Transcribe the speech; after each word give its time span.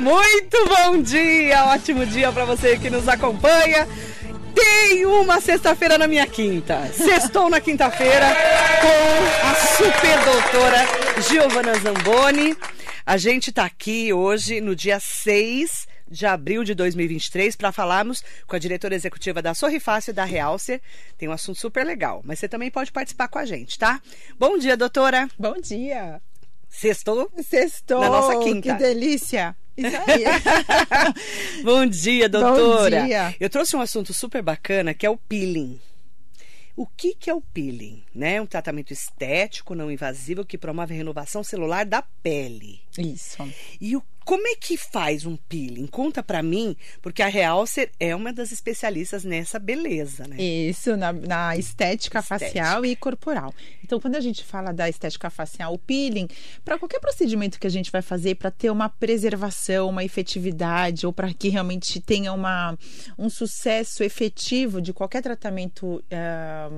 Muito 0.00 0.56
bom 0.66 1.02
dia, 1.02 1.66
ótimo 1.66 2.06
dia 2.06 2.32
para 2.32 2.46
você 2.46 2.78
que 2.78 2.88
nos 2.88 3.06
acompanha. 3.06 3.86
Tem 4.54 5.04
uma 5.04 5.42
sexta-feira 5.42 5.98
na 5.98 6.06
minha 6.06 6.26
quinta. 6.26 6.90
Sextou 6.90 7.50
na 7.50 7.60
quinta-feira 7.60 8.26
com 8.80 9.46
a 9.46 9.54
super 9.76 10.24
doutora 10.24 11.22
Giovana 11.28 11.74
Zamboni. 11.74 12.56
A 13.04 13.18
gente 13.18 13.50
está 13.50 13.66
aqui 13.66 14.10
hoje 14.10 14.62
no 14.62 14.74
dia 14.74 14.98
6 14.98 15.86
de 16.10 16.24
abril 16.24 16.64
de 16.64 16.74
2023 16.74 17.54
para 17.54 17.70
falarmos 17.70 18.24
com 18.46 18.56
a 18.56 18.58
diretora 18.58 18.94
executiva 18.94 19.42
da 19.42 19.52
Sorri 19.52 19.78
Fácil 19.78 20.14
da 20.14 20.24
Realcer. 20.24 20.80
Tem 21.18 21.28
um 21.28 21.32
assunto 21.32 21.60
super 21.60 21.84
legal, 21.84 22.22
mas 22.24 22.38
você 22.38 22.48
também 22.48 22.70
pode 22.70 22.90
participar 22.90 23.28
com 23.28 23.38
a 23.38 23.44
gente, 23.44 23.78
tá? 23.78 24.00
Bom 24.38 24.56
dia, 24.56 24.78
doutora. 24.78 25.28
Bom 25.38 25.60
dia. 25.60 26.22
Sextou? 26.70 27.30
Sextou. 27.46 28.00
Na 28.00 28.08
nossa 28.08 28.38
quinta. 28.38 28.72
Que 28.72 28.78
delícia. 28.78 29.54
Isso 29.80 29.96
aí. 30.06 30.24
Bom 31.64 31.86
dia, 31.86 32.28
doutora. 32.28 33.00
Bom 33.00 33.06
dia. 33.06 33.34
Eu 33.40 33.48
trouxe 33.48 33.76
um 33.76 33.80
assunto 33.80 34.12
super 34.12 34.42
bacana 34.42 34.94
que 34.94 35.06
é 35.06 35.10
o 35.10 35.16
peeling. 35.16 35.80
O 36.76 36.86
que, 36.86 37.14
que 37.14 37.28
é 37.28 37.34
o 37.34 37.40
peeling? 37.40 38.02
Né? 38.14 38.40
Um 38.40 38.46
tratamento 38.46 38.92
estético 38.92 39.74
não 39.74 39.90
invasivo 39.90 40.44
que 40.44 40.56
promove 40.56 40.94
a 40.94 40.96
renovação 40.96 41.42
celular 41.42 41.84
da 41.84 42.00
pele. 42.22 42.80
Isso. 42.98 43.36
E 43.80 43.96
o, 43.96 44.02
como 44.24 44.46
é 44.46 44.54
que 44.54 44.76
faz 44.76 45.26
um 45.26 45.36
peeling? 45.36 45.86
Conta 45.86 46.22
pra 46.22 46.42
mim, 46.42 46.76
porque 47.02 47.22
a 47.22 47.28
Realcer 47.28 47.90
é 47.98 48.14
uma 48.14 48.32
das 48.32 48.52
especialistas 48.52 49.24
nessa 49.24 49.58
beleza, 49.58 50.26
né? 50.26 50.40
Isso, 50.40 50.96
na, 50.96 51.12
na 51.12 51.56
estética, 51.56 52.18
Estética. 52.20 52.22
facial 52.22 52.84
e 52.84 52.94
corporal. 52.94 53.54
Então, 53.82 53.98
quando 53.98 54.16
a 54.16 54.20
gente 54.20 54.44
fala 54.44 54.72
da 54.72 54.88
estética 54.88 55.30
facial, 55.30 55.74
o 55.74 55.78
peeling, 55.78 56.28
para 56.64 56.78
qualquer 56.78 57.00
procedimento 57.00 57.58
que 57.58 57.66
a 57.66 57.70
gente 57.70 57.90
vai 57.90 58.02
fazer 58.02 58.36
para 58.36 58.50
ter 58.50 58.70
uma 58.70 58.88
preservação, 58.88 59.88
uma 59.88 60.04
efetividade, 60.04 61.06
ou 61.06 61.12
para 61.12 61.32
que 61.32 61.48
realmente 61.48 62.00
tenha 62.00 62.32
uma, 62.32 62.78
um 63.18 63.28
sucesso 63.28 64.04
efetivo 64.04 64.80
de 64.80 64.92
qualquer 64.92 65.22
tratamento. 65.22 66.02
ah, 66.12 66.70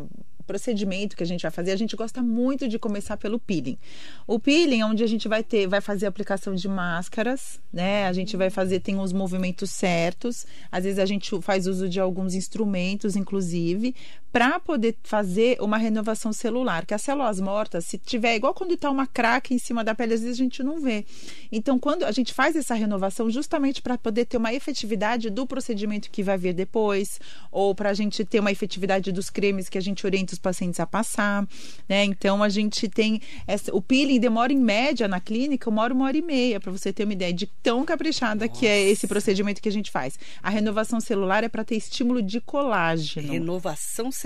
procedimento 0.52 1.16
que 1.16 1.22
a 1.22 1.26
gente 1.26 1.40
vai 1.40 1.50
fazer, 1.50 1.72
a 1.72 1.76
gente 1.76 1.96
gosta 1.96 2.22
muito 2.22 2.68
de 2.68 2.78
começar 2.78 3.16
pelo 3.16 3.38
peeling. 3.38 3.78
O 4.26 4.38
peeling 4.38 4.82
é 4.82 4.84
onde 4.84 5.02
a 5.02 5.06
gente 5.06 5.26
vai 5.26 5.42
ter, 5.42 5.66
vai 5.66 5.80
fazer 5.80 6.04
a 6.04 6.10
aplicação 6.10 6.54
de 6.54 6.68
máscaras, 6.68 7.58
né? 7.72 8.06
A 8.06 8.12
gente 8.12 8.36
vai 8.36 8.50
fazer, 8.50 8.80
tem 8.80 9.00
os 9.00 9.14
movimentos 9.14 9.70
certos. 9.70 10.46
Às 10.70 10.84
vezes 10.84 10.98
a 10.98 11.06
gente 11.06 11.40
faz 11.40 11.66
uso 11.66 11.88
de 11.88 11.98
alguns 11.98 12.34
instrumentos, 12.34 13.16
inclusive, 13.16 13.94
para 14.32 14.58
poder 14.58 14.96
fazer 15.02 15.60
uma 15.60 15.76
renovação 15.76 16.32
celular. 16.32 16.86
Que 16.86 16.94
as 16.94 17.02
células 17.02 17.38
mortas, 17.38 17.84
se 17.84 17.98
tiver 17.98 18.34
igual 18.34 18.54
quando 18.54 18.72
está 18.72 18.90
uma 18.90 19.06
craque 19.06 19.54
em 19.54 19.58
cima 19.58 19.84
da 19.84 19.94
pele, 19.94 20.14
às 20.14 20.22
vezes 20.22 20.40
a 20.40 20.42
gente 20.42 20.62
não 20.62 20.80
vê. 20.80 21.04
Então, 21.50 21.78
quando 21.78 22.04
a 22.04 22.10
gente 22.10 22.32
faz 22.32 22.56
essa 22.56 22.74
renovação, 22.74 23.30
justamente 23.30 23.82
para 23.82 23.98
poder 23.98 24.24
ter 24.24 24.38
uma 24.38 24.52
efetividade 24.54 25.28
do 25.28 25.46
procedimento 25.46 26.10
que 26.10 26.22
vai 26.22 26.38
vir 26.38 26.54
depois, 26.54 27.20
ou 27.50 27.74
para 27.74 27.90
a 27.90 27.94
gente 27.94 28.24
ter 28.24 28.40
uma 28.40 28.50
efetividade 28.50 29.12
dos 29.12 29.28
cremes 29.28 29.68
que 29.68 29.76
a 29.76 29.82
gente 29.82 30.06
orienta 30.06 30.32
os 30.32 30.38
pacientes 30.38 30.80
a 30.80 30.86
passar, 30.86 31.46
né? 31.86 32.04
Então, 32.04 32.42
a 32.42 32.48
gente 32.48 32.88
tem 32.88 33.20
essa, 33.46 33.74
o 33.74 33.82
peeling 33.82 34.18
demora 34.18 34.52
em 34.52 34.58
média 34.58 35.06
na 35.06 35.20
clínica 35.20 35.68
uma 35.68 35.82
hora, 35.82 35.92
uma 35.92 36.06
hora 36.06 36.16
e 36.16 36.22
meia, 36.22 36.58
para 36.58 36.72
você 36.72 36.90
ter 36.90 37.04
uma 37.04 37.12
ideia 37.12 37.32
de 37.32 37.46
tão 37.62 37.84
caprichada 37.84 38.48
que 38.48 38.66
é 38.66 38.80
esse 38.80 39.06
procedimento 39.06 39.60
que 39.60 39.68
a 39.68 39.72
gente 39.72 39.90
faz. 39.90 40.18
A 40.42 40.48
renovação 40.48 41.00
celular 41.00 41.44
é 41.44 41.48
para 41.48 41.64
ter 41.64 41.76
estímulo 41.76 42.22
de 42.22 42.40
colágeno. 42.40 43.30
Renovação 43.30 44.10
celular. 44.10 44.21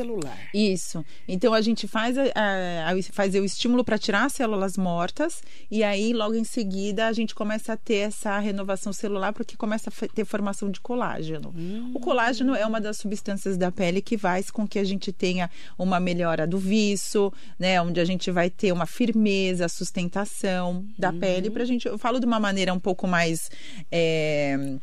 Isso. 0.54 1.04
Então 1.28 1.52
a 1.54 1.60
gente 1.60 1.86
faz, 1.88 2.16
a, 2.18 2.22
a- 2.34 2.90
a- 2.92 3.02
fazer 3.12 3.40
o 3.40 3.44
estímulo 3.44 3.84
para 3.84 3.98
tirar 3.98 4.24
as 4.24 4.32
células 4.32 4.76
mortas 4.76 5.42
e 5.70 5.82
aí 5.84 6.12
logo 6.12 6.34
em 6.34 6.44
seguida 6.44 7.06
a 7.06 7.12
gente 7.12 7.34
começa 7.34 7.72
a 7.72 7.76
ter 7.76 7.96
essa 8.08 8.38
renovação 8.38 8.92
celular 8.92 9.32
porque 9.32 9.56
começa 9.56 9.90
a 9.90 10.08
ter 10.08 10.24
formação 10.24 10.70
de 10.70 10.80
colágeno. 10.80 11.54
O 11.94 12.00
colágeno 12.00 12.54
é 12.54 12.64
uma 12.66 12.80
das 12.80 12.96
substâncias 12.98 13.56
da 13.56 13.70
pele 13.72 14.00
que 14.02 14.16
faz 14.18 14.50
com 14.50 14.66
que 14.66 14.78
a 14.78 14.84
gente 14.84 15.12
tenha 15.12 15.50
uma 15.78 15.98
melhora 16.00 16.46
do 16.46 16.58
viço, 16.58 17.32
né, 17.58 17.80
onde 17.80 18.00
a 18.00 18.04
gente 18.04 18.30
vai 18.30 18.50
ter 18.50 18.72
uma 18.72 18.86
firmeza, 18.86 19.68
sustentação 19.68 20.84
da 20.98 21.12
pele 21.12 21.50
para 21.50 21.64
gente. 21.64 21.86
Eu 21.86 21.98
falo 21.98 22.18
de 22.20 22.26
uma 22.26 22.40
maneira 22.40 22.72
um 22.72 22.80
pouco 22.80 23.06
mais 23.06 23.50
é, 23.90 24.76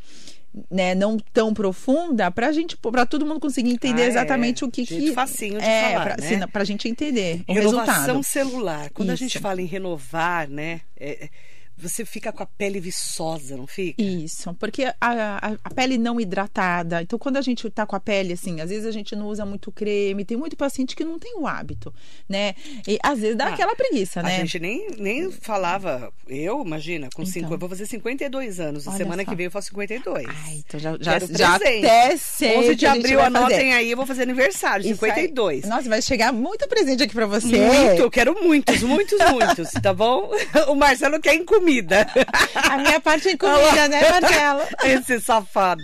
né, 0.70 0.94
não 0.94 1.18
tão 1.34 1.54
profunda, 1.54 2.30
pra 2.30 2.52
gente, 2.52 2.78
pra 2.78 3.06
todo 3.06 3.26
mundo 3.26 3.40
conseguir 3.40 3.72
entender 3.72 4.04
Ah, 4.04 4.06
é. 4.06 4.08
exatamente 4.10 4.64
o 4.64 4.70
que 4.70 4.84
Jeito 4.86 5.06
que 5.06 5.14
facinho 5.14 5.60
de 5.60 5.66
é, 5.66 5.92
falar, 5.94 6.04
pra, 6.06 6.18
né? 6.18 6.28
sim, 6.28 6.48
pra 6.48 6.64
gente 6.64 6.88
entender 6.88 7.42
o 7.48 7.54
Renovação 7.54 7.94
resultado. 7.96 8.24
celular. 8.24 8.90
Quando 8.92 9.10
a 9.10 9.14
Isso. 9.14 9.24
gente 9.24 9.40
fala 9.40 9.62
em 9.62 9.66
renovar, 9.66 10.48
né? 10.50 10.82
é- 11.00 11.26
é- 11.26 11.30
você 11.78 12.06
fica 12.06 12.32
com 12.32 12.44
a 12.44 12.46
pele 12.46 12.80
viçosa, 12.80 13.58
não 13.58 13.68
fica? 13.68 14.02
Isso, 14.02 14.54
porque 14.56 14.84
a, 14.86 14.96
a, 15.02 15.58
a 15.64 15.70
pele 15.74 15.98
não 15.98 16.20
hidratada. 16.20 17.02
Então, 17.02 17.18
quando 17.20 17.38
a 17.38 17.42
gente 17.42 17.70
tá 17.70 17.86
com 17.86 17.96
a 17.96 18.00
pele 18.00 18.34
assim, 18.34 18.62
às 18.62 18.70
vezes 18.70 18.86
a 18.86 18.92
gente 18.92 19.16
não 19.16 19.28
usa 19.28 19.46
muito 19.46 19.72
creme, 19.72 20.24
tem 20.26 20.38
muito 20.38 20.56
paciente 20.56 20.96
que 20.96 21.04
não 21.04 21.18
tem 21.20 21.36
o 21.38 21.48
hábito, 21.48 21.94
né? 22.30 22.54
E 22.88 22.98
às 23.04 23.20
vezes 23.20 23.36
dá 23.36 23.48
Ah, 23.48 23.54
aquela 23.54 23.76
preguiça, 23.76 24.20
A 24.20 24.24
né? 24.24 24.38
gente 24.38 24.60
nem, 24.60 24.88
nem 24.98 25.32
falava. 25.32 26.12
Eu, 26.28 26.62
imagina, 26.66 27.10
com 27.14 27.22
Então. 27.24 27.32
cinco, 27.34 27.54
eu 27.54 27.58
vou 27.58 27.68
fazer 27.70 27.86
52 27.86 28.60
anos. 28.60 28.88
Olha 28.88 28.98
Semana 28.98 29.24
só. 29.24 29.30
que 29.30 29.36
vem 29.36 29.46
eu 29.46 29.52
faço 29.52 29.70
52. 29.70 30.26
Ai, 30.28 30.64
então 30.66 30.80
já, 30.80 30.92
já, 31.00 31.20
Quero 31.20 31.38
já 31.38 31.60
presente. 31.60 31.86
até 31.86 32.18
sei 32.18 32.58
11 32.58 32.70
o 32.70 32.76
de 32.76 32.86
a 32.86 32.92
abril, 32.94 33.20
fazer. 33.20 33.38
anotem 33.38 33.74
aí, 33.74 33.92
eu 33.92 33.98
vou 33.98 34.06
fazer 34.06 34.24
aniversário, 34.24 34.82
Isso 34.86 35.04
aí. 35.06 35.12
52. 35.12 35.66
Nossa, 35.66 35.90
vai 35.90 36.02
chegar 36.02 36.32
muito 36.32 36.68
presente 36.68 37.04
aqui 37.04 37.14
pra 37.14 37.26
você. 37.26 37.48
Muito, 37.48 38.02
eu 38.02 38.12
quero 38.12 38.42
muitos, 38.44 38.82
muitos, 38.84 39.20
muitos, 39.32 39.70
tá 39.82 39.94
bom? 39.94 40.32
O 40.68 40.76
Marcelo 40.76 41.20
quer 41.20 41.36
em 41.36 41.44
comida. 41.64 42.06
A 42.70 42.78
minha 42.78 43.00
parte 43.00 43.30
é 43.30 43.38
comida, 43.38 43.88
né, 43.88 44.10
Marcelo? 44.10 44.62
Esse 44.84 45.20
safado. 45.22 45.84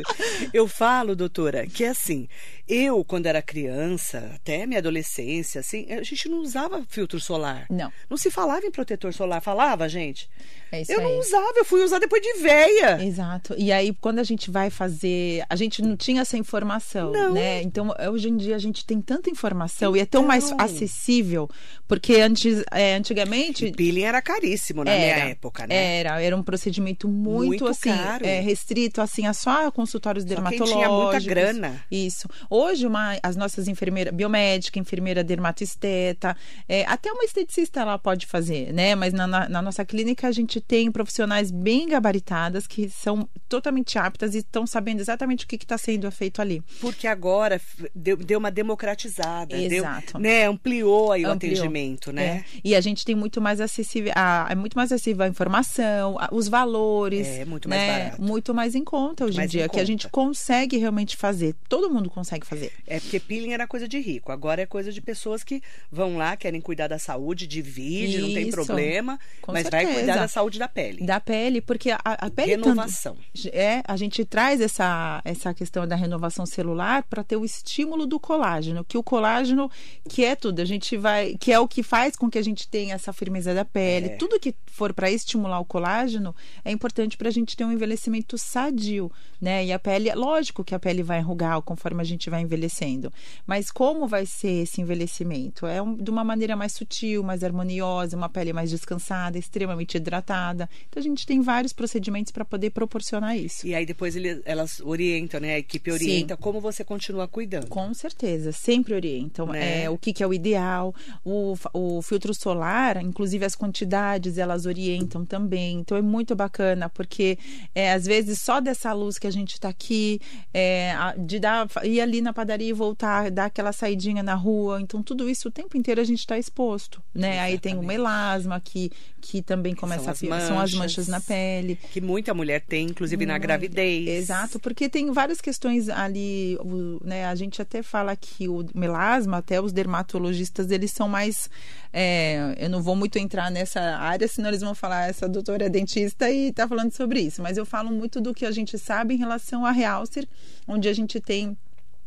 Eu 0.53 0.67
falo, 0.67 1.15
doutora, 1.15 1.65
que 1.65 1.85
é 1.85 1.89
assim, 1.89 2.27
eu, 2.69 3.03
quando 3.03 3.25
era 3.25 3.41
criança, 3.41 4.31
até 4.35 4.65
minha 4.65 4.79
adolescência, 4.79 5.59
assim, 5.59 5.87
a 5.91 6.03
gente 6.03 6.29
não 6.29 6.37
usava 6.39 6.85
filtro 6.87 7.19
solar. 7.19 7.65
Não. 7.69 7.91
Não 8.09 8.15
se 8.17 8.29
falava 8.29 8.65
em 8.65 8.71
protetor 8.71 9.13
solar. 9.13 9.41
Falava, 9.41 9.89
gente? 9.89 10.29
É 10.71 10.81
isso 10.81 10.91
eu 10.91 10.99
aí. 10.99 11.05
não 11.05 11.17
usava, 11.19 11.53
eu 11.55 11.65
fui 11.65 11.83
usar 11.83 11.97
depois 11.97 12.21
de 12.21 12.33
véia. 12.41 13.03
Exato. 13.03 13.55
E 13.57 13.71
aí, 13.71 13.91
quando 13.99 14.19
a 14.19 14.23
gente 14.23 14.51
vai 14.51 14.69
fazer. 14.69 15.43
A 15.49 15.55
gente 15.55 15.81
não 15.81 15.97
tinha 15.97 16.21
essa 16.21 16.37
informação, 16.37 17.11
Não. 17.11 17.33
né? 17.33 17.63
Então, 17.63 17.91
hoje 18.11 18.29
em 18.29 18.37
dia, 18.37 18.55
a 18.55 18.59
gente 18.59 18.85
tem 18.85 19.01
tanta 19.01 19.29
informação 19.31 19.97
e 19.97 19.99
é 19.99 20.05
tão 20.05 20.23
mais 20.23 20.51
Então. 20.51 20.63
acessível. 20.63 21.49
Porque 21.87 22.15
antes, 22.17 22.63
é, 22.71 22.93
antigamente. 22.95 23.71
Peeling 23.71 24.03
era 24.03 24.21
caríssimo 24.21 24.83
na 24.83 24.91
minha 24.91 25.15
época, 25.29 25.65
né? 25.65 25.99
Era, 26.01 26.21
era 26.21 26.35
um 26.37 26.43
procedimento 26.43 27.07
muito, 27.07 27.47
Muito 27.47 27.67
assim, 27.67 27.89
caro. 27.89 28.25
é, 28.25 28.39
restrito 28.39 29.01
assim, 29.01 29.25
a 29.25 29.33
só 29.33 29.71
consultórios 29.71 30.23
Só 30.23 30.27
quem 30.27 30.35
dermatológicos. 30.35 30.71
tinha 30.83 30.89
muita 30.89 31.19
grana. 31.19 31.83
Isso. 31.89 32.27
Hoje, 32.59 32.85
uma, 32.85 33.17
as 33.23 33.35
nossas 33.35 33.67
enfermeiras, 33.67 34.13
biomédica, 34.13 34.77
enfermeira 34.79 35.23
dermatesteta, 35.23 36.35
é, 36.67 36.83
até 36.85 37.11
uma 37.11 37.23
esteticista 37.23 37.79
ela 37.81 37.97
pode 37.97 38.25
fazer, 38.25 38.73
né? 38.73 38.95
Mas 38.95 39.13
na, 39.13 39.25
na- 39.27 39.47
na 39.49 39.61
nossa 39.61 39.85
clínica 39.85 40.27
a 40.27 40.31
gente 40.31 40.59
tem 40.59 40.91
profissionais 40.91 41.51
bem 41.51 41.87
gabaritadas 41.87 42.67
que 42.67 42.89
são 42.89 43.27
totalmente 43.47 43.97
aptas 43.97 44.35
e 44.35 44.39
estão 44.39 44.65
sabendo 44.67 44.99
exatamente 44.99 45.45
o 45.45 45.47
que 45.47 45.55
está 45.55 45.77
sendo 45.77 46.11
feito 46.11 46.41
ali. 46.41 46.61
Porque 46.81 47.07
agora 47.07 47.59
deu, 47.95 48.17
deu 48.17 48.39
uma 48.39 48.51
democratizada. 48.51 49.55
deu- 49.55 49.79
Exato. 49.83 50.19
né, 50.19 50.45
ampliou 50.45 51.11
aí 51.11 51.25
o 51.25 51.31
Ampliou. 51.31 51.53
atendimento, 51.55 52.11
né? 52.11 52.43
É. 52.55 52.59
E 52.63 52.75
a 52.75 52.81
gente 52.81 53.05
tem 53.05 53.15
muito 53.15 53.39
mais 53.41 53.61
acessível, 53.61 54.11
a, 54.15 54.47
é 54.49 54.55
muito 54.55 54.75
mais 54.75 54.91
acessível 54.91 55.23
a 55.25 55.27
informação, 55.27 56.17
a- 56.19 56.29
os 56.31 56.47
valores. 56.47 57.27
É, 57.27 57.45
muito 57.45 57.69
mais 57.69 57.81
né? 57.81 57.99
barato. 58.03 58.21
Muito 58.21 58.53
mais 58.53 58.75
em 58.75 58.83
conta 58.83 59.25
hoje 59.25 59.37
Mais 59.37 59.49
em 59.49 59.57
dia, 59.57 59.69
que 59.69 59.79
a 59.79 59.85
gente 59.85 60.07
conta. 60.09 60.29
consegue 60.29 60.77
realmente 60.77 61.15
fazer. 61.15 61.55
Todo 61.67 61.89
mundo 61.89 62.09
consegue 62.09 62.45
fazer. 62.49 62.71
É 62.87 62.99
porque 62.99 63.19
peeling 63.19 63.53
era 63.53 63.67
coisa 63.67 63.87
de 63.87 63.99
rico, 63.99 64.31
agora 64.31 64.61
é 64.61 64.65
coisa 64.65 64.91
de 64.91 65.01
pessoas 65.01 65.43
que 65.43 65.61
vão 65.91 66.17
lá, 66.17 66.35
querem 66.35 66.59
cuidar 66.61 66.87
da 66.87 66.99
saúde, 66.99 67.47
divide, 67.47 68.19
não 68.19 68.33
tem 68.33 68.47
Isso. 68.47 68.51
problema, 68.51 69.19
Com 69.41 69.51
mas 69.53 69.69
vai 69.69 69.81
certeza. 69.85 69.99
cuidar 69.99 70.15
da 70.17 70.27
saúde 70.27 70.59
da 70.59 70.67
pele. 70.67 71.05
Da 71.05 71.19
pele, 71.19 71.61
porque 71.61 71.91
a, 71.91 71.99
a 72.03 72.29
pele 72.29 72.55
tanto- 72.55 72.69
Renovação. 72.69 73.17
É, 73.51 73.81
a 73.87 73.95
gente 73.95 74.23
traz 74.25 74.59
essa, 74.61 75.21
essa 75.23 75.53
questão 75.53 75.87
da 75.87 75.95
renovação 75.95 76.45
celular 76.45 77.03
para 77.03 77.23
ter 77.23 77.35
o 77.37 77.45
estímulo 77.45 78.05
do 78.05 78.19
colágeno, 78.19 78.83
que 78.83 78.97
o 78.97 79.03
colágeno, 79.03 79.69
que 80.07 80.23
é 80.25 80.35
tudo, 80.35 80.61
a 80.61 80.65
gente 80.65 80.97
vai, 80.97 81.35
que 81.39 81.51
é 81.51 81.59
o 81.59 81.67
que 81.67 81.83
faz 81.83 82.15
com 82.15 82.29
que 82.29 82.37
a 82.37 82.43
gente 82.43 82.67
tenha 82.67 82.95
essa 82.95 83.13
firmeza 83.13 83.53
da 83.53 83.63
pele. 83.65 84.07
É. 84.07 84.09
Tudo 84.17 84.39
que 84.39 84.53
for 84.67 84.93
para 84.93 85.09
estimular 85.11 85.59
o 85.59 85.65
colágeno 85.65 86.35
é 86.63 86.71
importante 86.71 87.17
para 87.17 87.27
a 87.29 87.31
gente 87.31 87.55
ter 87.55 87.63
um 87.65 87.71
envelhecimento 87.71 88.37
sadio, 88.37 89.11
né? 89.39 89.65
E 89.65 89.71
a 89.73 89.79
pele, 89.79 90.13
lógico 90.15 90.63
que 90.63 90.73
a 90.75 90.79
pele 90.79 91.03
vai 91.03 91.19
enrugar 91.19 91.61
conforme 91.61 92.01
a 92.01 92.05
gente 92.05 92.29
vai 92.29 92.38
vai 92.39 92.43
envelhecendo. 92.43 93.11
Mas 93.45 93.71
como 93.71 94.07
vai 94.07 94.25
ser 94.25 94.63
esse 94.63 94.81
envelhecimento? 94.81 95.65
É 95.65 95.81
um, 95.81 95.95
de 95.95 96.09
uma 96.09 96.23
maneira 96.23 96.55
mais 96.55 96.73
sutil, 96.73 97.23
mais 97.23 97.43
harmoniosa, 97.43 98.15
uma 98.15 98.29
pele 98.29 98.53
mais 98.53 98.69
descansada, 98.69 99.37
extremamente 99.37 99.97
hidratada. 99.97 100.69
Então 100.87 100.99
a 100.99 101.03
gente 101.03 101.25
tem 101.25 101.41
vários 101.41 101.73
procedimentos 101.73 102.31
para 102.31 102.45
poder 102.45 102.71
proporcionar 102.71 103.37
isso. 103.37 103.67
E 103.67 103.75
aí 103.75 103.85
depois 103.85 104.15
ele, 104.15 104.41
elas 104.45 104.79
orientam, 104.79 105.39
né? 105.39 105.55
A 105.55 105.59
equipe 105.59 105.91
orienta 105.91 106.35
Sim. 106.35 106.41
como 106.41 106.61
você 106.61 106.83
continua 106.83 107.27
cuidando. 107.27 107.67
Com 107.67 107.93
certeza, 107.93 108.51
sempre 108.51 108.93
orientam. 108.93 109.47
Né? 109.47 109.83
É, 109.83 109.89
o 109.89 109.97
que, 109.97 110.13
que, 110.13 110.23
é 110.23 110.27
o 110.27 110.33
ideal, 110.33 110.93
o, 111.23 111.55
o 111.73 112.01
filtro 112.01 112.33
solar, 112.33 113.03
inclusive 113.03 113.45
as 113.45 113.55
quantidades, 113.55 114.37
elas 114.37 114.65
orientam 114.65 115.25
também. 115.25 115.79
Então 115.79 115.97
é 115.97 116.01
muito 116.01 116.35
bacana, 116.35 116.89
porque 116.89 117.37
é, 117.73 117.91
às 117.91 118.05
vezes 118.05 118.39
só 118.39 118.59
dessa 118.59 118.93
luz 118.93 119.17
que 119.17 119.27
a 119.27 119.31
gente 119.31 119.53
está 119.53 119.69
aqui, 119.69 120.21
é, 120.53 120.93
de 121.17 121.39
dar, 121.39 121.67
ir 121.83 122.01
ali 122.01 122.18
na 122.21 122.33
padaria 122.33 122.69
e 122.69 122.73
voltar, 122.73 123.29
dar 123.31 123.45
aquela 123.45 123.71
saidinha 123.71 124.23
na 124.23 124.35
rua. 124.35 124.81
Então, 124.81 125.01
tudo 125.03 125.29
isso 125.29 125.47
o 125.47 125.51
tempo 125.51 125.77
inteiro 125.77 126.01
a 126.01 126.03
gente 126.03 126.19
está 126.19 126.37
exposto. 126.37 127.01
Né? 127.13 127.39
Aí 127.39 127.59
tem 127.59 127.77
o 127.77 127.83
melasma, 127.83 128.59
que, 128.59 128.91
que 129.21 129.41
também 129.41 129.75
começa 129.75 130.03
são 130.03 130.13
a 130.13 130.15
pior, 130.15 130.47
são 130.47 130.59
as 130.59 130.73
manchas 130.73 131.07
na 131.07 131.19
pele. 131.19 131.77
Que 131.91 132.01
muita 132.01 132.33
mulher 132.33 132.61
tem, 132.61 132.87
inclusive 132.87 133.25
na 133.25 133.37
gravidez. 133.37 134.07
Exato, 134.07 134.59
porque 134.59 134.89
tem 134.89 135.11
várias 135.11 135.41
questões 135.41 135.89
ali, 135.89 136.57
né? 137.03 137.25
A 137.25 137.35
gente 137.35 137.61
até 137.61 137.81
fala 137.81 138.15
que 138.15 138.47
o 138.47 138.65
melasma, 138.73 139.37
até 139.37 139.61
os 139.61 139.71
dermatologistas, 139.71 140.71
eles 140.71 140.91
são 140.91 141.07
mais. 141.07 141.49
É, 141.91 142.55
eu 142.57 142.69
não 142.69 142.81
vou 142.81 142.95
muito 142.95 143.17
entrar 143.17 143.49
nessa 143.49 143.79
área, 143.79 144.27
senão 144.27 144.49
eles 144.49 144.61
vão 144.61 144.75
falar, 144.75 145.09
essa 145.09 145.27
doutora 145.27 145.65
é 145.65 145.69
dentista 145.69 146.29
e 146.29 146.49
está 146.49 146.67
falando 146.67 146.91
sobre 146.91 147.21
isso. 147.21 147.41
Mas 147.41 147.57
eu 147.57 147.65
falo 147.65 147.91
muito 147.91 148.21
do 148.21 148.33
que 148.33 148.45
a 148.45 148.51
gente 148.51 148.77
sabe 148.77 149.15
em 149.15 149.17
relação 149.17 149.65
a 149.65 149.71
realcer, 149.71 150.27
onde 150.67 150.87
a 150.87 150.93
gente 150.93 151.19
tem 151.19 151.57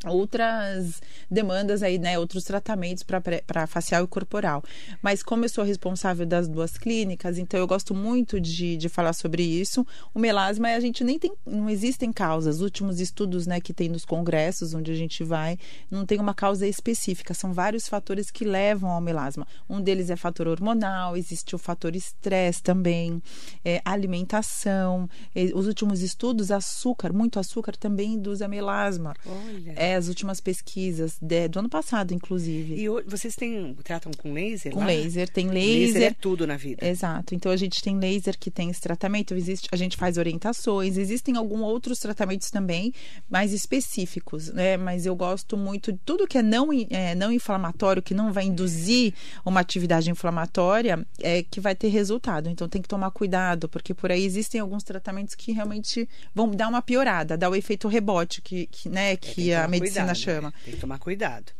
outras 0.07 1.01
demandas 1.31 1.83
aí, 1.83 1.99
né, 1.99 2.19
outros 2.19 2.45
tratamentos 2.45 3.03
para 3.03 3.67
facial 3.67 4.05
e 4.05 4.07
corporal. 4.07 4.63
Mas 5.01 5.23
como 5.23 5.45
eu 5.45 5.49
sou 5.49 5.65
responsável 5.65 6.27
das 6.27 6.49
duas 6.49 6.77
clínicas, 6.77 7.39
então 7.39 7.59
eu 7.59 7.67
gosto 7.67 7.95
muito 7.95 8.41
de, 8.41 8.77
de 8.77 8.89
falar 8.89 9.13
sobre 9.13 9.43
isso. 9.43 9.87
O 10.15 10.19
melasma, 10.19 10.69
a 10.69 10.81
gente 10.81 11.05
nem 11.05 11.19
tem, 11.19 11.33
não 11.47 11.71
existem 11.71 12.13
causas. 12.13 12.57
Os 12.57 12.63
últimos 12.63 13.01
estudos, 13.01 13.47
né, 13.47 13.61
que 13.61 13.73
tem 13.73 13.89
nos 13.89 14.05
congressos 14.05 14.75
onde 14.75 14.91
a 14.91 14.95
gente 14.95 15.23
vai, 15.23 15.59
não 15.91 16.05
tem 16.05 16.19
uma 16.19 16.35
causa 16.35 16.67
específica. 16.67 17.35
São 17.35 17.53
vários 17.53 17.89
fatores 17.89 18.31
que 18.31 18.45
levam 18.45 18.91
ao 18.91 19.01
melasma. 19.01 19.47
Um 19.69 19.81
deles 19.81 20.11
é 20.11 20.17
fator 20.17 20.49
hormonal, 20.49 21.17
existe 21.17 21.55
o 21.55 21.59
fator 21.59 21.95
estresse 21.95 22.63
também, 22.63 23.23
é, 23.65 23.81
alimentação. 23.85 25.09
É, 25.35 25.45
os 25.55 25.67
últimos 25.67 26.03
estudos, 26.03 26.51
açúcar, 26.51 27.13
muito 27.13 27.39
açúcar 27.39 27.77
também 27.77 28.15
induz 28.15 28.43
a 28.43 28.49
melasma. 28.49 29.15
Olha. 29.27 29.75
É, 29.77 29.92
as 29.95 30.09
últimas 30.09 30.41
pesquisas 30.41 31.17
de, 31.21 31.49
do 31.49 31.59
ano 31.59 31.69
passado, 31.69 32.13
inclusive. 32.13 32.75
E 32.75 32.89
vocês 33.07 33.35
têm, 33.35 33.75
tratam 33.83 34.13
com 34.17 34.33
laser? 34.33 34.73
Com 34.73 34.81
lá? 34.81 34.87
laser, 34.87 35.29
tem 35.29 35.49
laser. 35.49 35.95
Laser 35.95 36.03
é 36.03 36.15
tudo 36.19 36.47
na 36.47 36.57
vida. 36.57 36.87
Exato. 36.87 37.35
Então 37.35 37.51
a 37.51 37.57
gente 37.57 37.83
tem 37.83 37.99
laser 37.99 38.39
que 38.39 38.51
tem 38.51 38.71
esse 38.71 38.81
tratamento, 38.81 39.35
existe, 39.35 39.69
a 39.73 39.77
gente 39.77 39.97
faz 39.97 40.19
orientações, 40.19 40.97
existem 40.97 41.37
alguns 41.37 41.63
outros 41.63 41.99
tratamentos 41.99 42.51
também, 42.51 42.93
mais 43.31 43.53
específicos, 43.53 44.49
né? 44.53 44.77
Mas 44.77 45.07
eu 45.07 45.15
gosto 45.15 45.57
muito 45.57 45.93
de 45.93 45.99
tudo 46.05 46.27
que 46.27 46.39
é 46.39 46.43
não, 46.43 46.69
é, 46.91 47.15
não 47.15 47.33
inflamatório, 47.33 48.03
que 48.03 48.15
não 48.15 48.33
vai 48.33 48.45
induzir 48.45 49.15
uma 49.45 49.61
atividade 49.61 50.11
inflamatória, 50.11 51.07
é 51.21 51.43
que 51.43 51.61
vai 51.61 51.75
ter 51.75 51.89
resultado. 51.89 52.49
Então 52.49 52.69
tem 52.69 52.83
que 52.83 52.89
tomar 52.89 53.11
cuidado, 53.11 53.69
porque 53.69 53.95
por 53.95 54.11
aí 54.11 54.25
existem 54.25 54.61
alguns 54.61 54.83
tratamentos 54.83 55.35
que 55.35 55.53
realmente 55.53 56.09
vão 56.35 56.51
dar 56.51 56.69
uma 56.69 56.83
piorada, 56.83 57.37
dar 57.37 57.51
o 57.51 57.57
efeito 57.57 57.89
rebote 57.89 58.41
que, 58.41 58.67
que 58.67 58.89
né, 58.89 59.17
que 59.17 59.51
é, 59.51 59.57
a 59.57 59.69
medicina 59.69 59.82
medicina 59.83 60.07
cuidado, 60.07 60.19
chama. 60.19 60.49
Né? 60.49 60.55
Tem 60.65 60.75
que 60.75 60.81
tomar 60.81 60.99
cuidado. 60.99 61.53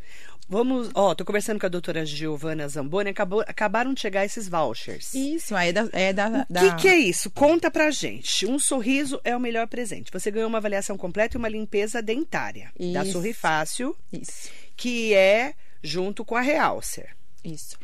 Vamos, 0.49 0.91
ó, 0.95 1.15
tô 1.15 1.25
conversando 1.25 1.59
com 1.59 1.65
a 1.65 1.69
doutora 1.69 2.05
Giovana 2.05 2.69
Zamboni, 2.69 3.11
acabou, 3.11 3.41
acabaram 3.41 3.95
de 3.95 4.01
chegar 4.01 4.25
esses 4.25 4.49
vouchers. 4.49 5.15
Isso, 5.15 5.57
é 5.57 5.73
da... 5.73 5.89
É 5.93 6.13
da, 6.13 6.47
da... 6.51 6.63
O 6.63 6.71
que, 6.77 6.83
que 6.83 6.89
é 6.89 6.99
isso? 6.99 7.31
Conta 7.31 7.71
pra 7.71 7.91
gente. 7.91 8.45
Um 8.45 8.59
sorriso 8.59 9.21
é 9.25 9.35
o 9.35 9.41
melhor 9.41 9.67
presente. 9.67 10.13
Você 10.13 10.31
ganhou 10.31 10.49
uma 10.49 10.59
avaliação 10.59 10.99
completa 10.99 11.37
e 11.37 11.39
uma 11.39 11.49
limpeza 11.49 12.03
dentária 12.03 12.71
isso. 12.79 12.93
da 12.93 13.05
Sorrifácil. 13.05 13.97
Isso. 14.13 14.51
Que 14.77 15.15
é 15.15 15.55
junto 15.83 16.25
com 16.25 16.37
a 16.37 16.41
Realcer. 16.41 17.17
Isso. 17.43 17.79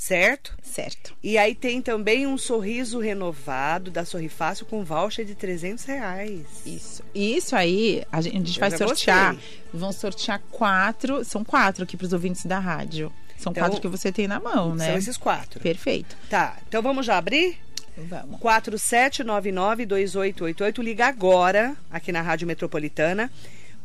Certo? 0.00 0.56
Certo. 0.62 1.14
E 1.22 1.36
aí 1.36 1.54
tem 1.54 1.82
também 1.82 2.26
um 2.26 2.38
sorriso 2.38 3.00
renovado 3.00 3.90
da 3.90 4.02
Sorrifácil 4.02 4.64
com 4.64 4.82
voucher 4.82 5.26
de 5.26 5.34
300 5.34 5.84
reais. 5.84 6.46
Isso. 6.64 7.02
E 7.14 7.36
isso 7.36 7.54
aí, 7.54 8.02
a 8.10 8.22
gente, 8.22 8.34
a 8.34 8.38
gente 8.38 8.58
vai 8.58 8.70
sortear. 8.70 9.34
Gostei. 9.34 9.60
Vão 9.74 9.92
sortear 9.92 10.40
quatro. 10.50 11.22
São 11.22 11.44
quatro 11.44 11.84
aqui 11.84 11.98
para 11.98 12.06
os 12.06 12.14
ouvintes 12.14 12.46
da 12.46 12.58
rádio. 12.58 13.12
São 13.36 13.52
então, 13.52 13.62
quatro 13.62 13.78
que 13.78 13.88
você 13.88 14.10
tem 14.10 14.26
na 14.26 14.40
mão, 14.40 14.74
né? 14.74 14.86
São 14.86 14.96
esses 14.96 15.18
quatro. 15.18 15.60
Perfeito. 15.60 16.16
Tá. 16.30 16.56
Então 16.66 16.80
vamos 16.80 17.04
já 17.04 17.18
abrir? 17.18 17.58
Vamos. 17.94 18.40
4799-2888. 18.40 20.82
Liga 20.82 21.08
agora 21.08 21.76
aqui 21.90 22.10
na 22.10 22.22
Rádio 22.22 22.46
Metropolitana 22.46 23.30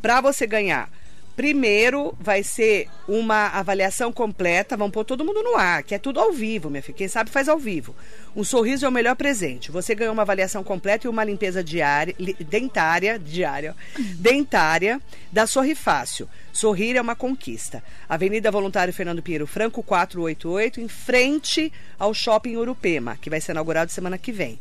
para 0.01 0.21
você 0.21 0.47
ganhar 0.47 0.89
Primeiro 1.35 2.15
vai 2.17 2.43
ser 2.43 2.87
uma 3.07 3.47
avaliação 3.47 4.11
completa, 4.11 4.77
vamos 4.77 4.93
pôr 4.93 5.03
todo 5.03 5.25
mundo 5.25 5.43
no 5.43 5.55
ar, 5.55 5.83
que 5.83 5.93
é 5.93 5.99
tudo 5.99 6.19
ao 6.19 6.31
vivo, 6.31 6.69
minha 6.69 6.81
filha. 6.81 6.97
Quem 6.97 7.07
sabe 7.09 7.29
faz 7.29 7.49
ao 7.49 7.59
vivo. 7.59 7.93
Um 8.33 8.43
sorriso 8.43 8.85
é 8.85 8.89
o 8.89 8.91
melhor 8.91 9.17
presente. 9.17 9.69
Você 9.69 9.93
ganhou 9.93 10.13
uma 10.13 10.21
avaliação 10.21 10.63
completa 10.63 11.07
e 11.07 11.09
uma 11.09 11.25
limpeza 11.25 11.61
diária, 11.61 12.15
dentária, 12.39 13.19
diária, 13.19 13.75
dentária 14.17 15.01
da 15.29 15.45
Sorri 15.45 15.75
Fácil. 15.75 16.29
Sorrir 16.53 16.95
é 16.95 17.01
uma 17.01 17.17
conquista. 17.17 17.83
Avenida 18.07 18.49
Voluntário 18.49 18.93
Fernando 18.93 19.21
Pinheiro 19.21 19.45
Franco, 19.45 19.83
488, 19.83 20.79
em 20.79 20.87
frente 20.87 21.71
ao 21.99 22.13
Shopping 22.13 22.55
Urupema, 22.55 23.17
que 23.19 23.29
vai 23.29 23.41
ser 23.41 23.51
inaugurado 23.51 23.91
semana 23.91 24.17
que 24.17 24.31
vem. 24.31 24.57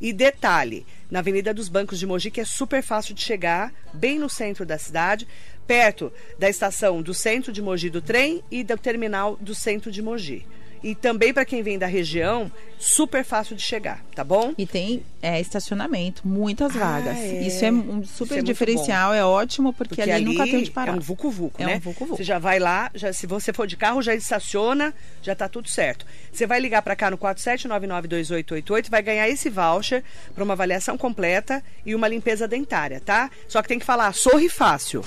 E 0.00 0.14
detalhe, 0.14 0.86
na 1.10 1.18
Avenida 1.18 1.52
dos 1.52 1.68
Bancos 1.68 1.98
de 1.98 2.06
Mogi, 2.06 2.30
que 2.30 2.40
é 2.40 2.44
super 2.44 2.82
fácil 2.82 3.14
de 3.14 3.22
chegar, 3.22 3.70
bem 3.92 4.18
no 4.18 4.30
centro 4.30 4.64
da 4.64 4.78
cidade 4.78 5.28
perto 5.70 6.12
da 6.36 6.48
estação 6.48 7.00
do 7.00 7.14
centro 7.14 7.52
de 7.52 7.62
Mogi 7.62 7.88
do 7.88 8.02
trem 8.02 8.42
e 8.50 8.64
do 8.64 8.76
terminal 8.76 9.36
do 9.40 9.54
centro 9.54 9.88
de 9.92 10.02
Mogi. 10.02 10.44
E 10.82 10.94
também 10.94 11.32
para 11.32 11.44
quem 11.44 11.62
vem 11.62 11.78
da 11.78 11.86
região, 11.86 12.50
super 12.78 13.22
fácil 13.22 13.54
de 13.54 13.62
chegar, 13.62 14.02
tá 14.14 14.24
bom? 14.24 14.54
E 14.56 14.66
tem 14.66 15.02
é, 15.20 15.38
estacionamento, 15.38 16.26
muitas 16.26 16.74
ah, 16.74 16.78
vagas. 16.78 17.16
É. 17.16 17.42
Isso 17.42 17.64
é 17.64 17.70
um 17.70 18.02
super 18.02 18.38
é 18.38 18.42
diferencial, 18.42 19.12
é 19.12 19.24
ótimo, 19.24 19.72
porque, 19.72 19.96
porque 19.96 20.02
ali, 20.02 20.12
ali, 20.12 20.24
nunca 20.24 20.44
tem 20.44 20.62
de 20.62 20.70
parar. 20.70 20.92
É 20.92 20.96
um 20.96 21.00
vucu-vucu, 21.00 21.62
é 21.62 21.66
né? 21.66 21.76
Um 21.76 21.80
vucu 21.80 22.06
-vucu. 22.06 22.16
Você 22.16 22.24
já 22.24 22.38
vai 22.38 22.58
lá, 22.58 22.90
já, 22.94 23.12
se 23.12 23.26
você 23.26 23.52
for 23.52 23.66
de 23.66 23.76
carro, 23.76 24.00
já 24.00 24.14
estaciona, 24.14 24.94
já 25.22 25.34
tá 25.34 25.48
tudo 25.48 25.68
certo. 25.68 26.06
Você 26.32 26.46
vai 26.46 26.58
ligar 26.58 26.80
para 26.80 26.96
cá 26.96 27.10
no 27.10 27.18
47992888, 27.18 28.88
vai 28.88 29.02
ganhar 29.02 29.28
esse 29.28 29.50
voucher 29.50 30.02
para 30.34 30.42
uma 30.42 30.54
avaliação 30.54 30.96
completa 30.96 31.62
e 31.84 31.94
uma 31.94 32.08
limpeza 32.08 32.48
dentária, 32.48 33.00
tá? 33.00 33.30
Só 33.46 33.60
que 33.60 33.68
tem 33.68 33.78
que 33.78 33.84
falar 33.84 34.14
sorri 34.14 34.48
fácil, 34.48 35.02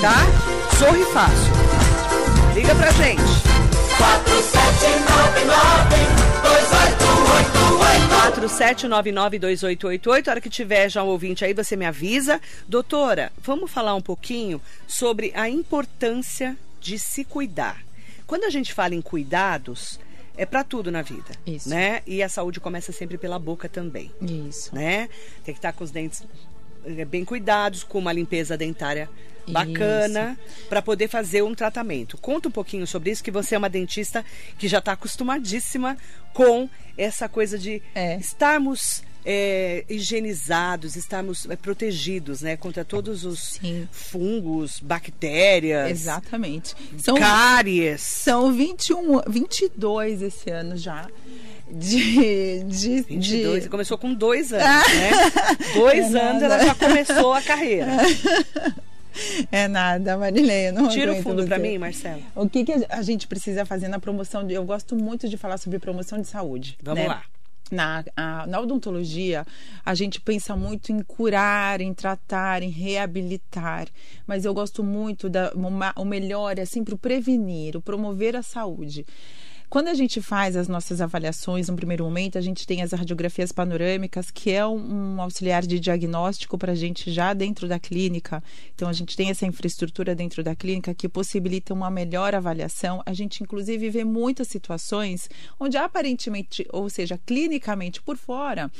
tá? 0.00 0.76
Sorri 0.78 1.04
fácil. 1.12 1.52
Liga 2.54 2.74
pra 2.74 2.90
gente. 2.92 4.59
4799-2888. 8.60 10.28
A 10.28 10.30
hora 10.30 10.40
que 10.40 10.50
tiver 10.50 10.88
já 10.88 11.02
um 11.02 11.08
ouvinte 11.08 11.44
aí, 11.44 11.54
você 11.54 11.76
me 11.76 11.86
avisa. 11.86 12.40
Doutora, 12.68 13.32
vamos 13.38 13.70
falar 13.70 13.94
um 13.94 14.00
pouquinho 14.00 14.60
sobre 14.86 15.32
a 15.34 15.48
importância 15.48 16.56
de 16.80 16.98
se 16.98 17.24
cuidar. 17.24 17.82
Quando 18.26 18.44
a 18.44 18.50
gente 18.50 18.72
fala 18.72 18.94
em 18.94 19.02
cuidados, 19.02 19.98
é 20.36 20.46
para 20.46 20.62
tudo 20.62 20.90
na 20.90 21.02
vida, 21.02 21.32
Isso. 21.46 21.68
né? 21.68 22.02
E 22.06 22.22
a 22.22 22.28
saúde 22.28 22.60
começa 22.60 22.92
sempre 22.92 23.18
pela 23.18 23.38
boca 23.38 23.68
também. 23.68 24.10
Isso. 24.20 24.74
Né? 24.74 25.08
Tem 25.44 25.52
que 25.54 25.58
estar 25.58 25.72
com 25.72 25.84
os 25.84 25.90
dentes 25.90 26.22
bem 27.08 27.24
cuidados, 27.24 27.82
com 27.82 27.98
uma 27.98 28.12
limpeza 28.12 28.56
dentária 28.56 29.08
bacana 29.48 30.38
para 30.68 30.80
poder 30.80 31.08
fazer 31.08 31.42
um 31.42 31.54
tratamento. 31.54 32.16
Conta 32.18 32.48
um 32.48 32.52
pouquinho 32.52 32.86
sobre 32.86 33.10
isso, 33.10 33.22
que 33.22 33.30
você 33.30 33.54
é 33.54 33.58
uma 33.58 33.68
dentista 33.68 34.24
que 34.58 34.68
já 34.68 34.78
está 34.78 34.92
acostumadíssima 34.92 35.96
com 36.32 36.68
essa 36.96 37.28
coisa 37.28 37.58
de 37.58 37.82
é. 37.94 38.16
estarmos 38.16 39.02
é, 39.24 39.84
higienizados, 39.88 40.96
estarmos 40.96 41.48
é, 41.48 41.56
protegidos, 41.56 42.40
né, 42.40 42.56
contra 42.56 42.84
todos 42.84 43.24
os 43.24 43.58
Sim. 43.60 43.88
fungos, 43.90 44.80
bactérias. 44.80 45.90
Exatamente. 45.90 46.74
São, 46.98 47.16
cáries. 47.16 48.00
São 48.00 48.52
21, 48.52 49.22
22 49.28 50.22
esse 50.22 50.50
ano 50.50 50.76
já. 50.76 51.08
De, 51.72 52.64
de, 52.64 53.02
22, 53.02 53.62
de... 53.62 53.68
começou 53.68 53.96
com 53.96 54.12
dois 54.12 54.52
anos, 54.52 54.64
né? 54.64 55.10
Dois 55.74 56.14
é 56.14 56.20
anos 56.20 56.42
ela 56.42 56.58
já 56.64 56.74
começou 56.74 57.32
a 57.32 57.42
carreira. 57.42 57.86
É 59.50 59.68
nada, 59.68 60.16
Marileia. 60.16 60.72
Não 60.72 60.88
Tira 60.88 61.12
o 61.12 61.22
fundo 61.22 61.44
para 61.44 61.58
mim, 61.58 61.78
Marcelo. 61.78 62.22
O 62.34 62.48
que, 62.48 62.64
que 62.64 62.72
a 62.88 63.02
gente 63.02 63.26
precisa 63.26 63.66
fazer 63.66 63.88
na 63.88 63.98
promoção? 63.98 64.46
De, 64.46 64.54
eu 64.54 64.64
gosto 64.64 64.96
muito 64.96 65.28
de 65.28 65.36
falar 65.36 65.58
sobre 65.58 65.78
promoção 65.78 66.20
de 66.20 66.28
saúde. 66.28 66.78
Vamos 66.82 67.02
né? 67.02 67.08
lá. 67.08 67.22
na, 67.70 68.04
a, 68.16 68.46
na 68.46 68.60
odontologia, 68.60 69.44
a 69.84 69.94
gente 69.94 70.20
pensa 70.20 70.56
muito 70.56 70.92
em 70.92 71.02
curar, 71.02 71.80
em 71.80 71.92
tratar, 71.92 72.62
em 72.62 72.70
reabilitar, 72.70 73.88
mas 74.26 74.44
eu 74.44 74.54
gosto 74.54 74.82
muito 74.82 75.28
da 75.28 75.52
uma, 75.54 75.92
o 75.96 76.04
melhor 76.04 76.58
é 76.58 76.64
sempre 76.64 76.94
o 76.94 76.98
prevenir, 76.98 77.76
o 77.76 77.80
promover 77.80 78.36
a 78.36 78.42
saúde. 78.42 79.04
Quando 79.70 79.86
a 79.86 79.94
gente 79.94 80.20
faz 80.20 80.56
as 80.56 80.66
nossas 80.66 81.00
avaliações, 81.00 81.68
no 81.68 81.76
primeiro 81.76 82.02
momento, 82.02 82.36
a 82.36 82.40
gente 82.40 82.66
tem 82.66 82.82
as 82.82 82.90
radiografias 82.90 83.52
panorâmicas, 83.52 84.28
que 84.28 84.50
é 84.50 84.66
um, 84.66 85.14
um 85.14 85.22
auxiliar 85.22 85.64
de 85.64 85.78
diagnóstico 85.78 86.58
para 86.58 86.72
a 86.72 86.74
gente 86.74 87.08
já 87.12 87.32
dentro 87.32 87.68
da 87.68 87.78
clínica. 87.78 88.42
Então, 88.74 88.88
a 88.88 88.92
gente 88.92 89.16
tem 89.16 89.30
essa 89.30 89.46
infraestrutura 89.46 90.12
dentro 90.12 90.42
da 90.42 90.56
clínica 90.56 90.92
que 90.92 91.08
possibilita 91.08 91.72
uma 91.72 91.88
melhor 91.88 92.34
avaliação. 92.34 93.00
A 93.06 93.12
gente, 93.12 93.44
inclusive, 93.44 93.88
vê 93.90 94.02
muitas 94.02 94.48
situações 94.48 95.28
onde 95.60 95.76
aparentemente, 95.76 96.66
ou 96.72 96.90
seja, 96.90 97.16
clinicamente 97.24 98.02
por 98.02 98.16
fora, 98.16 98.72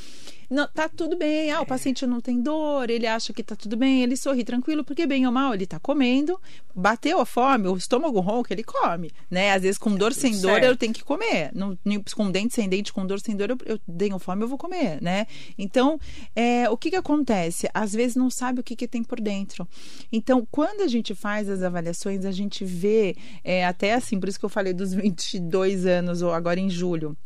não, 0.50 0.66
tá 0.66 0.88
tudo 0.88 1.16
bem, 1.16 1.52
ah, 1.52 1.61
o 1.61 1.66
paciente 1.66 2.04
não 2.04 2.21
tem 2.21 2.42
dor, 2.42 2.90
ele 2.90 3.07
acha 3.07 3.33
que 3.33 3.40
tá 3.40 3.54
tudo 3.54 3.76
bem, 3.76 4.02
ele 4.02 4.16
sorri 4.16 4.42
tranquilo, 4.42 4.83
porque 4.83 5.07
bem 5.07 5.25
ou 5.25 5.33
mal 5.33 5.54
ele 5.54 5.64
tá 5.64 5.78
comendo, 5.78 6.40
bateu 6.75 7.21
a 7.21 7.25
fome, 7.25 7.69
o 7.69 7.76
estômago 7.76 8.19
ronco, 8.19 8.52
ele 8.52 8.64
come, 8.64 9.12
né? 9.30 9.52
Às 9.52 9.62
vezes 9.62 9.78
com 9.78 9.95
dor 9.95 10.12
sem 10.12 10.35
certo. 10.35 10.61
dor 10.61 10.69
eu 10.69 10.76
tenho 10.76 10.92
que 10.92 11.04
comer, 11.04 11.52
não, 11.54 11.78
com 12.16 12.30
dente 12.33 12.52
sem 12.52 12.69
dente, 12.69 12.92
com 12.92 13.07
dor 13.07 13.21
sem 13.21 13.37
dor, 13.37 13.50
eu, 13.50 13.59
eu 13.64 13.78
tenho 13.97 14.19
fome, 14.19 14.42
eu 14.42 14.49
vou 14.49 14.59
comer, 14.59 15.00
né? 15.00 15.28
Então, 15.57 16.00
é, 16.35 16.69
o 16.69 16.76
que 16.76 16.90
que 16.90 16.97
acontece? 16.97 17.69
Às 17.73 17.92
vezes 17.92 18.16
não 18.16 18.28
sabe 18.28 18.61
o 18.61 18.64
que 18.64 18.75
que 18.75 18.88
tem 18.88 19.04
por 19.04 19.21
dentro. 19.21 19.69
Então, 20.11 20.45
quando 20.50 20.80
a 20.80 20.88
gente 20.88 21.14
faz 21.14 21.49
as 21.49 21.62
avaliações, 21.62 22.25
a 22.25 22.33
gente 22.33 22.64
vê, 22.64 23.16
é, 23.45 23.64
até 23.64 23.95
assim, 23.95 24.19
por 24.19 24.28
isso 24.28 24.38
que 24.38 24.45
eu 24.45 24.50
falei 24.50 24.73
dos 24.73 24.92
22 24.95 25.87
anos, 25.87 26.23
ou 26.23 26.33
agora 26.33 26.59
em 26.59 26.69
julho, 26.69 27.16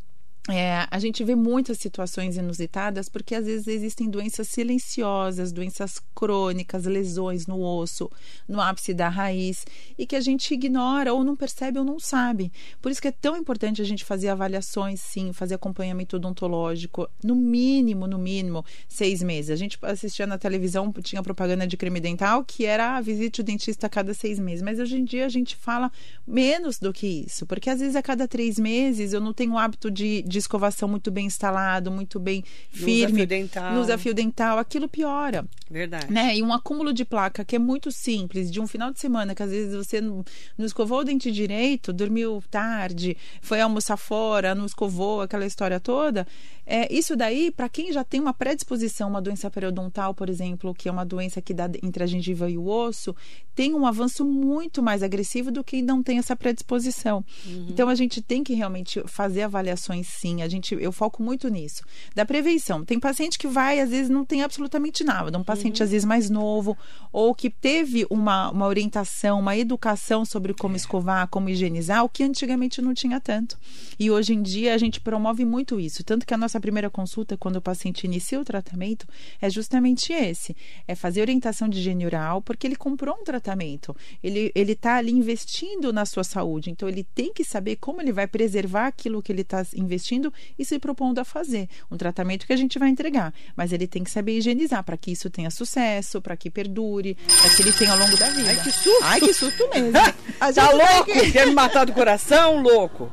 é, 0.51 0.87
a 0.91 0.99
gente 0.99 1.25
vê 1.25 1.35
muitas 1.35 1.79
situações 1.79 2.37
inusitadas 2.37 3.09
porque 3.09 3.35
às 3.35 3.47
vezes 3.47 3.67
existem 3.67 4.11
doenças 4.11 4.47
silenciosas, 4.49 5.53
doenças 5.53 5.99
crônicas, 6.15 6.85
lesões 6.85 7.47
no 7.47 7.63
osso, 7.63 8.11
no 8.47 8.61
ápice 8.61 8.93
da 8.93 9.09
raiz 9.09 9.65
e 9.97 10.07
que 10.07 10.15
a 10.15 10.21
gente 10.21 10.53
ignora 10.53 11.15
ou 11.15 11.25
não 11.25 11.35
percebe 11.35 11.79
ou 11.79 11.85
não 11.85 11.99
sabe. 11.99 12.53
Por 12.83 12.93
isso 12.93 13.01
que 13.01 13.09
é 13.09 13.11
tão 13.11 13.39
importante 13.39 13.81
a 13.81 13.85
gente 13.87 14.05
fazer 14.05 14.29
avaliações, 14.29 15.01
sim, 15.01 15.33
fazer 15.33 15.55
acompanhamento 15.55 16.17
odontológico, 16.17 17.09
no 17.23 17.35
mínimo, 17.35 18.07
no 18.07 18.19
mínimo, 18.19 18.67
seis 18.87 19.23
meses. 19.23 19.51
A 19.51 19.57
gente 19.57 19.79
assistia 19.81 20.27
na 20.27 20.37
televisão, 20.37 20.93
tinha 21.03 21.23
propaganda 21.23 21.67
de 21.67 21.79
creme 21.79 22.01
dental 22.01 22.45
que 22.45 22.67
era 22.67 22.99
ah, 22.99 23.01
visite 23.01 23.41
o 23.41 23.45
dentista 23.45 23.87
a 23.87 23.91
cada 23.91 24.13
seis 24.13 24.39
meses, 24.39 24.61
mas 24.61 24.79
hoje 24.79 24.99
em 24.99 25.05
dia 25.07 25.25
a 25.25 25.31
gente 25.31 25.57
fala 25.57 25.91
menos 26.27 26.79
do 26.79 26.93
que 26.93 27.07
isso, 27.07 27.47
porque 27.47 27.71
às 27.71 27.81
vezes 27.81 27.97
a 27.97 28.03
cada 28.03 28.29
três 28.29 28.59
meses 28.59 29.15
eu 29.15 29.23
não 29.23 29.33
tenho 29.33 29.55
o 29.55 29.59
hábito 29.59 29.91
de, 29.91 30.23
de 30.23 30.34
de 30.35 30.39
escovação 30.41 30.89
muito 30.89 31.11
bem 31.11 31.27
instalado, 31.27 31.91
muito 31.91 32.19
bem 32.19 32.45
firme, 32.71 33.21
no 33.21 33.27
dental, 33.27 33.73
no 33.73 33.99
fio 33.99 34.13
dental, 34.13 34.59
aquilo 34.59 34.89
piora. 34.89 35.47
Verdade. 35.71 36.13
Né? 36.13 36.37
E 36.37 36.43
um 36.43 36.53
acúmulo 36.53 36.93
de 36.93 37.05
placa 37.05 37.45
que 37.45 37.55
é 37.55 37.59
muito 37.59 37.93
simples, 37.93 38.51
de 38.51 38.61
um 38.61 38.67
final 38.67 38.91
de 38.91 38.99
semana, 38.99 39.35
que 39.35 39.43
às 39.43 39.51
vezes 39.51 39.75
você 39.75 40.01
não, 40.01 40.25
não 40.59 40.67
escovou 40.67 40.99
o 40.99 41.05
dente 41.05 41.31
direito, 41.31 41.93
dormiu 41.93 42.43
tarde, 42.51 43.17
foi 43.41 43.61
almoçar 43.61 43.97
fora, 43.97 44.55
não 44.55 44.67
escovou, 44.67 45.21
aquela 45.21 45.47
história 45.47 45.79
toda. 45.79 46.27
É, 46.67 46.93
isso 46.93 47.15
daí, 47.15 47.51
para 47.51 47.69
quem 47.69 47.93
já 47.93 48.03
tem 48.03 48.21
uma 48.21 48.33
predisposição, 48.33 49.09
uma 49.09 49.21
doença 49.21 49.51
periodontal, 49.51 50.15
por 50.15 50.29
exemplo, 50.29 50.75
que 50.75 50.89
é 50.89 50.93
uma 50.93 51.05
doença 51.05 51.41
que 51.41 51.53
dá 51.53 51.71
entre 51.83 52.03
a 52.03 52.07
gengiva 52.07 52.49
e 52.51 52.57
o 52.57 52.67
osso, 52.67 53.15
tem 53.55 53.75
um 53.75 53.87
avanço 53.87 54.25
muito 54.25 54.83
mais 54.83 55.03
agressivo 55.03 55.51
do 55.51 55.63
que 55.63 55.83
não 55.83 56.03
tem 56.03 56.19
essa 56.19 56.35
predisposição. 56.35 57.25
Uhum. 57.47 57.67
Então 57.69 57.89
a 57.89 57.95
gente 57.95 58.23
tem 58.23 58.43
que 58.43 58.55
realmente 58.55 59.03
fazer 59.07 59.43
avaliações 59.43 60.07
sim. 60.25 60.43
A 60.43 60.49
gente, 60.49 60.75
eu 60.75 60.91
foco 60.91 61.23
muito 61.23 61.49
nisso. 61.49 61.83
Da 62.15 62.25
prevenção. 62.25 62.85
Tem 62.85 62.99
paciente 62.99 63.39
que 63.39 63.47
vai, 63.47 63.81
às 63.81 63.91
vezes, 63.91 64.09
não 64.09 64.25
tem 64.25 64.43
absolutamente 64.43 65.05
nada. 65.05 65.37
Um 65.39 65.45
paciente, 65.45 65.81
uhum. 65.81 65.85
às 65.85 65.91
vezes, 65.91 66.05
mais 66.07 66.31
novo, 66.31 66.77
ou 67.13 67.35
que 67.35 67.51
teve 67.51 68.07
uma, 68.09 68.51
uma 68.51 68.67
orientação, 68.67 69.39
uma 69.39 69.55
educação 69.55 70.25
sobre 70.25 70.55
como 70.55 70.75
é. 70.75 70.77
escovar, 70.77 71.29
como 71.29 71.51
higienizar, 71.51 72.05
o 72.05 72.09
que 72.09 72.25
antigamente 72.25 72.81
não 72.81 72.95
tinha 72.95 73.21
tanto. 73.21 73.59
E 73.99 74.11
hoje 74.11 74.33
em 74.33 74.43
dia 74.43 74.75
a 74.75 74.79
gente 74.79 74.99
promove 74.99 75.45
muito 75.45 75.79
isso. 75.79 76.03
Tanto 76.03 76.25
que 76.25 76.33
a 76.33 76.39
nossa 76.39 76.55
nossa 76.55 76.61
primeira 76.61 76.89
consulta, 76.89 77.37
quando 77.37 77.57
o 77.57 77.63
paciente 77.63 78.05
inicia 78.05 78.41
o 78.41 78.45
tratamento, 78.45 79.07
é 79.41 79.51
justamente 79.51 80.13
esse: 80.13 80.57
é 80.87 80.95
fazer 80.95 81.21
orientação 81.21 81.69
de 81.69 81.79
higiene 81.79 82.07
oral, 82.07 82.41
porque 82.41 82.67
ele 82.67 82.77
comprou 82.77 83.17
um 83.21 83.25
tratamento, 83.25 83.95
ele 84.23 84.53
está 84.55 84.97
ali 84.97 85.11
investindo 85.11 85.93
na 85.93 86.07
sua 86.07 86.23
saúde, 86.23 86.71
então 86.71 86.89
ele 86.89 87.03
tem 87.03 87.33
que 87.33 87.45
saber 87.45 87.77
como 87.77 88.01
ele 88.01 88.13
vai 88.13 88.27
preservar 88.27 88.87
aquilo 88.87 89.23
que 89.23 89.33
ele 89.33 89.43
está 89.43 89.67
investindo 89.75 90.14
e 90.59 90.65
se 90.65 90.79
propondo 90.79 91.19
a 91.19 91.25
fazer. 91.25 91.69
Um 91.91 91.97
tratamento 91.97 92.47
que 92.47 92.53
a 92.53 92.57
gente 92.57 92.79
vai 92.79 92.89
entregar, 92.89 93.33
mas 93.57 93.73
ele 93.73 93.87
tem 93.87 94.05
que 94.05 94.11
saber 94.11 94.39
higienizar 94.39 94.83
para 94.85 94.97
que 94.97 95.13
isso 95.13 95.31
tenha 95.31 95.51
sucesso, 95.51 96.21
para 96.21 96.37
que 96.37 96.51
perdure, 96.51 97.17
para 97.41 97.51
que 97.51 97.63
ele 97.63 97.73
tenha 97.73 97.93
ao 97.93 97.99
longo 97.99 98.17
da 98.17 98.29
vida. 98.31 98.51
Ai, 98.51 98.63
que 98.63 98.71
susto! 98.71 99.05
Ai, 99.05 99.21
que 99.21 99.33
susto 99.33 99.69
mesmo! 99.75 99.93
tá 100.55 100.71
louco? 100.71 101.13
Que... 101.13 101.33
Quer 101.33 101.47
me 101.47 101.55
matar 101.55 101.87
do 101.87 101.93
coração, 101.93 102.63
louco? 102.63 103.11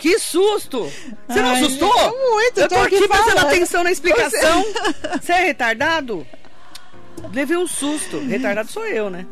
Que 0.00 0.18
susto! 0.18 0.90
Você 1.28 1.40
não 1.40 1.52
assustou? 1.52 1.92
Muito, 2.32 2.60
eu 2.60 2.68
tô, 2.68 2.76
aqui, 2.76 2.96
aqui 2.96 3.08
prestando 3.08 3.40
atenção 3.40 3.84
na 3.84 3.90
explicação. 3.90 4.62
Você... 4.62 5.18
Você 5.20 5.32
é 5.32 5.44
retardado? 5.46 6.26
Levei 7.32 7.56
um 7.56 7.66
susto. 7.66 8.18
Retardado 8.18 8.70
sou 8.70 8.86
eu, 8.86 9.10
né? 9.10 9.26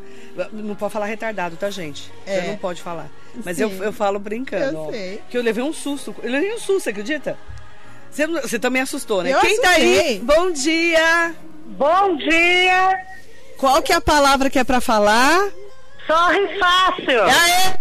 Não 0.53 0.75
pode 0.75 0.93
falar 0.93 1.07
retardado, 1.07 1.57
tá, 1.57 1.71
gente? 1.71 2.11
É. 2.27 2.41
Você 2.41 2.47
não 2.49 2.57
pode 2.57 2.83
falar. 2.83 3.11
Mas 3.45 3.59
eu, 3.61 3.71
eu 3.83 3.93
falo 3.93 4.19
brincando. 4.19 4.77
Eu 4.77 4.81
ó, 4.81 4.91
sei. 4.91 5.23
Que 5.31 5.39
eu 5.39 5.43
levei 5.43 5.63
um 5.63 5.73
susto. 5.73 6.15
Eu 6.23 6.31
levei 6.31 6.53
um 6.55 6.59
susto, 6.59 6.81
você 6.81 6.91
acredita? 6.91 7.37
Você, 8.11 8.27
você 8.27 8.59
também 8.59 8.83
assustou, 8.83 9.23
né? 9.23 9.33
Eu 9.33 9.41
Quem 9.41 9.53
assustei. 9.53 9.63
tá 9.63 10.03
aí? 10.03 10.19
Bom 10.21 10.51
dia! 10.51 11.35
Bom 11.67 12.17
dia! 12.17 12.99
Qual 13.57 13.81
que 13.83 13.93
é 13.93 13.97
a 13.97 14.01
palavra 14.01 14.51
que 14.51 14.59
é 14.59 14.65
pra 14.65 14.81
falar? 14.81 15.49
Sorre 16.07 16.59
fácil! 16.59 17.23
Aê! 17.23 17.81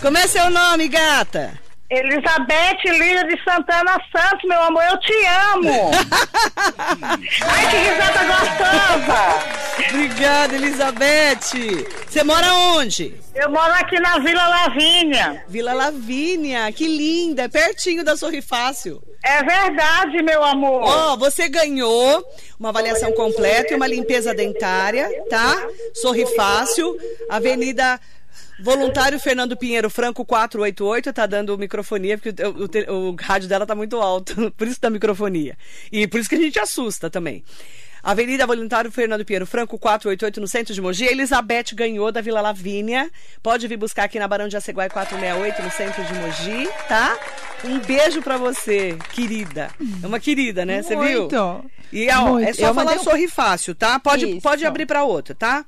Como 0.00 0.16
é 0.16 0.26
seu 0.26 0.48
nome, 0.48 0.88
gata? 0.88 1.52
Elizabeth 1.90 2.84
Lira 2.84 3.24
de 3.24 3.42
Santana 3.42 3.98
Santos, 4.14 4.46
meu 4.46 4.60
amor, 4.62 4.82
eu 4.90 5.00
te 5.00 5.14
amo! 5.54 5.90
Ai, 6.76 7.70
que 7.70 7.76
risada 7.76 8.24
gostosa! 8.26 9.88
Obrigada, 9.88 10.54
Elizabeth! 10.54 11.86
Você 12.06 12.22
mora 12.22 12.52
onde? 12.52 13.14
Eu 13.34 13.50
moro 13.50 13.72
aqui 13.72 13.98
na 14.00 14.18
Vila 14.18 14.48
Lavínia. 14.48 15.44
Vila 15.48 15.72
Lavínia, 15.72 16.70
que 16.72 16.86
linda, 16.86 17.44
é 17.44 17.48
pertinho 17.48 18.04
da 18.04 18.18
Sorri 18.18 18.42
Fácil. 18.42 19.02
É 19.24 19.42
verdade, 19.42 20.22
meu 20.22 20.44
amor. 20.44 20.82
Ó, 20.82 21.14
oh, 21.14 21.16
você 21.16 21.48
ganhou 21.48 22.22
uma 22.60 22.68
avaliação 22.68 23.12
completa 23.12 23.72
e 23.72 23.76
uma 23.76 23.86
limpeza 23.86 24.34
dentária, 24.34 25.08
tá? 25.30 25.54
Sorri 25.94 26.26
Fácil, 26.36 26.98
Avenida 27.30 27.98
Voluntário 28.60 29.18
Fernando 29.20 29.56
Pinheiro 29.56 29.88
Franco 29.88 30.24
488 30.24 31.12
tá 31.12 31.26
dando 31.26 31.56
microfonia, 31.56 32.18
porque 32.18 32.42
o, 32.42 32.92
o, 32.94 33.10
o, 33.10 33.16
rádio 33.18 33.48
dela 33.48 33.66
tá 33.66 33.74
muito 33.74 33.96
alto, 34.00 34.50
por 34.56 34.66
isso 34.66 34.80
dá 34.80 34.90
microfonia. 34.90 35.56
E 35.92 36.06
por 36.06 36.18
isso 36.20 36.28
que 36.28 36.34
a 36.34 36.40
gente 36.40 36.58
assusta 36.58 37.08
também. 37.08 37.44
Avenida 38.02 38.46
Voluntário 38.46 38.90
Fernando 38.90 39.24
Pinheiro 39.24 39.46
Franco, 39.46 39.78
488, 39.78 40.40
no 40.40 40.48
centro 40.48 40.72
de 40.72 40.80
Mogi. 40.80 41.06
A 41.08 41.10
Elizabeth 41.10 41.74
ganhou 41.74 42.10
da 42.12 42.20
Vila 42.20 42.40
Lavínia. 42.40 43.10
Pode 43.42 43.66
vir 43.66 43.76
buscar 43.76 44.04
aqui 44.04 44.18
na 44.18 44.28
Barão 44.28 44.48
de 44.48 44.56
Aceguai 44.56 44.88
468, 44.88 45.62
no 45.62 45.70
centro 45.70 46.04
de 46.04 46.14
Mogi, 46.14 46.70
tá? 46.88 47.18
Um 47.64 47.80
beijo 47.80 48.22
pra 48.22 48.36
você, 48.36 48.96
querida. 49.12 49.70
É 50.02 50.06
uma 50.06 50.20
querida, 50.20 50.64
né? 50.64 50.82
Você 50.82 50.96
viu? 50.96 51.22
Muito. 51.22 51.64
E 51.92 52.08
ó, 52.10 52.38
é 52.38 52.52
só 52.52 52.68
Eu 52.68 52.74
falar 52.74 52.92
mandei... 52.92 53.04
sorri 53.04 53.28
fácil, 53.28 53.74
tá? 53.74 53.98
Pode, 53.98 54.40
pode 54.40 54.64
abrir 54.64 54.86
pra 54.86 55.04
outro, 55.04 55.34
tá? 55.34 55.64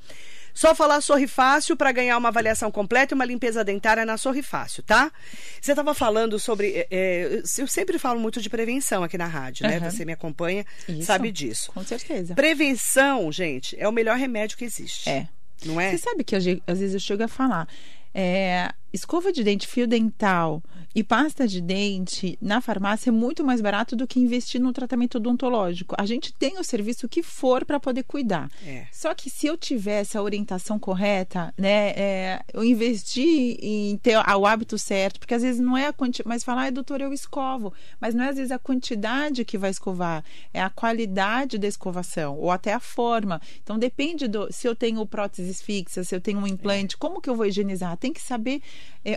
Só 0.60 0.74
falar 0.74 1.00
Sorri 1.00 1.26
Fácil 1.26 1.74
para 1.74 1.90
ganhar 1.90 2.18
uma 2.18 2.28
avaliação 2.28 2.70
completa 2.70 3.14
e 3.14 3.16
uma 3.16 3.24
limpeza 3.24 3.64
dentária 3.64 4.04
na 4.04 4.18
Sorri 4.18 4.42
Fácil, 4.42 4.82
tá? 4.82 5.10
Você 5.58 5.72
estava 5.72 5.94
falando 5.94 6.38
sobre. 6.38 6.86
É, 6.90 7.40
eu 7.56 7.66
sempre 7.66 7.98
falo 7.98 8.20
muito 8.20 8.42
de 8.42 8.50
prevenção 8.50 9.02
aqui 9.02 9.16
na 9.16 9.24
rádio, 9.24 9.66
né? 9.66 9.78
Uhum. 9.78 9.90
Você 9.90 10.04
me 10.04 10.12
acompanha, 10.12 10.66
Isso, 10.86 11.04
sabe 11.04 11.32
disso. 11.32 11.72
Com 11.72 11.82
certeza. 11.82 12.34
Prevenção, 12.34 13.32
gente, 13.32 13.74
é 13.80 13.88
o 13.88 13.92
melhor 13.92 14.18
remédio 14.18 14.58
que 14.58 14.66
existe. 14.66 15.08
É. 15.08 15.26
Não 15.64 15.80
é? 15.80 15.92
Você 15.92 15.96
sabe 15.96 16.22
que 16.24 16.36
às 16.36 16.44
vezes 16.44 16.92
eu 16.92 17.00
chego 17.00 17.22
a 17.22 17.28
falar. 17.28 17.66
É, 18.14 18.70
escova 18.92 19.32
de 19.32 19.44
dente, 19.44 19.66
fio 19.66 19.86
dental 19.86 20.62
e 20.94 21.04
pasta 21.04 21.46
de 21.46 21.60
dente 21.60 22.36
na 22.40 22.60
farmácia 22.60 23.10
é 23.10 23.12
muito 23.12 23.44
mais 23.44 23.60
barato 23.60 23.94
do 23.94 24.06
que 24.06 24.18
investir 24.18 24.60
no 24.60 24.72
tratamento 24.72 25.16
odontológico. 25.16 25.94
A 25.96 26.04
gente 26.04 26.32
tem 26.32 26.58
o 26.58 26.64
serviço 26.64 27.08
que 27.08 27.22
for 27.22 27.64
para 27.64 27.78
poder 27.78 28.02
cuidar. 28.02 28.50
É. 28.66 28.86
Só 28.90 29.14
que 29.14 29.30
se 29.30 29.46
eu 29.46 29.56
tivesse 29.56 30.18
a 30.18 30.22
orientação 30.22 30.78
correta, 30.78 31.54
né, 31.56 31.90
é, 31.90 32.42
eu 32.52 32.64
investi 32.64 33.56
em 33.60 33.96
ter 33.98 34.16
o 34.16 34.46
hábito 34.46 34.76
certo, 34.78 35.20
porque 35.20 35.34
às 35.34 35.42
vezes 35.42 35.60
não 35.60 35.76
é 35.76 35.86
a 35.86 35.92
quantidade, 35.92 36.28
mas 36.28 36.42
falar, 36.42 36.66
ah, 36.66 36.70
doutor, 36.70 37.00
eu 37.00 37.12
escovo, 37.12 37.72
mas 38.00 38.14
não 38.14 38.24
é 38.24 38.30
às 38.30 38.36
vezes 38.36 38.50
a 38.50 38.58
quantidade 38.58 39.44
que 39.44 39.56
vai 39.56 39.70
escovar, 39.70 40.24
é 40.52 40.60
a 40.60 40.70
qualidade 40.70 41.56
da 41.56 41.68
escovação 41.68 42.36
ou 42.36 42.50
até 42.50 42.72
a 42.72 42.80
forma. 42.80 43.40
Então 43.62 43.78
depende 43.78 44.26
do 44.26 44.52
se 44.52 44.66
eu 44.66 44.74
tenho 44.74 45.04
próteses 45.06 45.62
fixas, 45.62 46.08
se 46.08 46.14
eu 46.14 46.20
tenho 46.20 46.40
um 46.40 46.46
implante, 46.46 46.96
é. 46.96 46.98
como 46.98 47.20
que 47.20 47.30
eu 47.30 47.36
vou 47.36 47.46
higienizar? 47.46 47.96
Tem 47.96 48.12
que 48.12 48.20
saber 48.20 48.60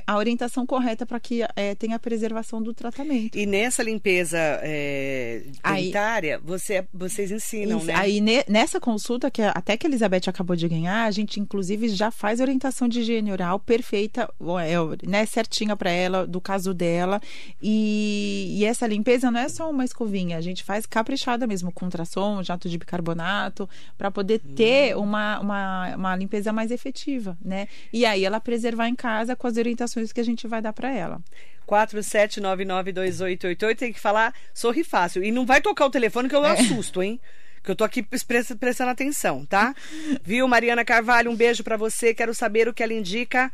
a 0.08 0.18
orientação 0.18 0.66
correta 0.66 1.06
para 1.06 1.20
que 1.20 1.42
é, 1.56 1.76
tenha 1.76 1.98
a 1.98 2.00
preservação 2.00 2.62
do 2.62 2.74
tratamento. 2.74 3.38
E 3.38 3.46
nessa 3.46 3.84
limpeza 3.84 4.38
é, 4.62 5.44
dentária, 5.64 6.40
você, 6.44 6.86
vocês 6.94 7.32
ensinam, 7.32 7.78
Isso, 7.78 7.88
né? 7.88 7.94
Aí 7.96 8.22
ne- 8.22 8.46
nessa 8.48 8.80
consulta, 8.80 9.30
que 9.30 9.42
até 9.42 9.76
que 9.76 9.86
a 9.86 9.90
Elizabeth 9.90 10.28
acabou 10.28 10.56
de 10.56 10.68
ganhar, 10.68 11.04
a 11.04 11.12
gente 11.12 11.40
inclusive 11.40 11.90
já 11.90 12.12
faz 12.12 12.40
orientação 12.40 12.88
de 12.88 13.02
higiene 13.02 13.32
oral 13.32 13.60
perfeita, 13.60 14.30
é, 14.62 15.08
né, 15.08 15.26
certinha 15.26 15.76
para 15.76 15.90
ela, 15.90 16.26
do 16.26 16.40
caso 16.40 16.74
dela. 16.74 17.22
E, 17.62 18.56
e 18.58 18.66
essa 18.66 18.88
limpeza 18.88 19.30
não 19.30 19.40
é 19.40 19.50
só 19.50 19.70
uma 19.70 19.84
escovinha, 19.84 20.38
a 20.38 20.42
gente 20.42 20.64
faz 20.64 20.86
caprichada 20.86 21.46
mesmo, 21.46 21.72
com 21.72 21.86
ultrassom, 21.86 22.42
jato 22.42 22.70
de 22.70 22.78
bicarbonato, 22.78 23.70
para 23.98 24.10
poder 24.10 24.40
ter 24.40 24.96
uma, 24.96 25.40
uma, 25.40 25.96
uma 25.96 26.16
limpeza 26.16 26.54
mais 26.54 26.72
efetiva, 26.72 27.38
né? 27.44 27.68
E 27.92 28.06
aí 28.06 28.24
ela 28.24 28.40
preservar 28.40 28.88
em 28.88 28.96
casa 28.96 29.36
com 29.36 29.48
as 29.48 29.53
orientações 29.58 30.14
que 30.14 30.22
a 30.22 30.26
gente 30.26 30.48
vai 30.48 30.62
dar 30.62 30.74
para 30.74 30.94
ela. 30.94 31.20
47992888 31.68 33.76
tem 33.78 33.94
que 33.94 34.00
falar 34.00 34.34
sorri 34.54 34.84
fácil. 34.84 35.24
E 35.24 35.32
não 35.32 35.46
vai 35.46 35.62
tocar 35.62 35.86
o 35.86 35.90
telefone 35.90 36.28
que 36.30 36.36
eu 36.36 36.44
assusto, 36.44 37.02
hein? 37.02 37.20
Que 37.64 37.72
eu 37.72 37.76
tô 37.76 37.84
aqui 37.86 38.04
pres- 38.04 38.24
prestando 38.60 38.92
atenção, 38.92 39.46
tá? 39.46 39.74
Viu, 40.24 40.48
Mariana 40.48 40.84
Carvalho? 40.84 41.32
Um 41.32 41.36
beijo 41.36 41.64
pra 41.64 41.78
você. 41.78 42.14
Quero 42.14 42.34
saber 42.34 42.68
o 42.68 42.74
que 42.74 42.84
ela 42.84 42.94
indica. 42.94 43.52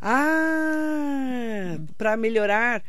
Ah, 0.00 1.76
pra 1.98 2.16
melhorar. 2.16 2.82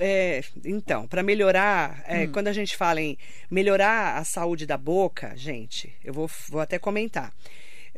é, 0.00 0.42
então, 0.64 1.06
para 1.06 1.22
melhorar, 1.22 2.02
é, 2.06 2.26
quando 2.26 2.48
a 2.48 2.52
gente 2.52 2.76
fala 2.76 3.00
em 3.00 3.16
melhorar 3.48 4.16
a 4.16 4.24
saúde 4.24 4.66
da 4.66 4.76
boca, 4.76 5.32
gente, 5.36 5.94
eu 6.04 6.12
vou, 6.12 6.28
vou 6.48 6.60
até 6.60 6.80
comentar. 6.80 7.32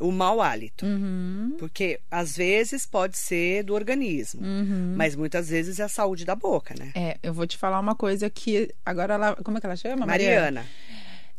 O 0.01 0.11
mau 0.11 0.41
hálito. 0.41 0.87
Porque 1.59 2.01
às 2.11 2.37
vezes 2.37 2.87
pode 2.87 3.19
ser 3.19 3.63
do 3.63 3.75
organismo, 3.75 4.41
mas 4.97 5.15
muitas 5.15 5.49
vezes 5.51 5.79
é 5.79 5.85
a 5.85 5.89
saúde 5.89 6.25
da 6.25 6.35
boca, 6.35 6.75
né? 6.79 6.91
É, 6.95 7.19
eu 7.23 7.33
vou 7.33 7.47
te 7.47 7.57
falar 7.57 7.79
uma 7.79 7.95
coisa 7.95 8.29
que 8.31 8.75
agora 8.85 9.15
ela, 9.15 9.37
como 9.37 9.59
é 9.59 9.61
que 9.61 9.67
ela 9.67 9.77
chama? 9.77 10.07
Mariana. 10.07 10.67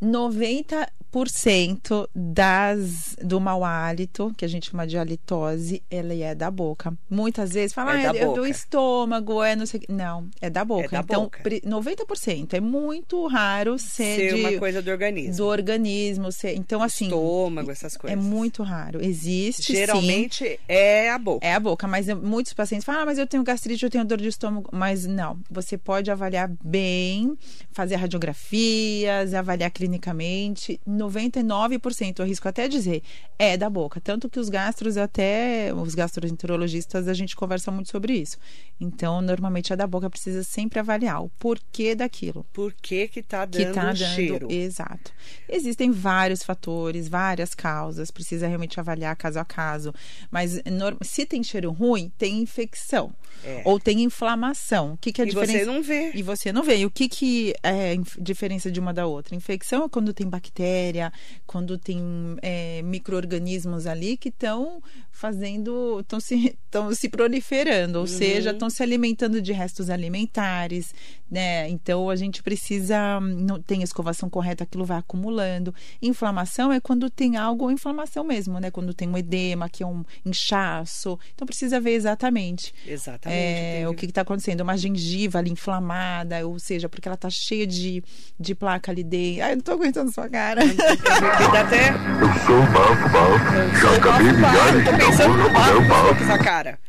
90% 0.02 2.08
das 2.16 3.16
do 3.22 3.40
mau 3.40 3.64
hálito, 3.64 4.34
que 4.38 4.46
a 4.46 4.48
gente 4.48 4.72
chama 4.72 4.88
de 4.88 4.98
halitose, 4.98 5.84
ela 5.92 6.14
é 6.14 6.34
da 6.34 6.50
boca. 6.50 6.94
Muitas 7.10 7.52
vezes 7.52 7.74
fala, 7.74 8.00
É 8.00 8.08
ah, 8.08 8.14
é 8.16 8.26
do 8.26 8.46
estômago, 8.46 9.44
é 9.44 9.56
não 9.56 9.66
sei. 9.66 9.82
Não, 9.90 10.30
é 10.40 10.50
da 10.50 10.64
boca. 10.64 10.88
da 10.90 11.00
então, 11.00 11.24
boca. 11.24 11.40
pri- 11.44 11.62
90% 11.62 12.54
é 12.54 12.62
muito 12.62 13.28
raro 13.28 13.78
ser, 13.78 14.16
Ser 14.16 14.36
de- 14.36 14.42
uma 14.42 14.58
coisa 14.58 14.82
do 14.82 14.90
organismo. 14.90 15.36
do 15.38 15.46
organismo, 15.46 16.32
ser, 16.32 16.56
então 16.56 16.82
assim, 16.82 17.06
Estômago, 17.06 17.70
essas 17.72 17.96
é 17.96 18.00
coisas. 18.00 18.20
muito 18.24 18.64
raro. 18.64 19.04
Existe 19.04 19.64
sim. 19.64 19.74
Geralmente 19.76 20.60
é 20.68 21.12
a 21.12 21.18
boca. 21.20 21.46
É 21.46 21.54
a 21.54 21.60
boca, 21.60 21.88
mas 21.88 22.08
muitos 22.08 22.54
pacientes 22.54 22.86
falam, 22.86 23.02
ah, 23.02 23.06
mas 23.06 23.18
eu 23.18 23.28
tenho 23.28 23.44
gastrite, 23.44 23.84
eu 23.84 23.90
tenho 23.90 24.06
dor 24.06 24.18
de 24.20 24.30
estômago. 24.30 24.70
Mas 24.72 25.06
não, 25.06 25.38
você 25.50 25.78
pode 25.78 26.10
avaliar 26.10 26.50
bem, 26.64 27.38
fazer 27.72 27.96
radiografias, 27.98 29.34
avaliar 29.34 29.70
clinicamente. 29.92 30.80
99%, 30.88 32.20
eu 32.20 32.26
arrisco 32.26 32.48
até 32.48 32.68
dizer, 32.68 33.04
é 33.38 33.58
da 33.58 33.70
boca. 33.70 34.00
Tanto 34.00 34.30
que 34.30 34.40
os 34.40 34.50
gastros, 34.50 34.98
até 34.98 35.74
os 35.74 35.94
gastroenterologistas, 35.94 37.08
a 37.08 37.14
gente 37.14 37.36
conversa 37.36 37.72
muito 37.72 37.90
sobre 37.90 38.14
isso. 38.14 38.38
Então, 38.80 39.22
normalmente 39.22 39.74
a 39.74 39.76
da 39.76 39.86
boca 39.86 40.10
precisa 40.10 40.44
sempre 40.44 40.80
avaliar 40.80 41.24
o 41.24 41.30
porquê 41.38 41.94
daquilo 41.94 42.46
Por 42.54 42.74
que 42.74 43.08
que 43.08 43.22
tá 43.22 43.46
que 43.46 43.64
dando 43.66 43.74
tá 43.76 43.84
dando. 43.86 43.98
cheiro? 43.98 44.52
Exato. 44.52 45.12
Existem 45.50 45.92
vários 45.92 46.44
fatores, 46.44 47.08
várias 47.08 47.54
causas, 47.54 48.10
precisa 48.10 48.48
realmente 48.48 48.80
avaliar 48.80 49.16
caso 49.16 49.40
a 49.40 49.46
caso. 49.46 49.94
Mas 50.32 50.60
se 51.04 51.26
tem 51.26 51.44
cheiro 51.44 51.72
ruim, 51.72 52.12
tem 52.18 52.40
infecção. 52.42 53.14
É. 53.44 53.62
Ou 53.66 53.80
tem 53.80 54.02
inflamação. 54.04 54.94
O 54.94 54.98
que, 54.98 55.12
que 55.12 55.22
é 55.22 55.26
a 55.26 55.28
E 55.28 55.30
diferença? 55.32 55.60
você 55.60 55.66
não 55.66 55.82
vê. 55.82 56.12
E 56.14 56.22
você 56.24 56.52
não 56.54 56.64
vê. 56.64 56.78
E 56.78 56.86
o 56.86 56.92
que, 56.92 57.10
que 57.10 57.54
é 57.64 57.94
a 57.94 58.22
diferença 58.22 58.72
de 58.72 58.80
uma 58.80 58.94
da 58.94 59.06
outra? 59.06 59.36
Infecção 59.36 59.81
é 59.84 59.90
quando 59.90 60.14
tem 60.14 60.28
bactéria, 60.28 61.12
quando 61.46 61.78
tem 61.78 62.00
é, 62.42 62.82
micro-organismos 62.82 63.88
ali 63.88 64.18
que 64.18 64.30
estão 64.30 64.82
fazendo, 65.12 66.00
estão 66.00 66.20
se, 66.20 66.58
tão 66.72 66.94
se 66.94 67.10
proliferando, 67.10 68.00
ou 68.00 68.08
seja, 68.08 68.52
estão 68.52 68.70
se 68.70 68.82
alimentando 68.82 69.42
de 69.42 69.52
restos 69.52 69.90
alimentares, 69.90 70.94
né? 71.30 71.70
Então 71.70 72.10
a 72.10 72.16
gente 72.16 72.42
precisa, 72.42 73.20
não 73.20 73.62
tem 73.62 73.82
a 73.82 73.84
escovação 73.84 74.30
correta, 74.30 74.64
aquilo 74.64 74.86
vai 74.86 74.98
acumulando. 74.98 75.74
Inflamação 76.02 76.72
é 76.72 76.80
quando 76.80 77.10
tem 77.10 77.38
algo, 77.38 77.70
inflamação 77.70 78.24
mesmo, 78.24 78.60
né? 78.60 78.72
Quando 78.72 78.94
tem 78.94 79.08
um 79.08 79.18
edema, 79.18 79.70
que 79.70 79.84
é 79.84 79.88
um 79.88 80.04
inchaço. 80.26 81.20
Então 81.34 81.46
precisa 81.46 81.80
ver 81.80 81.92
exatamente. 81.92 82.74
Exatamente. 82.86 83.40
É, 83.40 83.88
o 83.88 83.94
que 83.94 84.06
está 84.06 84.22
acontecendo? 84.22 84.62
Uma 84.62 84.78
gengiva 84.78 85.40
ali 85.40 85.52
inflamada, 85.52 86.46
ou 86.48 86.58
seja, 86.60 86.90
porque 86.90 87.08
ela 87.08 87.18
tá 87.18 87.30
cheia 87.30 87.68
de, 87.68 88.04
de 88.40 88.56
placa 88.56 88.92
ali 88.92 89.04
dentro. 89.04 89.71
Não 89.71 89.71
tô 89.72 89.76
aguentando 89.76 90.12
sua 90.12 90.30
cara. 90.30 90.66
Me 90.66 90.74
dá 90.74 91.62
até. 91.62 91.90
Eu 91.90 92.46
sou 92.46 92.62
bafo, 92.74 93.10
bafo. 93.10 93.80
Já 93.82 93.96
acabei 93.96 94.28
de 94.28 94.40
e 94.80 95.18
pouco 95.18 95.38
no 95.38 95.44
eu 95.44 95.82
vou 95.82 95.88
bafo 95.88 96.24
essa 96.24 96.38
cara. 96.38 96.80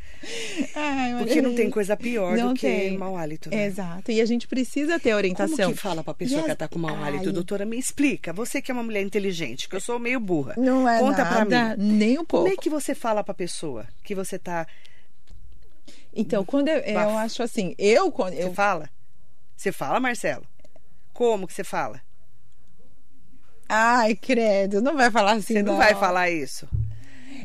Ai, 0.76 1.16
Porque 1.18 1.42
não 1.42 1.52
tem 1.54 1.68
coisa 1.68 1.96
pior 1.96 2.36
Não 2.36 2.48
do 2.50 2.54
que 2.54 2.60
tem. 2.66 2.96
mau 2.96 3.16
hálito, 3.16 3.50
né? 3.50 3.66
Exato. 3.66 4.12
E 4.12 4.20
a 4.20 4.24
gente 4.24 4.46
precisa 4.46 4.98
ter 4.98 5.14
orientação. 5.14 5.56
Como 5.56 5.74
que 5.74 5.80
fala 5.80 6.04
pra 6.04 6.14
pessoa 6.14 6.42
que 6.44 6.54
tá 6.54 6.68
com 6.68 6.78
mau 6.78 6.94
hálito? 7.02 7.26
Ai. 7.26 7.32
Doutora, 7.32 7.64
me 7.64 7.76
explica. 7.78 8.32
Você 8.32 8.62
que 8.62 8.70
é 8.70 8.74
uma 8.74 8.84
mulher 8.84 9.02
inteligente, 9.02 9.68
que 9.68 9.74
eu 9.74 9.80
sou 9.80 9.98
meio 9.98 10.20
burra. 10.20 10.54
Não 10.56 10.88
é 10.88 11.00
Conta 11.00 11.24
nada, 11.24 11.46
pra 11.46 11.76
mim. 11.76 11.82
nem 11.96 12.18
um 12.18 12.24
pouco. 12.24 12.44
Como 12.46 12.54
é 12.58 12.62
que 12.62 12.70
você 12.70 12.94
fala 12.94 13.24
pra 13.24 13.34
pessoa 13.34 13.86
que 14.04 14.14
você 14.14 14.38
tá. 14.38 14.66
Então, 16.14 16.44
quando 16.44 16.68
eu, 16.68 16.78
eu 16.78 17.18
acho 17.18 17.42
assim, 17.42 17.74
eu 17.78 18.12
quando 18.12 18.34
Você 18.34 18.44
eu 18.44 18.54
fala? 18.54 18.88
Você 19.56 19.72
fala, 19.72 19.98
Marcelo? 19.98 20.44
Como 21.12 21.46
que 21.48 21.52
você 21.54 21.64
fala? 21.64 22.00
Ai, 23.74 24.14
credo, 24.14 24.82
não 24.82 24.94
vai 24.94 25.10
falar 25.10 25.32
assim 25.32 25.54
Você 25.54 25.62
não, 25.62 25.78
vai 25.78 25.94
falar 25.94 26.28
isso. 26.28 26.68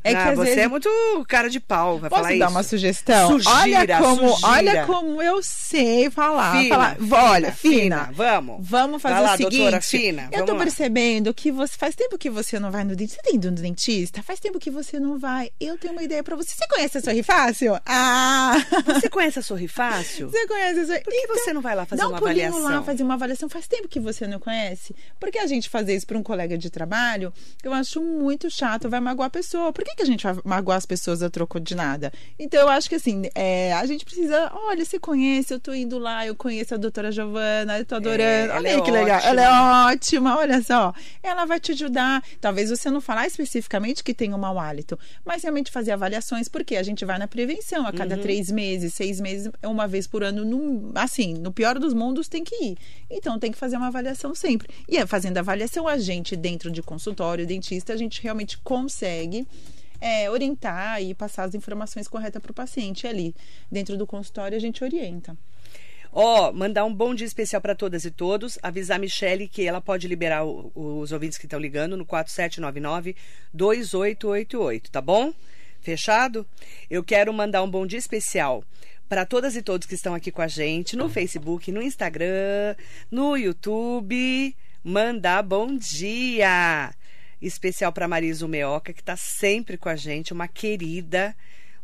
É 0.08 0.12
que 0.12 0.16
Ah, 0.16 0.30
às 0.30 0.36
você 0.38 0.44
vezes 0.46 0.58
é 0.64 0.68
muito 0.68 0.90
cara 1.28 1.50
de 1.50 1.60
pau, 1.60 2.00
vai 2.00 2.10
Posso 2.10 2.24
falar 2.24 2.38
dar 2.38 2.46
isso. 2.46 2.54
uma 2.56 2.64
sugestão? 2.64 3.40
Sugira, 3.40 3.52
olha 3.80 3.98
como, 4.00 4.30
sugira. 4.30 4.48
olha 4.52 4.86
como 4.86 5.22
eu 5.22 5.42
sei 5.44 6.10
falar. 6.10 6.62
Fina, 6.62 6.76
falar 6.76 6.98
olha, 7.32 7.52
fina. 7.52 7.82
fina, 7.82 8.10
vamos. 8.14 8.58
Vamos 8.68 9.02
fazer 9.02 9.20
lá, 9.20 9.34
o 9.34 9.38
seguinte. 9.38 9.58
doutora 9.58 9.82
Fina, 9.82 10.30
eu 10.32 10.46
tô 10.46 10.54
lá. 10.54 10.60
percebendo 10.60 11.34
que 11.34 11.52
você 11.52 11.78
faz 11.78 11.96
tempo 11.96 12.18
que 12.18 12.30
você 12.30 12.60
não 12.60 12.72
vai 12.72 12.84
no 12.84 12.96
dentista. 12.96 13.22
Você 13.24 13.30
tem 13.30 13.36
ido 13.36 13.52
no 13.52 13.58
dentista? 13.58 14.22
Faz 14.24 14.40
tempo 14.40 14.60
que 14.60 14.70
você 14.72 15.00
não 15.00 15.18
vai. 15.18 15.52
Eu 15.60 15.78
tenho 15.78 15.94
uma 15.94 16.04
ideia 16.04 16.24
pra 16.24 16.36
você. 16.36 16.52
Você 16.56 16.68
conhece 16.68 16.98
a 16.98 17.02
Sorri 17.02 17.24
Fácil? 17.24 17.80
Ah! 17.86 18.56
Você 18.86 19.10
conhece 19.10 19.40
a 19.40 19.42
Sorri 19.42 19.68
Fácil? 19.68 20.30
Você 20.30 20.48
conhece 20.48 20.80
a 20.80 20.86
Sorri 20.86 21.02
Por 21.02 21.12
que 21.14 21.28
você 21.28 21.54
não 21.54 21.62
vai 21.62 21.76
lá 21.76 21.86
fazer 21.86 22.04
um 22.06 22.10
uma 22.10 22.20
pulinho 22.20 22.48
avaliação? 22.48 22.78
lá, 22.78 22.84
fazer 22.84 23.04
uma 23.04 23.14
avaliação. 23.16 23.50
Faz 23.50 23.68
tempo 23.68 23.88
que 23.88 24.00
você 24.00 24.28
não 24.28 24.40
conhece. 24.40 24.96
Porque 25.20 25.38
a 25.40 25.48
gente 25.48 25.70
fazer 25.70 25.96
isso 25.96 26.06
para 26.08 26.18
um 26.18 26.24
colega 26.24 26.58
de 26.58 26.70
trabalho, 26.70 27.34
eu 27.64 27.74
acho 27.74 28.02
muito 28.02 28.50
chato, 28.50 28.90
vai 28.90 29.00
magoar 29.00 29.28
a 29.28 29.30
pessoa. 29.30 29.72
Por 29.74 29.84
que, 29.84 29.96
que 29.98 30.04
a 30.04 30.06
gente 30.06 30.24
vai 30.24 30.38
magoar 30.46 30.78
as 30.78 30.86
pessoas 30.86 31.22
a 31.22 31.30
troco 31.30 31.60
de 31.60 31.76
nada? 31.76 32.14
Então, 32.40 32.62
eu 32.62 32.70
acho 32.70 32.88
que 32.88 32.96
assim, 32.96 33.24
é, 33.36 33.74
a 33.74 33.86
gente 33.86 34.06
precisa. 34.06 34.50
Olha, 34.54 34.86
você 34.86 34.98
conhece, 35.00 35.54
eu 35.54 35.60
tô 35.60 35.74
indo 35.74 35.98
lá, 35.98 36.26
eu 36.26 36.36
conheço 36.36 36.74
a 36.74 36.78
doutora 36.78 37.12
Giovana, 37.12 37.80
eu 37.80 37.86
tô 37.86 37.96
adorando. 37.96 38.52
ela 38.52 38.56
olha 38.58 38.68
é 38.70 38.76
aí 38.76 38.82
que 38.82 38.92
legal. 38.92 39.18
ótima. 39.18 39.30
Ela 39.30 39.42
é 39.42 39.94
ótima, 39.94 40.38
olha 40.38 40.62
só. 40.62 40.94
Ela 41.22 41.44
vai 41.46 41.60
te 41.60 41.72
ajudar. 41.74 42.24
Talvez 42.40 42.70
você 42.70 42.90
não 42.90 43.02
falar 43.02 43.28
especificamente 43.28 44.04
que 44.04 44.14
tem 44.14 44.34
um 44.34 44.38
mau 44.38 44.58
hálito, 44.60 44.98
mas 45.26 45.44
realmente 45.44 45.72
fazer 45.72 45.92
avaliações, 45.92 46.48
porque 46.48 46.76
a 46.78 46.84
gente 46.84 47.04
vai 47.04 47.18
na 47.18 47.28
prevenção 47.28 47.86
a 47.86 47.92
cada 47.92 48.16
Uhum. 48.16 48.22
três 48.22 48.50
meses, 48.52 48.94
seis 48.94 49.20
meses, 49.20 49.52
uma 49.64 49.88
vez 49.88 50.08
por 50.08 50.24
ano. 50.24 50.46
No, 50.46 50.92
assim, 50.96 51.34
no 51.34 51.52
pior 51.52 51.78
dos 51.80 51.94
mundos 51.94 52.28
tem 52.28 52.44
que 52.44 52.56
ir. 52.64 52.78
Então 53.10 53.38
tem 53.40 53.52
que 53.52 53.58
fazer 53.58 53.76
uma 53.78 53.88
avaliação 53.88 54.34
sempre. 54.36 54.70
E 54.88 54.98
é, 54.98 55.06
fazendo 55.06 55.38
avaliação, 55.38 55.88
a 55.88 55.98
gente, 55.98 56.36
dentro 56.36 56.70
de 56.72 56.82
consultório, 56.84 57.46
dentista, 57.48 57.94
a 57.94 57.98
gente 57.98 58.22
realmente 58.22 58.58
consegue. 58.60 59.48
É, 60.02 60.30
orientar 60.30 61.02
e 61.02 61.14
passar 61.14 61.44
as 61.44 61.56
informações 61.56 62.08
corretas 62.08 62.42
para 62.42 62.52
o 62.52 62.56
paciente 62.56 63.06
ali. 63.08 63.36
Dentro 63.72 63.98
do 63.98 64.06
consultório, 64.08 64.56
a 64.58 64.62
gente 64.62 64.84
orienta. 64.84 65.38
Ó, 66.12 66.52
mandar 66.54 66.86
um 66.86 66.94
bom 66.94 67.14
dia 67.14 67.28
especial 67.28 67.62
para 67.62 67.76
todas 67.76 68.06
e 68.06 68.10
todos. 68.12 68.58
Avisar 68.64 68.96
a 68.98 69.00
Michele 69.00 69.48
que 69.48 69.66
ela 69.68 69.82
pode 69.82 70.08
liberar 70.08 70.46
o- 70.46 70.72
os 70.74 71.12
ouvintes 71.12 71.38
que 71.38 71.46
estão 71.46 71.60
ligando 71.60 71.98
no 71.98 72.06
4799-2888, 73.54 74.90
tá 74.90 75.02
bom? 75.02 75.34
Fechado? 75.82 76.46
Eu 76.90 77.04
quero 77.04 77.32
mandar 77.34 77.62
um 77.64 77.70
bom 77.70 77.86
dia 77.86 78.00
especial 78.00 78.64
para 79.08 79.26
todas 79.26 79.56
e 79.56 79.62
todos 79.62 79.88
que 79.88 79.96
estão 79.96 80.14
aqui 80.16 80.32
com 80.32 80.42
a 80.42 80.48
gente 80.48 80.96
no 80.96 81.08
Facebook, 81.10 81.72
no 81.72 81.82
Instagram, 81.82 82.76
no 83.12 83.38
YouTube. 83.38 84.56
Mandar 84.84 85.44
bom 85.44 85.76
dia! 85.78 86.92
Especial 87.42 87.92
para 87.92 88.08
Marisa 88.08 88.48
Meoca, 88.48 88.94
que 88.94 89.02
está 89.02 89.16
sempre 89.16 89.78
com 89.78 89.90
a 89.90 89.96
gente, 89.96 90.34
uma 90.34 90.48
querida. 90.48 91.36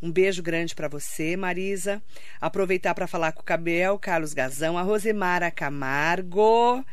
Um 0.02 0.12
beijo 0.12 0.44
grande 0.44 0.76
para 0.76 0.88
você, 0.88 1.38
Marisa. 1.38 2.02
Aproveitar 2.42 2.94
para 2.94 3.08
falar 3.08 3.32
com 3.32 3.42
o 3.42 3.46
Cabel, 3.46 3.98
Carlos 4.00 4.34
Gazão, 4.34 4.78
a 4.78 4.82
Rosemara 4.82 5.50
Camargo, 5.50 6.84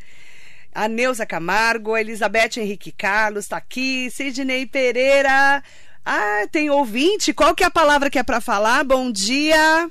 a 0.73 0.87
Neuza 0.87 1.27
Camargo, 1.27 1.95
a 1.95 2.01
Elizabeth 2.01 2.59
Henrique 2.59 2.93
Carlos 2.93 3.45
está 3.47 3.57
aqui, 3.57 4.11
Sidney 4.11 4.67
Pereira, 4.67 5.63
Ah, 6.05 6.47
tem 6.51 6.71
ouvinte? 6.71 7.33
Qual 7.35 7.55
que 7.55 7.63
é 7.63 7.67
a 7.67 7.71
palavra 7.71 8.09
que 8.09 8.19
é 8.19 8.23
para 8.23 8.41
falar? 8.41 8.85
Bom 8.85 9.11
dia. 9.11 9.91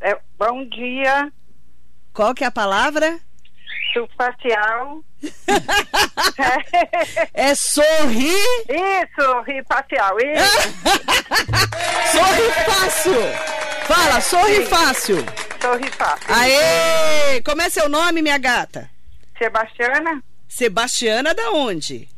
É, 0.00 0.18
bom 0.38 0.68
dia, 0.68 1.32
Qual 2.12 2.34
que 2.34 2.44
é 2.44 2.46
a 2.46 2.50
palavra? 2.50 3.18
Facial. 4.16 5.02
É 7.32 7.54
sorrir, 7.54 8.36
Isso, 8.68 9.40
rifacial. 9.46 10.16
Isso, 10.18 10.68
sorri 12.12 12.50
fácil. 12.66 13.14
Fala, 13.86 14.20
sorri 14.20 14.66
fácil. 14.66 15.16
sorri 15.60 15.90
fácil. 15.92 16.34
Aê! 16.34 17.40
Como 17.42 17.62
é 17.62 17.68
seu 17.70 17.88
nome, 17.88 18.22
minha 18.22 18.38
gata? 18.38 18.90
Sebastiana, 19.38 20.22
Sebastiana 20.48 21.34
da 21.34 21.50
onde? 21.52 22.08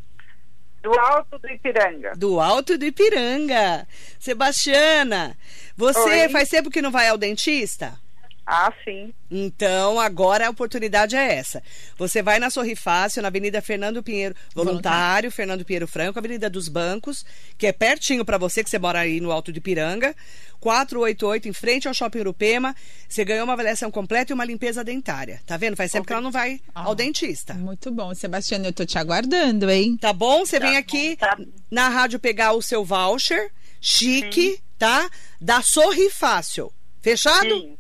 do 0.83 0.97
Alto 0.99 1.39
do 1.39 1.49
Ipiranga. 1.49 2.13
Do 2.17 2.41
Alto 2.41 2.79
do 2.79 2.85
Ipiranga. 2.85 3.87
Sebastiana, 4.21 5.37
você 5.77 6.23
Oi. 6.25 6.29
faz 6.29 6.49
tempo 6.49 6.71
que 6.71 6.81
não 6.83 6.93
vai 6.93 7.09
ao 7.09 7.19
dentista? 7.19 7.99
Ah, 8.47 8.73
sim. 8.85 9.13
Então, 9.29 9.99
agora 9.99 10.47
a 10.47 10.51
oportunidade 10.51 11.17
é 11.17 11.35
essa. 11.35 11.61
Você 11.99 12.23
vai 12.23 12.39
na 12.39 12.49
Sorri 12.49 12.77
Fácil, 12.77 13.21
na 13.23 13.29
Avenida 13.29 13.61
Fernando 13.61 14.05
Pinheiro, 14.05 14.37
voluntário, 14.55 15.33
Fernando 15.33 15.65
Pinheiro 15.65 15.89
Franco, 15.89 16.19
Avenida 16.19 16.49
dos 16.49 16.69
Bancos, 16.69 17.27
que 17.59 17.67
é 17.67 17.73
pertinho 17.73 18.25
para 18.25 18.39
você, 18.39 18.63
que 18.63 18.71
você 18.71 18.79
mora 18.79 19.01
aí 19.01 19.21
no 19.21 19.33
Alto 19.33 19.53
de 19.53 19.61
Piranga. 19.61 20.15
488, 20.61 21.49
em 21.49 21.53
frente 21.53 21.89
ao 21.89 21.95
Shopping 21.95 22.21
Urupema. 22.21 22.75
Você 23.09 23.25
ganhou 23.25 23.45
uma 23.45 23.53
avaliação 23.53 23.91
completa 23.91 24.33
e 24.33 24.35
uma 24.35 24.45
limpeza 24.45 24.83
dentária. 24.85 25.41
Tá 25.45 25.57
vendo? 25.57 25.77
Faz 25.77 25.91
tempo 25.91 26.07
que 26.07 26.13
ela 26.13 26.23
não 26.23 26.31
vai 26.31 26.61
ao 26.75 26.93
Ah. 26.93 26.95
dentista. 26.95 27.55
Muito 27.55 27.91
bom, 27.91 28.15
Sebastiana, 28.15 28.69
eu 28.69 28.73
tô 28.73 28.85
te 28.87 28.97
aguardando, 28.97 29.69
hein? 29.69 29.97
Tá 30.01 30.13
bom? 30.13 30.47
Você 30.47 30.59
vem 30.61 30.77
aqui 30.77 31.17
tá. 31.17 31.37
na 31.71 31.89
rádio 31.89 32.19
pegar 32.19 32.53
o 32.53 32.63
seu 32.63 32.85
voucher, 32.85 33.51
chique, 33.81 34.61
tá? 34.79 35.11
Da 35.41 35.63
Sorri 35.63 36.11
Fácil. 36.11 36.73
Fechado? 37.03 37.49
Sim. 37.49 37.77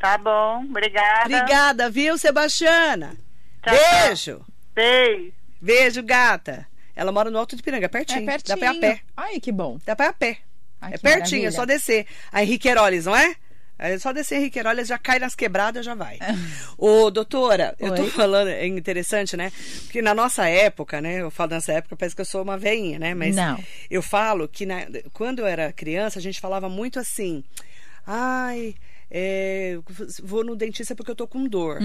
Tá 0.00 0.16
bom, 0.18 0.64
obrigada. 0.64 1.24
Obrigada, 1.36 1.90
viu, 1.90 2.16
Sebastiana? 2.18 3.16
Tchau. 3.62 3.74
Beijo. 4.06 4.46
Beijo. 4.74 5.32
Beijo, 5.60 6.02
gata. 6.02 6.66
Ela 6.96 7.12
mora 7.12 7.30
no 7.30 7.38
Alto 7.38 7.54
de 7.54 7.62
Piranga, 7.62 7.88
pertinho. 7.88 8.22
É 8.22 8.26
pertinho. 8.26 8.56
Dá 8.58 8.64
pra 8.66 8.74
ir 8.74 8.76
a 8.76 8.80
pé. 8.80 9.00
Ai, 9.16 9.38
que 9.40 9.52
bom. 9.52 9.78
Dá 9.84 9.94
pra 9.94 10.06
ir 10.06 10.08
a 10.08 10.12
pé. 10.14 10.38
Ai, 10.80 10.94
é 10.94 10.98
pertinho, 10.98 11.40
é 11.40 11.50
maravilha. 11.50 11.52
só 11.52 11.64
descer. 11.66 12.06
A 12.32 12.42
Henrique 12.42 12.66
Heroles, 12.68 13.04
não 13.04 13.14
é? 13.14 13.34
É 13.78 13.98
só 13.98 14.12
descer 14.12 14.36
Henrique 14.38 14.58
Heroles, 14.58 14.88
já 14.88 14.98
cai 14.98 15.18
nas 15.18 15.34
quebradas, 15.34 15.84
já 15.84 15.94
vai. 15.94 16.18
Ô, 16.76 17.10
doutora, 17.10 17.74
eu 17.78 17.94
tô 17.94 18.02
Oi. 18.02 18.10
falando, 18.10 18.48
é 18.48 18.66
interessante, 18.66 19.36
né? 19.36 19.52
Porque 19.84 20.00
na 20.02 20.14
nossa 20.14 20.46
época, 20.48 21.00
né? 21.02 21.20
Eu 21.20 21.30
falo 21.30 21.50
nessa 21.52 21.72
época, 21.74 21.96
parece 21.96 22.14
que 22.14 22.20
eu 22.22 22.26
sou 22.26 22.42
uma 22.42 22.56
veinha, 22.58 22.98
né? 22.98 23.14
Mas 23.14 23.36
Não. 23.36 23.62
eu 23.90 24.02
falo 24.02 24.48
que 24.48 24.64
na- 24.64 24.86
quando 25.12 25.40
eu 25.40 25.46
era 25.46 25.72
criança, 25.72 26.18
a 26.18 26.22
gente 26.22 26.40
falava 26.40 26.68
muito 26.68 26.98
assim. 26.98 27.42
Ai, 28.06 28.74
é, 29.10 29.78
vou 30.22 30.44
no 30.44 30.54
dentista 30.56 30.94
porque 30.94 31.10
eu 31.10 31.16
tô 31.16 31.26
com 31.26 31.44
dor. 31.46 31.78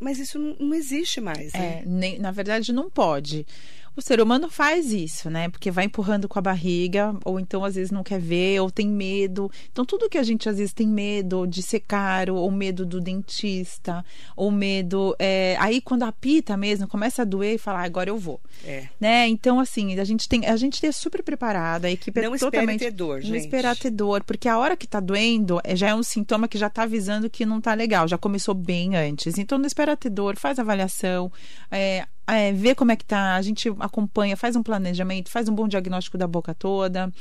Mas 0.00 0.18
isso 0.18 0.36
não, 0.38 0.56
não 0.58 0.74
existe 0.74 1.20
mais, 1.20 1.52
né? 1.52 1.80
É, 1.80 1.82
nem- 1.86 2.18
na 2.18 2.32
verdade, 2.32 2.72
não 2.72 2.90
pode. 2.90 3.46
O 3.96 4.00
ser 4.00 4.20
humano 4.20 4.48
faz 4.48 4.92
isso, 4.92 5.28
né? 5.28 5.48
Porque 5.48 5.70
vai 5.70 5.84
empurrando 5.84 6.28
com 6.28 6.38
a 6.38 6.42
barriga, 6.42 7.14
ou 7.24 7.38
então 7.40 7.64
às 7.64 7.74
vezes 7.74 7.90
não 7.90 8.02
quer 8.02 8.20
ver, 8.20 8.60
ou 8.60 8.70
tem 8.70 8.88
medo. 8.88 9.50
Então, 9.70 9.84
tudo 9.84 10.08
que 10.08 10.16
a 10.16 10.22
gente 10.22 10.48
às 10.48 10.56
vezes 10.58 10.72
tem 10.72 10.86
medo 10.86 11.46
de 11.46 11.62
ser 11.62 11.80
caro, 11.80 12.36
ou 12.36 12.50
medo 12.50 12.86
do 12.86 13.00
dentista, 13.00 14.04
ou 14.36 14.50
medo. 14.50 15.14
é, 15.18 15.56
Aí, 15.58 15.80
quando 15.80 16.04
apita 16.04 16.56
mesmo, 16.56 16.86
começa 16.88 17.22
a 17.22 17.24
doer 17.24 17.54
e 17.54 17.58
fala, 17.58 17.80
"Ah, 17.80 17.84
agora 17.84 18.08
eu 18.08 18.16
vou. 18.16 18.40
É. 18.64 18.84
Né? 18.98 19.26
Então, 19.28 19.58
assim, 19.60 19.98
a 19.98 20.04
gente 20.04 20.28
tem, 20.28 20.46
a 20.46 20.56
gente 20.56 20.84
é 20.86 20.92
super 20.92 21.22
preparada, 21.22 21.88
a 21.88 21.90
equipe 21.90 22.20
Não 22.22 22.34
é 22.34 22.38
totalmente. 22.38 22.80
ter 22.80 22.92
dor, 22.92 23.16
Não 23.16 23.22
gente. 23.26 23.40
esperar 23.44 23.76
ter 23.76 23.90
dor, 23.90 24.22
porque 24.24 24.48
a 24.48 24.56
hora 24.58 24.76
que 24.76 24.86
tá 24.86 25.00
doendo 25.00 25.60
é- 25.64 25.74
já 25.76 25.88
é 25.88 25.94
um 25.94 26.02
sintoma 26.02 26.46
que 26.48 26.56
já 26.58 26.70
tá 26.70 26.84
avisando 26.84 27.28
que 27.28 27.44
não 27.44 27.60
tá 27.60 27.74
legal, 27.74 28.06
já 28.08 28.16
começou 28.16 28.54
bem 28.54 28.96
antes. 28.96 29.36
Então, 29.36 29.58
não 29.58 29.66
espera 29.66 29.96
ter 29.96 30.10
dor, 30.10 30.36
faz 30.36 30.58
avaliação, 30.58 31.30
é, 31.70 32.06
é, 32.36 32.52
vê 32.52 32.74
como 32.74 32.90
é 32.92 32.96
que 32.96 33.04
tá, 33.04 33.34
a 33.36 33.42
gente 33.42 33.68
acompanha, 33.80 34.36
faz 34.36 34.56
um 34.56 34.62
planejamento, 34.62 35.30
faz 35.30 35.48
um 35.48 35.54
bom 35.54 35.66
diagnóstico 35.68 36.18
da 36.18 36.26
boca 36.26 36.54
toda, 36.54 37.12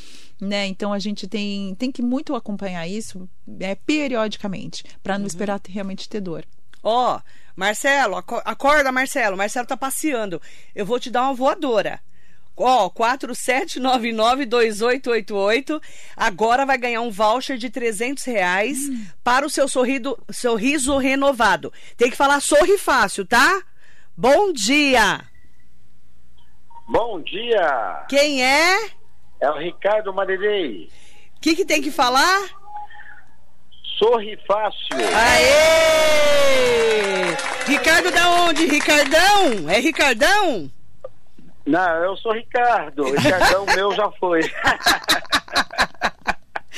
né? 0.41 0.65
Então, 0.67 0.91
a 0.93 0.99
gente 0.99 1.27
tem, 1.27 1.75
tem 1.75 1.91
que 1.91 2.01
muito 2.01 2.35
acompanhar 2.35 2.87
isso 2.87 3.27
é, 3.59 3.75
periodicamente, 3.75 4.83
para 5.03 5.13
Uhum. 5.15 5.19
não 5.21 5.27
esperar 5.27 5.59
ter- 5.59 5.71
realmente 5.71 6.07
ter 6.09 6.21
dor. 6.21 6.45
Ó, 6.83 7.19
Marcelo, 7.55 8.15
aco- 8.15 8.41
acorda, 8.45 8.91
Marcelo. 8.91 9.35
Marcelo 9.37 9.67
tá 9.67 9.75
passeando. 9.75 10.41
Eu 10.73 10.85
vou 10.85 10.99
te 10.99 11.09
dar 11.09 11.23
uma 11.23 11.33
voadora. 11.33 11.99
Ó, 12.55 12.89
47992888. 12.89 15.81
Agora 16.15 16.65
vai 16.65 16.77
ganhar 16.77 17.01
um 17.01 17.11
voucher 17.11 17.57
de 17.57 17.69
300 17.69 18.23
reais 18.25 18.77
para 19.23 19.45
o 19.45 19.49
seu 19.49 19.67
sorrido, 19.67 20.17
sorriso 20.31 20.97
renovado. 20.97 21.71
Tem 21.97 22.09
que 22.09 22.17
falar 22.17 22.39
sorri 22.41 22.77
fácil, 22.77 23.25
tá? 23.25 23.61
Bom 24.21 24.51
dia. 24.51 25.21
Bom 26.89 27.21
dia, 27.21 28.03
Quem 28.09 28.43
é? 28.43 28.89
é 29.39 29.49
o 29.49 29.57
Ricardo 29.57 30.13
Marilei. 30.13 30.89
O 31.37 31.39
que, 31.39 31.55
que 31.55 31.63
tem 31.63 31.81
que 31.81 31.89
falar? 31.89 32.49
Sorri 33.97 34.37
fácil. 34.45 34.97
Aê! 35.15 36.17
Ricardo 37.65 38.11
da 38.11 38.29
onde? 38.41 38.65
Ricardão? 38.65 39.69
É 39.69 39.79
Ricardão? 39.79 40.69
Não, 41.65 42.03
eu 42.03 42.17
sou 42.17 42.33
Ricardo. 42.33 43.05
O 43.05 43.15
Ricardão 43.15 43.65
meu 43.73 43.95
já 43.95 44.11
foi. 44.19 44.41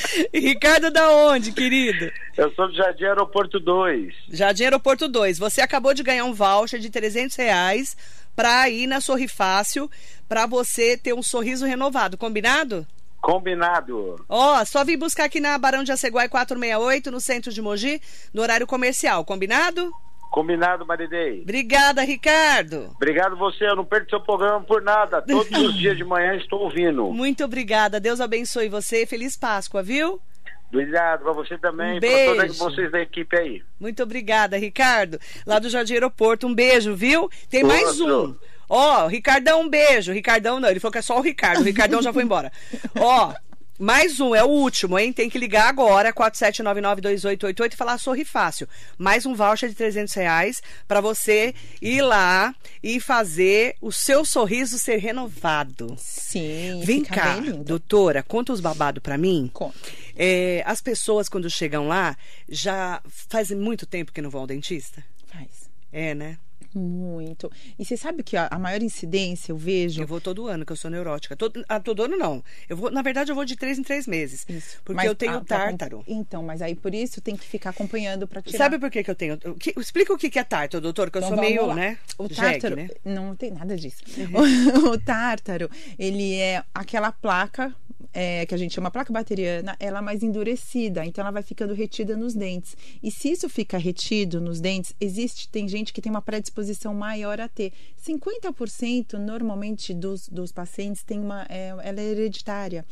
Ricardo 0.34 0.92
da 0.92 1.10
onde, 1.12 1.52
querido? 1.52 2.12
Eu 2.38 2.52
sou 2.54 2.68
do 2.68 2.76
Jardim 2.76 3.06
Aeroporto 3.06 3.60
2. 3.60 4.14
Jardim 4.30 4.64
Aeroporto 4.64 5.08
2. 5.08 5.38
Você 5.40 5.62
acabou 5.62 5.94
de 5.94 6.04
ganhar 6.04 6.26
um 6.26 6.34
voucher 6.34 6.80
de 6.80 6.90
300 6.90 7.36
reais 7.36 7.96
para 8.36 8.70
ir 8.70 8.88
na 8.88 9.02
Sorri 9.02 9.28
Fácil 9.28 9.90
para 10.28 10.46
você 10.46 10.98
ter 10.98 11.14
um 11.14 11.24
sorriso 11.24 11.66
renovado. 11.66 12.18
Combinado? 12.18 12.88
Combinado. 13.22 14.26
Ó, 14.28 14.66
só 14.66 14.84
vim 14.84 14.98
buscar 14.98 15.26
aqui 15.26 15.40
na 15.40 15.58
Barão 15.58 15.84
de 15.84 15.92
Aceguai 15.92 16.28
468, 16.28 17.12
no 17.12 17.20
centro 17.20 17.52
de 17.52 17.62
Mogi, 17.62 18.02
no 18.34 18.42
horário 18.42 18.66
comercial. 18.66 19.24
Combinado? 19.24 19.92
Combinado, 20.32 20.86
Marilei. 20.86 21.42
Obrigada, 21.42 22.02
Ricardo. 22.04 22.90
Obrigado 22.96 23.36
você, 23.36 23.66
eu 23.68 23.76
não 23.76 23.84
perco 23.86 24.10
seu 24.10 24.22
programa 24.22 24.62
por 24.62 24.82
nada. 24.82 25.22
Todos 25.22 25.52
os 25.60 25.78
dias 25.78 25.98
de 25.98 26.06
manhã 26.06 26.36
estou 26.38 26.62
ouvindo. 26.62 27.06
Muito 27.12 27.44
obrigada. 27.44 28.00
Deus 28.00 28.22
abençoe 28.22 28.70
você. 28.70 29.06
Feliz 29.06 29.36
Páscoa, 29.36 29.84
viu? 29.84 30.22
Obrigado 30.70 31.24
pra 31.24 31.34
você 31.34 31.58
também, 31.58 31.98
Um 31.98 32.00
pra 32.00 32.10
beijo. 32.10 32.36
todos 32.38 32.58
vocês 32.60 32.90
da 32.90 33.02
equipe 33.02 33.38
aí. 33.38 33.62
Muito 33.78 34.02
obrigada, 34.02 34.56
Ricardo. 34.58 35.20
Lá 35.46 35.60
do 35.60 35.70
Jardim 35.70 35.96
Aeroporto. 35.96 36.48
Um 36.48 36.56
beijo, 36.56 36.96
viu? 36.96 37.30
Tem 37.50 37.62
mais 37.62 38.00
um. 38.00 38.34
Ó, 38.70 39.08
Ricardão, 39.08 39.60
um 39.64 39.70
beijo. 39.70 40.14
Ricardão 40.14 40.62
não, 40.62 40.70
ele 40.70 40.80
falou 40.80 40.94
que 40.94 41.00
é 41.00 41.02
só 41.02 41.18
o 41.18 41.22
Ricardo. 41.22 41.60
O 41.60 41.64
Ricardão 41.66 42.02
já 42.02 42.14
foi 42.14 42.24
embora. 42.24 42.50
Ó, 42.98 43.34
mais 43.82 44.20
um, 44.20 44.36
é 44.36 44.44
o 44.44 44.48
último, 44.48 45.00
hein? 45.00 45.12
Tem 45.12 45.28
que 45.28 45.40
ligar 45.40 45.68
agora, 45.68 46.14
47992888 46.14 47.74
e 47.74 47.76
falar 47.76 47.98
Sorri 47.98 48.24
Fácil. 48.24 48.70
Mais 48.98 49.26
um 49.26 49.34
voucher 49.34 49.70
de 49.70 49.76
300 49.76 50.14
reais 50.14 50.62
pra 50.88 51.02
você 51.02 51.56
ir 51.82 52.02
lá 52.02 52.54
e 52.84 53.00
fazer 53.00 53.76
o 53.82 53.92
seu 53.92 54.24
sorriso 54.24 54.78
ser 54.78 54.98
renovado. 54.98 55.96
Sim, 55.98 56.82
Vem 56.84 57.04
cá, 57.04 57.40
doutora, 57.66 58.22
conta 58.22 58.54
os 58.54 58.62
babados 58.62 59.02
pra 59.02 59.18
mim. 59.18 59.50
Conta. 59.52 59.78
É, 60.16 60.62
as 60.66 60.80
pessoas, 60.80 61.28
quando 61.28 61.50
chegam 61.50 61.88
lá, 61.88 62.16
já 62.48 63.02
fazem 63.30 63.58
muito 63.58 63.88
tempo 63.88 64.12
que 64.12 64.22
não 64.22 64.30
vão 64.30 64.42
ao 64.42 64.48
dentista? 64.48 65.04
Faz. 65.26 65.70
É, 65.92 66.14
né? 66.14 66.38
Muito. 66.74 67.52
E 67.78 67.84
você 67.86 67.98
sabe 67.98 68.24
que 68.24 68.36
a, 68.38 68.48
a 68.50 68.58
maior 68.60 68.82
incidência 68.82 69.52
eu 69.52 69.58
vejo. 69.58 70.02
Eu 70.02 70.08
vou 70.08 70.22
todo 70.22 70.48
ano, 70.48 70.66
que 70.66 70.72
eu 70.72 70.76
sou 70.76 70.90
neurótica. 70.90 71.36
Todo, 71.36 71.64
ah, 71.68 71.80
todo 71.80 72.04
ano 72.04 72.18
não. 72.18 72.44
Eu 72.70 72.78
vou, 72.78 72.90
na 72.92 73.02
verdade, 73.02 73.32
eu 73.32 73.36
vou 73.36 73.46
de 73.46 73.56
três 73.56 73.78
em 73.78 73.84
três 73.84 74.08
meses. 74.08 74.46
Isso. 74.48 74.78
Porque 74.84 74.96
Mas, 74.98 75.06
eu 75.08 75.16
tenho 75.16 75.34
acom- 75.34 75.44
tártaro. 75.46 76.04
Então, 76.08 76.44
mas 76.44 76.62
aí 76.62 76.76
por 76.76 76.94
isso 76.94 77.20
tem 77.22 77.36
que 77.36 77.46
ficar 77.46 77.72
acompanhando 77.72 78.28
para 78.28 78.42
tirar. 78.42 78.58
Sabe 78.58 78.80
por 78.80 78.90
que, 78.90 79.04
que 79.04 79.12
eu 79.12 79.16
tenho? 79.16 79.38
que- 79.38 79.74
explica 79.78 80.14
o 80.14 80.18
que, 80.18 80.30
que 80.30 80.40
é 80.40 80.44
tártaro, 80.44 80.82
doutor, 80.82 81.10
que 81.12 81.18
eu 81.18 81.22
Então, 81.22 81.36
sou 81.36 81.42
meio, 81.44 81.66
lá. 81.68 81.76
né? 81.76 81.98
O 82.18 82.24
jegue, 82.28 82.36
tártaro, 82.36 82.76
né? 82.76 82.90
não 83.04 83.36
tem 83.36 83.52
nada 83.52 83.76
disso. 83.76 84.02
O, 84.34 84.92
o 84.94 84.98
tártaro, 85.00 85.70
ele 86.00 86.36
é 86.36 86.64
aquela 86.74 87.12
placa 87.12 87.74
é, 88.14 88.46
que 88.46 88.54
a 88.54 88.58
gente 88.58 88.74
chama 88.74 88.92
placa 88.92 89.12
bacteriana, 89.12 89.76
ela 89.80 90.00
é 90.00 90.02
mais 90.02 90.24
endurecida, 90.24 91.06
então 91.06 91.22
ela 91.22 91.32
vai 91.32 91.44
ficando 91.44 91.74
retida 91.74 92.16
nos 92.16 92.34
dentes. 92.34 92.76
E 93.02 93.12
se 93.12 93.32
isso 93.32 93.48
fica 93.50 93.78
retido 93.78 94.42
nos 94.42 94.60
dentes, 94.60 94.94
existe, 95.00 95.48
tem 95.50 95.68
gente 95.68 95.94
que 95.94 96.02
tem 96.02 96.10
uma 96.10 96.22
predisposição 96.22 96.94
maior 96.94 97.40
a 97.40 97.48
ter. 97.48 97.72
50% 98.06 99.14
normalmente 99.14 99.94
dos, 99.94 100.28
dos 100.28 100.52
pacientes 100.52 101.04
tem 101.04 101.20
uma, 101.20 101.46
é, 101.50 101.70
ela 101.70 102.00
é 102.00 102.04
hereditária. 102.04 102.86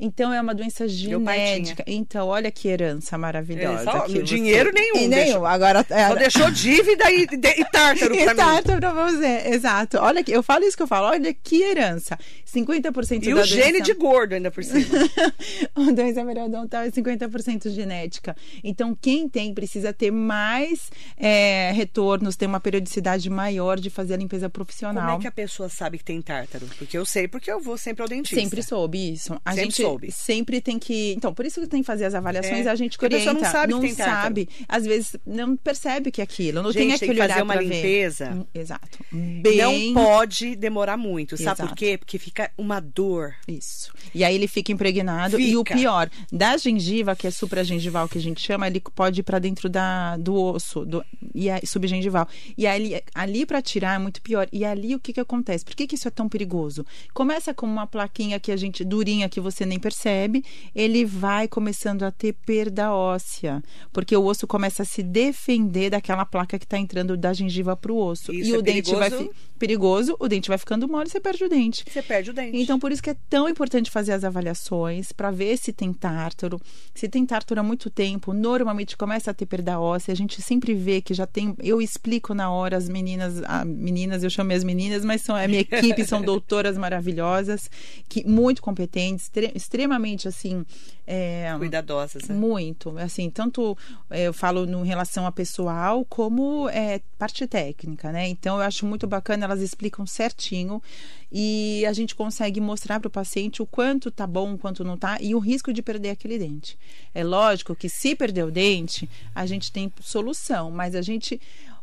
Então 0.00 0.32
é 0.32 0.40
uma 0.40 0.54
doença 0.54 0.88
genética. 0.88 1.84
Então, 1.86 2.26
olha 2.28 2.50
que 2.50 2.68
herança 2.68 3.18
maravilhosa. 3.18 3.84
Só- 3.84 4.00
que 4.00 4.12
você- 4.12 4.22
dinheiro 4.22 4.72
nenhum, 4.72 4.96
E 4.96 5.08
nenhum. 5.08 5.44
Agora 5.44 5.84
é, 5.90 6.08
Só 6.08 6.14
deixou 6.14 6.50
dívida 6.50 7.10
e, 7.10 7.26
e, 7.30 7.60
e 7.60 7.64
tártaro 7.66 8.14
pra 8.14 8.24
e 8.24 8.26
mim. 8.28 8.34
tártaro 8.36 8.78
pra 8.80 8.92
você, 9.10 9.42
exato. 9.48 9.98
Olha 9.98 10.24
que 10.24 10.32
eu 10.32 10.42
falo 10.42 10.64
isso 10.64 10.76
que 10.76 10.82
eu 10.82 10.86
falo, 10.86 11.08
olha 11.08 11.34
que 11.34 11.62
herança. 11.62 12.18
50% 12.52 13.22
E 13.26 13.34
da 13.34 13.40
o 13.42 13.44
gene 13.44 13.80
de 13.82 13.92
gordo 13.94 14.34
ainda 14.34 14.50
por 14.50 14.64
cima. 14.64 14.80
a 15.76 15.92
doença 15.92 16.24
periodontal 16.24 16.82
é 16.82 16.90
50% 16.90 17.68
genética. 17.70 18.36
Então, 18.64 18.94
quem 19.00 19.28
tem 19.28 19.52
precisa 19.54 19.92
ter 19.92 20.10
mais 20.10 20.90
é, 21.16 21.70
retornos, 21.74 22.36
ter 22.36 22.46
uma 22.46 22.58
periodicidade 22.60 23.28
maior 23.28 23.78
de 23.78 23.90
fazer 23.90 24.14
a 24.14 24.16
limpeza 24.16 24.48
profissional. 24.48 25.04
Como 25.06 25.18
é 25.18 25.20
que 25.20 25.26
a 25.28 25.32
pessoa 25.32 25.68
sabe 25.68 25.98
que 25.98 26.04
tem 26.04 26.20
tártaro? 26.22 26.66
Porque 26.78 26.96
eu 26.96 27.04
sei, 27.04 27.28
porque 27.28 27.50
eu 27.50 27.60
vou 27.60 27.76
sempre 27.76 28.02
ao 28.02 28.08
dentista. 28.08 28.40
Sempre 28.40 28.62
soube 28.62 29.12
isso. 29.12 29.34
A 29.44 29.50
Sempre 29.50 29.64
gente 29.64 29.82
soube. 29.82 29.89
Sempre 30.10 30.60
tem 30.60 30.78
que. 30.78 31.12
Então, 31.16 31.32
por 31.32 31.44
isso 31.46 31.60
que 31.60 31.66
tem 31.66 31.80
que 31.80 31.86
fazer 31.86 32.04
as 32.04 32.14
avaliações, 32.14 32.66
É, 32.66 32.70
a 32.70 32.74
gente 32.74 32.98
que 32.98 33.06
a 33.06 33.10
pessoa 33.10 33.34
não 33.34 33.40
sabe 33.42 33.68
que 33.68 33.72
não 33.74 33.80
tem 33.80 33.94
tártaro. 33.94 34.22
sabe. 34.22 34.48
Às 34.68 34.84
vezes 34.84 35.16
não 35.26 35.56
percebe 35.56 36.10
que 36.10 36.20
é 36.20 36.24
aquilo. 36.24 36.62
Não 36.62 36.72
Gente, 36.72 36.78
tem 36.80 36.86
tem 36.88 36.94
aquele 36.96 37.20
que 37.20 37.28
fazer 37.28 37.42
uma 37.42 37.54
limpeza. 37.56 38.30
Hum, 38.32 38.44
Exato. 38.54 38.98
Bem. 39.12 39.92
Não 39.92 40.04
pode 40.04 40.56
demorar 40.56 40.96
muito. 40.96 41.36
Sabe 41.36 41.56
por 41.56 41.62
Exato. 41.64 41.74
quê? 41.76 41.96
Porque 41.98 42.18
fica 42.18 42.50
uma 42.56 42.80
dor. 42.80 43.34
Isso. 43.48 43.92
E 44.14 44.24
aí 44.24 44.34
ele 44.34 44.46
fica 44.48 44.72
impregnado. 44.72 45.38
E 45.40 45.56
o 45.56 45.60
Fica. 45.60 45.74
pior, 45.74 46.10
da 46.32 46.56
gengiva, 46.56 47.16
que 47.16 47.26
é 47.26 47.30
supragengival, 47.30 48.08
que 48.08 48.18
a 48.18 48.20
gente 48.20 48.40
chama, 48.40 48.66
ele 48.66 48.80
pode 48.94 49.20
ir 49.20 49.22
pra 49.22 49.38
dentro 49.38 49.68
da, 49.68 50.16
do 50.16 50.34
osso, 50.34 50.84
do, 50.84 51.04
e 51.34 51.48
é 51.48 51.60
subgengival. 51.64 52.28
E 52.56 52.66
ali, 52.66 53.00
ali 53.14 53.46
para 53.46 53.60
tirar 53.62 53.94
é 53.96 53.98
muito 53.98 54.20
pior. 54.22 54.48
E 54.52 54.64
ali 54.64 54.94
o 54.94 55.00
que, 55.00 55.12
que 55.12 55.20
acontece? 55.20 55.64
Por 55.64 55.74
que, 55.74 55.86
que 55.86 55.94
isso 55.94 56.06
é 56.08 56.10
tão 56.10 56.28
perigoso? 56.28 56.84
Começa 57.14 57.52
com 57.54 57.66
uma 57.66 57.86
plaquinha 57.86 58.38
que 58.38 58.52
a 58.52 58.56
gente, 58.56 58.84
durinha, 58.84 59.28
que 59.28 59.40
você 59.40 59.64
nem 59.64 59.78
percebe, 59.80 60.44
ele 60.74 61.04
vai 61.04 61.48
começando 61.48 62.02
a 62.02 62.10
ter 62.10 62.32
perda 62.32 62.92
óssea. 62.92 63.62
Porque 63.92 64.16
o 64.16 64.24
osso 64.24 64.46
começa 64.46 64.82
a 64.82 64.86
se 64.86 65.02
defender 65.02 65.90
daquela 65.90 66.24
placa 66.24 66.58
que 66.58 66.64
está 66.64 66.78
entrando 66.78 67.16
da 67.16 67.32
gengiva 67.32 67.76
pro 67.76 67.96
osso. 67.96 68.32
Isso 68.32 68.50
e 68.50 68.54
é 68.54 68.58
o 68.58 68.62
dente 68.62 68.94
vai. 68.94 69.10
perigoso? 69.10 69.30
Perigoso, 69.58 70.16
o 70.18 70.26
dente 70.26 70.48
vai 70.48 70.56
ficando 70.56 70.88
mole 70.88 71.06
e 71.06 71.10
você 71.10 71.20
perde 71.20 71.44
o 71.44 71.48
dente. 71.48 71.84
Você 71.86 72.00
perde 72.00 72.30
o 72.30 72.32
dente. 72.32 72.56
Então, 72.56 72.78
por 72.78 72.90
isso 72.90 73.02
que 73.02 73.10
é 73.10 73.16
tão 73.28 73.46
importante 73.46 73.90
fazer 73.90 74.12
as 74.12 74.24
avaliações 74.24 75.12
para 75.12 75.30
ver 75.30 75.58
se 75.58 75.70
tem 75.70 75.92
tártaro. 75.92 76.58
Se 76.94 77.08
tem 77.08 77.26
tártaro 77.26 77.60
há 77.60 77.62
muito 77.62 77.90
tempo, 77.90 78.32
normalmente 78.32 78.96
começa 78.96 79.30
a 79.30 79.34
ter 79.34 79.44
perda 79.44 79.78
óssea. 79.78 80.12
A 80.12 80.16
gente 80.16 80.40
sempre 80.40 80.72
vê 80.72 81.02
que 81.02 81.12
já 81.12 81.26
tem. 81.26 81.54
Eu 81.62 81.80
explico 81.80 82.32
na 82.32 82.50
hora 82.50 82.76
as 82.76 82.88
meninas, 82.88 83.42
a, 83.44 83.64
meninas, 83.64 84.24
eu 84.24 84.30
chamo 84.30 84.52
as 84.52 84.64
meninas, 84.64 85.04
mas 85.04 85.20
são 85.20 85.36
a 85.36 85.46
minha 85.46 85.60
equipe, 85.60 86.06
são 86.06 86.22
doutoras 86.24 86.78
maravilhosas, 86.78 87.70
que 88.08 88.26
muito 88.26 88.62
competentes, 88.62 89.28
extremamente 89.70 90.26
assim. 90.26 90.66
é, 91.06 91.54
Cuidadosas, 91.56 92.28
né? 92.28 92.34
muito, 92.34 92.98
assim, 92.98 93.30
tanto 93.30 93.78
eh, 94.10 94.24
eu 94.24 94.32
falo 94.32 94.66
no 94.66 94.84
em 94.84 94.88
relação 94.88 95.26
a 95.26 95.32
pessoal 95.32 96.04
como 96.04 96.68
é, 96.68 97.00
parte 97.16 97.46
técnica, 97.46 98.10
né? 98.10 98.28
Então 98.28 98.56
eu 98.56 98.62
acho 98.62 98.84
muito 98.84 99.06
bacana, 99.06 99.44
elas 99.44 99.60
explicam 99.60 100.04
certinho 100.04 100.82
e 101.30 101.86
a 101.86 101.92
gente 101.92 102.14
consegue 102.16 102.60
mostrar 102.60 102.98
para 102.98 103.06
o 103.06 103.10
paciente 103.10 103.62
o 103.62 103.66
quanto 103.66 104.10
tá 104.10 104.26
bom, 104.26 104.54
o 104.54 104.58
quanto 104.58 104.82
não 104.82 104.96
tá 104.96 105.18
e 105.20 105.34
o 105.34 105.38
risco 105.38 105.72
de 105.72 105.82
perder 105.82 106.10
aquele 106.10 106.36
dente. 106.36 106.76
É 107.14 107.22
lógico 107.22 107.76
que 107.76 107.88
se 107.88 108.16
perder 108.16 108.44
o 108.44 108.50
dente, 108.50 109.08
a 109.32 109.46
gente 109.46 109.70
tem 109.70 109.92
solução, 110.00 110.70
mas 110.70 110.96
a 110.96 111.02
gente 111.02 111.40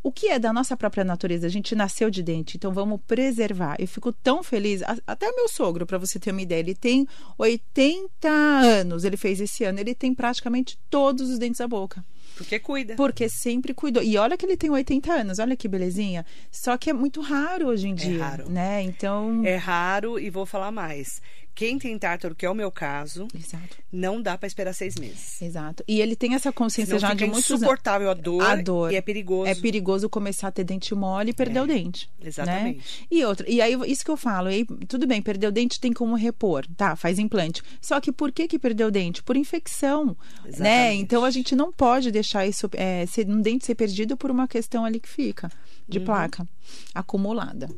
o 0.07 0.11
que 0.11 0.27
é 0.29 0.39
da 0.39 0.53
nossa 0.53 0.77
própria 0.77 1.03
natureza? 1.03 1.47
A 1.47 1.49
gente 1.49 1.75
nasceu 1.75 2.09
de 2.09 2.23
dente, 2.23 2.55
então 2.55 2.71
vamos 2.71 3.01
preservar. 3.05 3.75
Eu 3.77 3.87
fico 3.87 4.13
tão 4.13 4.41
feliz. 4.41 4.81
Até 5.05 5.29
o 5.29 5.35
meu 5.35 5.49
sogro, 5.49 5.85
para 5.85 5.97
você 5.97 6.17
ter 6.17 6.31
uma 6.31 6.41
ideia, 6.41 6.61
ele 6.61 6.73
tem 6.73 7.05
80 7.37 8.29
anos, 8.29 9.03
ele 9.03 9.17
fez 9.17 9.41
esse 9.41 9.65
ano, 9.65 9.79
ele 9.79 9.93
tem 9.93 10.13
praticamente 10.13 10.79
todos 10.89 11.29
os 11.29 11.37
dentes 11.37 11.59
da 11.59 11.67
boca. 11.67 12.03
Porque 12.37 12.57
cuida. 12.59 12.95
Porque 12.95 13.27
sempre 13.27 13.73
cuidou. 13.73 14.01
E 14.01 14.15
olha 14.17 14.37
que 14.37 14.45
ele 14.45 14.55
tem 14.55 14.69
80 14.69 15.11
anos, 15.11 15.39
olha 15.39 15.57
que 15.57 15.67
belezinha. 15.67 16.25
Só 16.51 16.77
que 16.77 16.89
é 16.89 16.93
muito 16.93 17.19
raro 17.19 17.67
hoje 17.67 17.87
em 17.89 17.95
dia, 17.95 18.23
raro. 18.23 18.49
né? 18.49 18.81
Então, 18.83 19.43
É 19.43 19.55
raro 19.55 20.19
e 20.19 20.29
vou 20.29 20.45
falar 20.45 20.71
mais. 20.71 21.21
Quem 21.57 21.79
tem 21.79 21.97
tártaro, 21.97 22.35
que 22.35 22.45
é 22.45 22.49
o 22.49 22.53
meu 22.53 22.71
caso, 22.71 23.27
exato, 23.33 23.77
não 23.91 24.21
dá 24.21 24.37
pra 24.37 24.45
esperar 24.45 24.73
seis 24.73 24.93
meses. 24.95 25.41
exato. 25.41 25.83
E 25.87 25.99
ele 25.99 26.15
tem 26.15 26.35
essa 26.35 26.51
consciência 26.53 26.99
Senão 26.99 27.09
já 27.09 27.15
de 27.15 27.25
muitos 27.25 27.49
anos. 27.49 27.61
insuportável 27.63 28.11
a 28.11 28.13
dor, 28.13 28.43
A 28.43 28.55
dor. 28.55 28.91
e 28.93 28.95
é 28.95 29.01
perigoso. 29.01 29.49
É 29.49 29.55
perigoso 29.55 30.07
começar 30.07 30.49
a 30.49 30.51
ter 30.51 30.63
dente 30.63 30.93
mole 30.93 31.31
e 31.31 31.33
perder 31.33 31.61
o 31.61 31.65
dente. 31.65 32.07
exatamente. 32.21 32.77
Né? 32.77 33.07
E 33.09 33.25
outra, 33.25 33.49
e 33.49 33.59
aí 33.59 33.75
isso 33.91 34.05
que 34.05 34.11
eu 34.11 34.17
falo, 34.17 34.49
aí, 34.49 34.63
tudo 34.87 35.07
bem, 35.07 35.19
perder 35.19 35.47
o 35.47 35.51
dente 35.51 35.79
tem 35.79 35.91
como 35.91 36.13
repor, 36.15 36.63
tá? 36.77 36.95
Faz 36.95 37.17
implante. 37.17 37.63
Só 37.81 37.99
que 37.99 38.11
por 38.11 38.31
que 38.31 38.47
que 38.47 38.59
perdeu 38.59 38.89
o 38.89 38.91
dente? 38.91 39.23
Por 39.23 39.35
infecção, 39.35 40.05
né? 40.05 40.15
Exatamente. 40.49 41.01
Então 41.01 41.25
a 41.25 41.31
gente 41.31 41.55
não 41.55 41.71
pode 41.73 42.11
deixar 42.11 42.45
isso, 42.45 42.69
é, 42.73 43.03
ser, 43.07 43.27
um 43.27 43.41
dente 43.41 43.65
ser 43.65 43.73
perdido 43.73 44.15
por 44.15 44.29
uma 44.29 44.47
questão 44.47 44.85
ali 44.85 44.99
que 44.99 45.09
fica 45.09 45.47
Uhum. 45.47 45.51
de 45.87 45.99
placa 46.01 46.47
acumulada. 46.93 47.69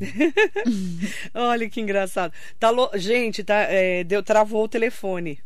Olha 1.34 1.68
que 1.68 1.80
engraçado. 1.80 2.32
Tá 2.58 2.70
lo- 2.70 2.90
Gente, 2.94 3.42
tá, 3.44 3.62
é, 3.62 4.04
deu, 4.04 4.22
travou 4.22 4.64
o 4.64 4.68
telefone. 4.68 5.40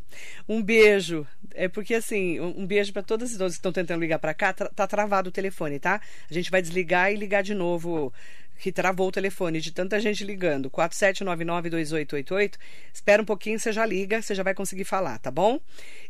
Um 0.49 0.63
beijo. 0.63 1.27
É 1.55 1.69
porque 1.69 1.95
assim, 1.95 2.41
um 2.41 2.67
beijo 2.67 2.93
para 2.93 3.03
todas 3.03 3.29
as 3.31 3.33
pessoas 3.33 3.53
que 3.53 3.59
estão 3.59 3.73
tentando 3.73 4.01
ligar 4.01 4.19
para 4.19 4.35
cá. 4.35 4.53
Tá, 4.53 4.69
tá 4.69 4.87
travado 4.87 5.29
o 5.29 5.33
telefone, 5.33 5.79
tá? 5.79 6.01
A 6.31 6.35
gente 6.35 6.51
vai 6.51 6.61
desligar 6.63 7.13
e 7.13 7.17
ligar 7.17 7.43
de 7.43 7.55
novo. 7.55 8.13
Que 8.59 8.71
travou 8.71 9.09
o 9.09 9.13
telefone 9.13 9.61
de 9.61 9.73
tanta 9.73 9.99
gente 9.99 10.23
ligando. 10.25 10.71
47992888. 10.71 12.55
Espera 12.93 13.21
um 13.21 13.25
pouquinho, 13.25 13.59
você 13.59 13.73
já 13.73 13.85
liga, 13.85 14.23
você 14.23 14.35
já 14.37 14.43
vai 14.45 14.55
conseguir 14.55 14.85
falar, 14.85 15.19
tá 15.19 15.31
bom? 15.33 15.59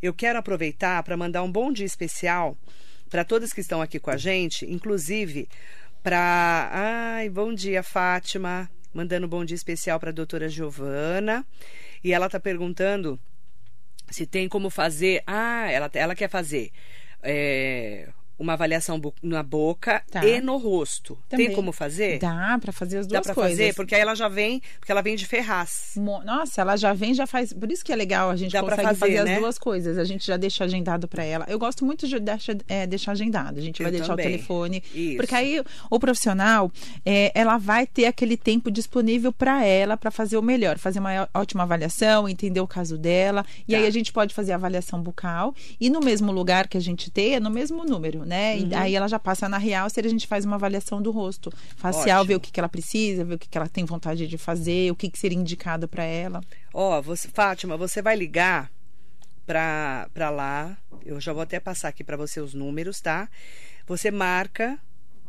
Eu 0.01 0.13
quero 0.13 0.37
aproveitar 0.37 1.01
para 1.01 1.17
mandar 1.17 1.41
um 1.41 1.51
bom 1.51 1.71
dia 1.71 1.85
especial 1.85 2.55
para 3.09 3.23
todas 3.23 3.53
que 3.53 3.61
estão 3.61 3.81
aqui 3.81 3.99
com 3.99 4.09
a 4.11 4.17
gente, 4.17 4.65
inclusive 4.71 5.47
para. 6.03 6.69
Ai, 6.71 7.29
bom 7.29 7.53
dia, 7.53 7.81
Fátima. 7.81 8.69
Mandando 8.93 9.25
um 9.25 9.29
bom 9.29 9.43
dia 9.45 9.55
especial 9.55 9.99
para 9.99 10.09
a 10.09 10.13
doutora 10.13 10.49
Giovana. 10.49 11.45
E 12.03 12.13
ela 12.13 12.25
está 12.27 12.39
perguntando 12.39 13.19
se 14.11 14.27
tem 14.27 14.49
como 14.49 14.69
fazer. 14.69 15.23
Ah, 15.25 15.71
ela, 15.71 15.89
ela 15.93 16.13
quer 16.13 16.29
fazer 16.29 16.71
é, 17.23 18.09
uma 18.43 18.53
avaliação 18.53 18.99
na 19.21 19.41
boca 19.41 20.03
Tá. 20.11 20.25
e 20.25 20.39
no 20.41 20.57
rosto. 20.57 21.17
Também. 21.29 21.47
Tem 21.47 21.55
como 21.55 21.71
fazer? 21.71 22.19
Dá 22.19 22.57
pra 22.61 22.71
fazer 22.71 22.97
as 22.99 23.07
Dá 23.07 23.17
duas 23.17 23.25
para 23.27 23.35
coisas. 23.35 23.57
fazer? 23.57 23.73
Porque 23.75 23.95
aí 23.95 24.01
ela 24.01 24.15
já 24.15 24.27
vem, 24.27 24.61
porque 24.79 24.91
ela 24.91 25.01
vem 25.01 25.15
de 25.15 25.25
Ferraz. 25.25 25.93
Nossa, 26.25 26.61
ela 26.61 26.75
já 26.75 26.93
vem, 26.93 27.13
já 27.13 27.25
faz. 27.25 27.53
Por 27.53 27.71
isso 27.71 27.83
que 27.83 27.91
é 27.91 27.95
legal, 27.95 28.29
a 28.29 28.35
gente 28.35 28.51
Dá 28.51 28.61
consegue 28.61 28.81
fazer, 28.83 28.97
fazer, 28.97 29.23
né? 29.23 29.35
as 29.35 29.39
duas 29.39 29.57
coisas. 29.57 29.97
A 29.97 30.03
gente 30.03 30.25
já 30.27 30.37
deixa 30.37 30.63
agendado 30.65 31.07
pra 31.07 31.23
ela. 31.23 31.45
Eu 31.47 31.57
gosto 31.57 31.85
muito 31.85 32.07
de 32.07 32.19
deixar, 32.19 32.55
é, 32.67 32.85
deixar 32.85 33.13
agendado. 33.13 33.59
A 33.59 33.61
gente 33.61 33.79
Eu 33.79 33.85
vai 33.85 33.91
deixar 33.91 34.07
também. 34.07 34.27
o 34.27 34.29
telefone. 34.31 34.83
Isso. 34.93 35.17
Porque 35.17 35.33
aí 35.35 35.61
o 35.89 35.99
profissional, 35.99 36.71
é, 37.05 37.31
ela 37.33 37.57
vai 37.57 37.87
ter 37.87 38.05
aquele 38.05 38.35
tempo 38.37 38.69
disponível 38.69 39.31
pra 39.31 39.63
ela 39.65 39.95
pra 39.97 40.11
fazer 40.11 40.37
o 40.37 40.41
melhor, 40.41 40.77
fazer 40.77 40.99
uma 40.99 41.29
ótima 41.33 41.63
avaliação, 41.63 42.27
entender 42.27 42.59
o 42.59 42.67
caso 42.67 42.97
dela. 42.97 43.45
E 43.67 43.71
Tá. 43.73 43.77
aí 43.79 43.87
a 43.87 43.91
gente 43.91 44.11
pode 44.11 44.33
fazer 44.33 44.51
a 44.51 44.55
avaliação 44.55 45.01
bucal 45.01 45.53
e 45.79 45.89
no 45.89 45.99
mesmo 45.99 46.31
lugar 46.31 46.67
que 46.67 46.77
a 46.77 46.81
gente 46.81 47.09
tem, 47.09 47.35
é 47.35 47.39
no 47.39 47.49
mesmo 47.49 47.83
número, 47.85 48.25
né? 48.25 48.32
Uhum. 48.33 48.69
E 48.69 48.75
aí 48.75 48.95
ela 48.95 49.07
já 49.07 49.19
passa 49.19 49.47
na 49.47 49.57
real, 49.57 49.89
se 49.89 49.99
a 49.99 50.03
gente 50.03 50.27
faz 50.27 50.45
uma 50.45 50.55
avaliação 50.55 51.01
do 51.01 51.11
rosto 51.11 51.51
facial, 51.75 52.21
Ótimo. 52.21 52.27
ver 52.27 52.35
o 52.35 52.39
que, 52.39 52.51
que 52.51 52.59
ela 52.59 52.69
precisa, 52.69 53.23
ver 53.23 53.35
o 53.35 53.39
que, 53.39 53.47
que 53.47 53.57
ela 53.57 53.67
tem 53.67 53.85
vontade 53.85 54.27
de 54.27 54.37
fazer, 54.37 54.91
o 54.91 54.95
que, 54.95 55.09
que 55.09 55.19
seria 55.19 55.37
indicado 55.37 55.87
pra 55.87 56.03
ela. 56.03 56.41
Ó, 56.73 57.01
você, 57.01 57.27
Fátima, 57.27 57.77
você 57.77 58.01
vai 58.01 58.15
ligar 58.15 58.71
pra 59.45 60.29
lá. 60.29 60.77
Eu 61.05 61.19
já 61.19 61.33
vou 61.33 61.41
até 61.41 61.59
passar 61.59 61.89
aqui 61.89 62.03
pra 62.03 62.17
você 62.17 62.39
os 62.39 62.53
números, 62.53 63.01
tá? 63.01 63.29
Você 63.85 64.09
marca 64.09 64.79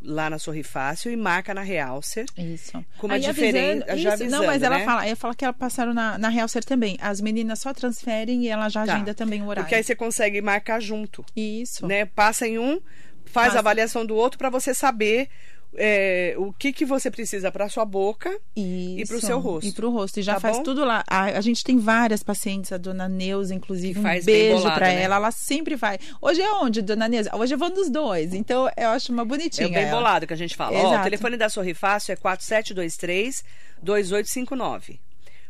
lá 0.05 0.29
na 0.29 0.37
Sorri 0.39 0.63
Fácil 0.63 1.11
e 1.11 1.15
marca 1.15 1.53
na 1.53 1.61
Realcer. 1.61 2.25
Isso. 2.37 2.83
Com 2.97 3.07
uma 3.07 3.19
diferença- 3.19 3.83
avisando- 3.91 4.01
já 4.01 4.13
isso, 4.15 4.23
Não, 4.25 4.39
avisando, 4.39 4.45
mas 4.45 4.63
ela 4.63 4.77
né? 4.79 4.85
fala, 4.85 5.05
ela 5.07 5.15
fala 5.15 5.35
que 5.35 5.43
ela 5.43 5.53
passaram 5.53 5.93
na, 5.93 6.17
na 6.17 6.29
Realcer 6.29 6.63
também. 6.63 6.97
As 7.01 7.19
meninas 7.19 7.59
só 7.59 7.73
transferem 7.73 8.43
e 8.43 8.47
ela 8.47 8.69
já 8.69 8.85
Tá. 8.85 8.93
agenda 8.95 9.13
também 9.13 9.41
o 9.41 9.45
horário. 9.47 9.63
Porque 9.63 9.75
aí 9.75 9.83
você 9.83 9.95
consegue 9.95 10.41
marcar 10.41 10.79
junto, 10.79 11.25
Isso. 11.35 11.85
né? 11.87 12.05
Passa 12.05 12.47
em 12.47 12.57
um, 12.59 12.79
faz 13.25 13.47
Passa. 13.47 13.57
a 13.57 13.59
avaliação 13.59 14.05
do 14.05 14.15
outro 14.15 14.37
pra 14.37 14.49
você 14.49 14.73
saber 14.73 15.27
é, 15.77 16.33
o 16.37 16.51
que, 16.53 16.71
que 16.73 16.85
você 16.85 17.11
precisa 17.11 17.51
pra 17.51 17.67
sua 17.69 17.85
boca. 17.85 18.35
Isso. 18.55 19.11
pro 19.11 19.21
seu 19.21 19.39
rosto. 19.39 19.67
E 19.67 19.71
pro 19.71 19.89
rosto. 19.89 20.19
E 20.19 20.23
já 20.23 20.35
Tá 20.35 20.39
faz 20.39 20.57
bom? 20.57 20.63
tudo 20.63 20.83
lá. 20.85 21.03
A, 21.07 21.23
a 21.25 21.41
gente 21.41 21.63
tem 21.63 21.77
várias 21.77 22.23
pacientes, 22.23 22.71
a 22.71 22.77
dona 22.77 23.07
Neuza, 23.09 23.53
inclusive, 23.53 23.99
um 23.99 24.03
beijo 24.23 24.63
pra 24.63 24.87
né? 24.87 25.03
ela. 25.03 25.15
Ela 25.15 25.31
sempre 25.31 25.75
vai. 25.75 25.97
Hoje 26.21 26.41
é 26.41 26.51
onde, 26.53 26.81
dona 26.81 27.07
Neuza? 27.07 27.35
Hoje 27.35 27.53
eu 27.53 27.57
vou 27.57 27.69
nos 27.69 27.89
dois. 27.89 28.33
Então, 28.33 28.69
eu 28.77 28.89
acho 28.89 29.11
uma 29.11 29.23
É 29.23 29.25
bonitinha. 29.25 29.67
o 29.67 29.71
bem 29.71 29.83
ela. 29.83 29.91
bolado 29.97 30.25
que 30.27 30.33
a 30.33 30.37
gente 30.37 30.55
fala. 30.55 30.77
Ó, 30.77 30.99
o 30.99 31.03
telefone 31.03 31.37
da 31.37 31.49
Sorri 31.49 31.73
Fácil 31.73 32.13
é 32.13 32.15
4723 32.15 33.43
2859. 33.81 34.99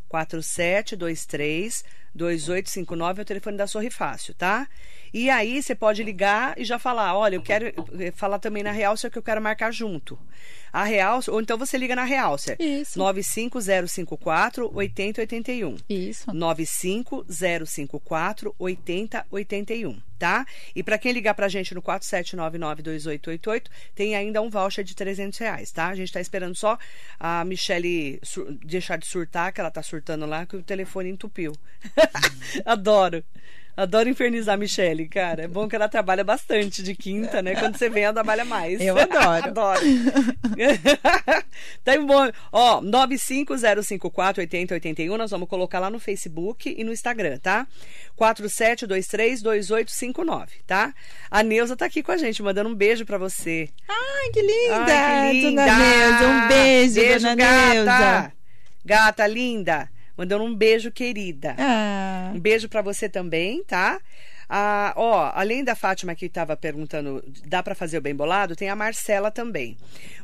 4723 0.08 1.84
2859 2.14 3.20
é 3.20 3.24
o 3.24 3.26
telefone 3.26 3.58
da 3.58 3.68
Sorri 3.68 3.90
Fácil, 3.90 4.34
tá? 4.36 4.68
E 5.16 5.30
aí 5.30 5.64
você 5.64 5.74
pode 5.74 6.04
ligar 6.04 6.60
e 6.60 6.66
já 6.66 6.78
falar, 6.78 7.18
olha, 7.18 7.36
eu 7.36 7.42
quero 7.42 7.68
eh, 7.68 8.12
falar 8.14 8.38
também 8.38 8.62
na 8.62 8.72
Realcer 8.72 9.10
que 9.10 9.18
eu 9.18 9.24
quero 9.24 9.42
marcar 9.42 9.72
junto. 9.72 10.20
A 10.74 10.84
Realcer, 10.84 11.34
ou 11.34 11.40
então 11.40 11.58
você 11.58 11.78
liga 11.78 11.96
na 11.96 12.04
Realcer. 12.04 12.58
Isso. 12.60 13.00
95054 13.00 14.70
8081. 14.76 15.78
Isso. 15.88 16.34
95054 16.34 18.54
8081, 18.60 20.02
tá? 20.20 20.46
E 20.76 20.84
para 20.84 20.98
quem 20.98 21.14
ligar 21.14 21.34
pra 21.34 21.48
gente 21.48 21.74
no 21.74 21.82
47992888, 21.82 23.68
tem 23.96 24.18
ainda 24.18 24.42
um 24.42 24.50
voucher 24.50 24.84
de 24.84 24.94
300 24.94 25.40
reais, 25.40 25.72
tá? 25.72 25.88
A 25.88 25.96
gente 25.96 26.12
tá 26.12 26.20
esperando 26.20 26.56
só 26.56 26.78
a 27.18 27.46
Michelle 27.46 28.20
deixar 28.66 28.98
de 28.98 29.08
surtar, 29.08 29.54
que 29.54 29.62
ela 29.62 29.72
tá 29.72 29.82
surtando 29.82 30.26
lá, 30.26 30.46
que 30.46 30.58
o 30.58 30.62
telefone 30.62 31.10
entupiu. 31.10 31.54
Adoro. 32.66 33.24
Adoro 33.78 34.08
infernizar 34.08 34.56
a 34.56 34.58
Michelle, 34.58 35.06
cara. 35.10 35.44
É 35.44 35.48
bom 35.48 35.68
que 35.68 35.76
ela 35.76 35.90
trabalha 35.90 36.24
bastante 36.24 36.82
de 36.82 36.96
quinta, 36.96 37.42
né? 37.42 37.56
Quando 37.56 37.78
você 37.78 37.90
vem, 37.90 38.04
ela 38.04 38.14
trabalha 38.14 38.46
mais. 38.46 38.80
Eu 38.80 38.98
adoro. 38.98 39.48
adoro. 39.50 39.82
tá 41.84 42.00
bom. 42.00 42.32
Ó, 42.54 42.82
950548081, 42.82 45.18
nós 45.18 45.32
vamos 45.32 45.50
colocar 45.50 45.80
lá 45.80 45.90
no 45.90 46.00
Facebook 46.00 46.74
e 46.78 46.86
no 46.86 46.94
Instagram, 46.94 47.38
tá? 47.40 47.68
47232859, 48.18 50.48
tá? 50.66 50.94
A 51.30 51.44
Neuza 51.44 51.76
tá 51.76 51.86
aqui 51.86 52.02
com 52.02 52.14
a 52.14 52.18
gente, 52.18 52.42
mandando 52.42 52.70
um 52.70 52.76
beijo 52.76 53.06
pra 53.06 53.18
você. 53.18 53.68
Ai, 53.90 54.30
que 54.32 54.42
linda! 54.42 54.86
Ai, 54.88 55.32
que 55.32 55.50
linda! 55.50 55.66
Dona 55.66 55.80
Neuza, 55.80 56.28
um 56.28 56.48
beijo, 56.48 56.96
dona 57.20 57.36
gata. 57.36 57.74
Neuza. 57.74 58.32
Gata 58.86 59.28
linda. 59.28 59.90
Mandando 60.18 60.44
um 60.44 60.56
beijo, 60.56 60.92
querida. 60.92 61.56
Ah, 61.58 62.32
Um 62.34 62.40
beijo 62.40 62.68
pra 62.70 62.82
você 62.82 63.08
também, 63.10 63.64
tá? 63.64 64.00
Ah, 64.48 64.94
ó, 64.96 65.32
além 65.34 65.64
da 65.64 65.74
Fátima 65.76 66.14
que 66.14 66.28
estava 66.28 66.56
perguntando, 66.56 67.24
dá 67.48 67.64
pra 67.64 67.74
fazer 67.74 67.98
o 67.98 68.02
bem 68.02 68.16
bolado? 68.16 68.56
Tem 68.56 68.70
a 68.70 68.76
Marcela 68.76 69.32
também. 69.32 69.76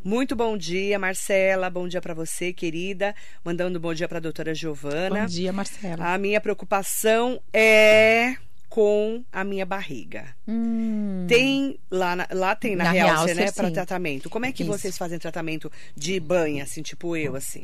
Muito 0.03 0.35
bom 0.35 0.55
dia, 0.55 0.99
Marcela. 0.99 1.69
Bom 1.71 1.87
dia 1.87 1.99
pra 2.01 2.13
você, 2.13 2.53
querida. 2.53 3.15
Mandando 3.43 3.79
um 3.79 3.81
bom 3.81 3.93
dia 3.95 4.07
pra 4.07 4.19
doutora 4.19 4.53
Giovana. 4.53 5.21
bom 5.21 5.25
dia, 5.25 5.51
Marcela. 5.51 6.13
A 6.13 6.17
minha 6.19 6.39
preocupação 6.39 7.41
é 7.51 8.35
com 8.69 9.23
a 9.31 9.43
minha 9.43 9.65
barriga. 9.65 10.27
Hum, 10.47 11.25
Tem 11.27 11.77
lá, 11.89 12.15
na- 12.15 12.27
lá 12.31 12.55
tem 12.55 12.75
na, 12.75 12.85
Na 12.85 12.91
Realce, 12.91 13.25
Realce, 13.25 13.33
né, 13.33 13.51
para 13.51 13.71
tratamento. 13.71 14.29
Como 14.29 14.45
é 14.45 14.51
que 14.51 14.63
Isso. 14.63 14.71
vocês 14.71 14.97
fazem 14.97 15.17
tratamento 15.19 15.69
de 15.97 16.19
banha, 16.21 16.63
assim, 16.63 16.81
tipo 16.81 17.17
eu, 17.17 17.35
assim? 17.35 17.63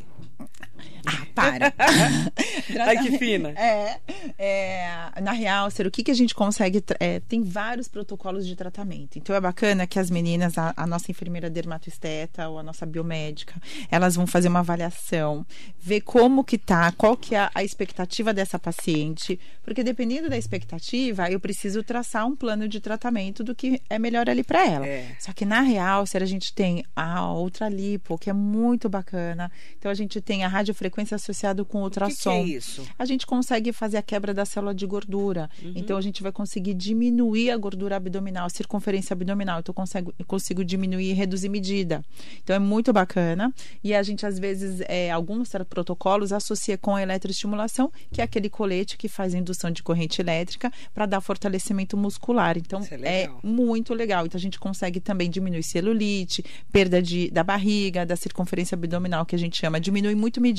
Ah, 1.05 1.25
para. 1.33 1.73
Ai, 2.85 2.97
que 3.03 3.17
fina. 3.17 3.49
É, 3.49 3.99
é, 4.37 5.21
na 5.21 5.31
real, 5.31 5.69
ser 5.71 5.87
o 5.87 5.91
que, 5.91 6.03
que 6.03 6.11
a 6.11 6.15
gente 6.15 6.35
consegue. 6.35 6.83
é, 6.99 7.19
tem 7.21 7.43
vários 7.43 7.87
protocolos 7.87 8.45
de 8.45 8.55
tratamento. 8.55 9.17
Então 9.17 9.35
é 9.35 9.39
bacana 9.39 9.87
que 9.87 9.99
as 9.99 10.09
meninas, 10.09 10.57
a, 10.57 10.73
a 10.75 10.85
nossa 10.85 11.11
enfermeira 11.11 11.49
dermatoesteta 11.49 12.49
ou 12.49 12.59
a 12.59 12.63
nossa 12.63 12.85
biomédica, 12.85 13.55
elas 13.89 14.15
vão 14.15 14.27
fazer 14.27 14.47
uma 14.47 14.59
avaliação, 14.59 15.45
ver 15.79 16.01
como 16.01 16.43
que 16.43 16.57
tá, 16.57 16.91
qual 16.91 17.15
que 17.15 17.35
é 17.35 17.49
a, 17.53 17.63
expectativa 17.63 18.33
dessa 18.33 18.57
paciente, 18.57 19.39
porque 19.63 19.83
dependendo 19.83 20.29
da 20.29 20.37
expectativa, 20.37 21.29
eu 21.29 21.39
preciso 21.39 21.83
traçar 21.83 22.25
um 22.25 22.35
plano 22.35 22.67
de 22.67 22.79
tratamento 22.79 23.43
do 23.43 23.53
que 23.53 23.81
é 23.89 23.99
melhor 23.99 24.29
ali 24.29 24.43
para 24.43 24.65
ela. 24.65 24.87
É. 24.87 25.15
Só 25.19 25.33
que 25.33 25.45
na 25.45 25.61
real, 25.61 26.05
se 26.05 26.17
a 26.17 26.25
gente 26.25 26.53
tem 26.53 26.83
a 26.95 27.31
ultralipo, 27.33 28.17
que 28.17 28.29
é 28.29 28.33
muito 28.33 28.89
bacana. 28.89 29.51
Então 29.77 29.91
a 29.91 29.93
gente 29.93 30.19
tem 30.21 30.43
a 30.43 30.47
radiofrequência 30.67 31.15
associada 31.15 31.63
com 31.63 31.79
O 31.79 31.89
que, 31.89 31.97
que 31.97 32.01
ultrassom 32.01 32.31
é 32.31 32.43
isso? 32.43 32.85
a 32.97 33.05
gente 33.05 33.25
consegue 33.25 33.71
fazer 33.71 33.97
a 33.97 34.01
quebra 34.01 34.33
da 34.33 34.45
célula 34.45 34.73
de 34.73 34.85
gordura. 34.85 35.49
Uhum. 35.61 35.73
Então, 35.75 35.97
a 35.97 36.01
gente 36.01 36.21
vai 36.21 36.31
conseguir 36.31 36.73
diminuir 36.73 37.51
a 37.51 37.57
gordura 37.57 37.95
abdominal, 37.95 38.45
a 38.45 38.49
circunferência 38.49 39.13
abdominal. 39.13 39.59
Então, 39.59 39.71
eu 39.71 39.75
consigo, 39.75 40.13
eu 40.17 40.25
consigo 40.25 40.63
diminuir 40.63 41.11
e 41.11 41.13
reduzir 41.13 41.49
medida. 41.49 42.03
Então, 42.43 42.55
é 42.55 42.59
muito 42.59 42.91
bacana. 42.93 43.53
E 43.83 43.93
a 43.93 44.03
gente, 44.03 44.25
às 44.25 44.39
vezes, 44.39 44.81
é, 44.87 45.11
alguns 45.11 45.49
protocolos 45.69 46.31
associa 46.31 46.77
com 46.77 46.95
a 46.95 47.01
eletroestimulação, 47.01 47.91
que 48.11 48.21
é 48.21 48.23
aquele 48.23 48.49
colete 48.49 48.97
que 48.97 49.07
faz 49.07 49.33
indução 49.33 49.71
de 49.71 49.81
corrente 49.81 50.21
elétrica 50.21 50.71
para 50.93 51.05
dar 51.05 51.21
fortalecimento 51.21 51.97
muscular. 51.97 52.57
Então, 52.57 52.81
é 53.01 53.07
é 53.17 53.29
muito 53.43 53.93
legal. 53.93 54.25
Então, 54.25 54.37
a 54.37 54.41
gente 54.41 54.59
consegue 54.59 54.99
também 54.99 55.29
diminuir 55.29 55.63
celulite, 55.63 56.43
perda 56.71 57.01
de, 57.01 57.29
da 57.31 57.43
barriga, 57.43 58.05
da 58.05 58.15
circunferência 58.15 58.75
abdominal, 58.75 59.25
que 59.25 59.35
a 59.35 59.39
gente 59.39 59.57
chama, 59.57 59.79
diminui 59.79 60.15
muito 60.15 60.39
medida. 60.41 60.56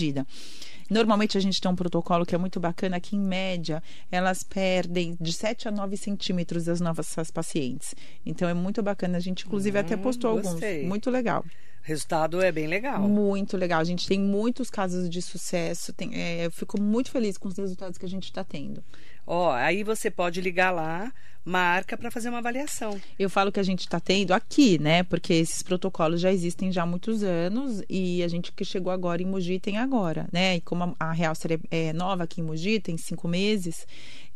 Normalmente 0.91 1.37
a 1.37 1.41
gente 1.41 1.61
tem 1.61 1.71
um 1.71 1.77
protocolo 1.77 2.25
que 2.25 2.35
é 2.35 2.39
muito 2.39 2.59
bacana, 2.59 2.99
que 2.99 3.15
em 3.15 3.21
média 3.21 3.83
elas 4.11 4.43
perdem 4.43 5.17
de 5.21 5.33
7 5.35 5.69
a 5.69 5.71
9 5.71 5.97
centímetros 5.99 6.67
as 6.69 6.81
nossas 6.81 7.31
pacientes. 7.31 7.95
Então 8.25 8.49
é 8.49 8.55
muito 8.55 8.83
bacana. 8.83 9.19
A 9.19 9.21
gente, 9.21 9.47
inclusive, 9.47 9.79
até 9.79 9.97
Hum, 9.97 9.99
postou 9.99 10.41
gostei. 10.41 10.77
alguns. 10.77 10.89
Muito 10.89 11.11
legal. 11.11 11.45
Resultado 11.83 12.41
é 12.43 12.51
bem 12.53 12.67
legal. 12.67 13.01
Muito 13.01 13.57
legal. 13.57 13.81
A 13.81 13.85
gente 13.85 14.07
tem 14.09 14.19
muitos 14.21 14.71
casos 14.71 15.09
de 15.11 15.21
sucesso. 15.23 15.93
Tem, 15.93 16.15
é, 16.15 16.47
eu 16.47 16.51
fico 16.51 16.81
muito 16.81 17.11
feliz 17.11 17.37
com 17.39 17.49
os 17.49 17.57
resultados 17.57 17.99
que 17.99 18.05
a 18.05 18.09
gente 18.09 18.25
está 18.25 18.43
tendo. 18.45 18.83
Ó, 19.27 19.53
aí 19.53 19.83
você 19.85 20.11
pode 20.11 20.41
ligar 20.41 20.71
lá, 20.71 21.13
marca 21.49 21.97
para 21.97 22.11
fazer 22.11 22.29
uma 22.29 22.39
avaliação. 22.39 23.01
Eu 23.19 23.31
falo 23.31 23.51
que 23.51 23.59
a 23.59 23.63
gente 23.63 23.81
está 23.81 23.99
tendo 23.99 24.33
aqui, 24.33 24.79
né? 24.79 25.03
Porque 25.03 25.33
esses 25.33 25.63
protocolos 25.63 26.21
já 26.21 26.33
existem 26.33 26.71
já 26.71 26.83
há 26.83 26.87
muitos 26.87 27.23
anos 27.23 27.83
e 27.89 28.23
a 28.23 28.29
gente 28.29 28.53
que 28.53 28.65
chegou 28.65 28.93
agora 28.93 29.23
em 29.23 29.27
Mogi 29.27 29.59
tem 29.59 29.79
agora, 29.79 30.29
né? 30.33 30.57
E 30.57 30.61
como 30.61 30.85
a, 30.85 30.95
a 31.01 31.13
Realcer 31.13 31.59
é, 31.71 31.89
é 31.89 31.93
nova 31.93 32.25
aqui 32.25 32.41
em 32.41 32.45
Mogi, 32.45 32.79
tem 32.79 32.97
cinco 32.97 33.27
meses, 33.27 33.87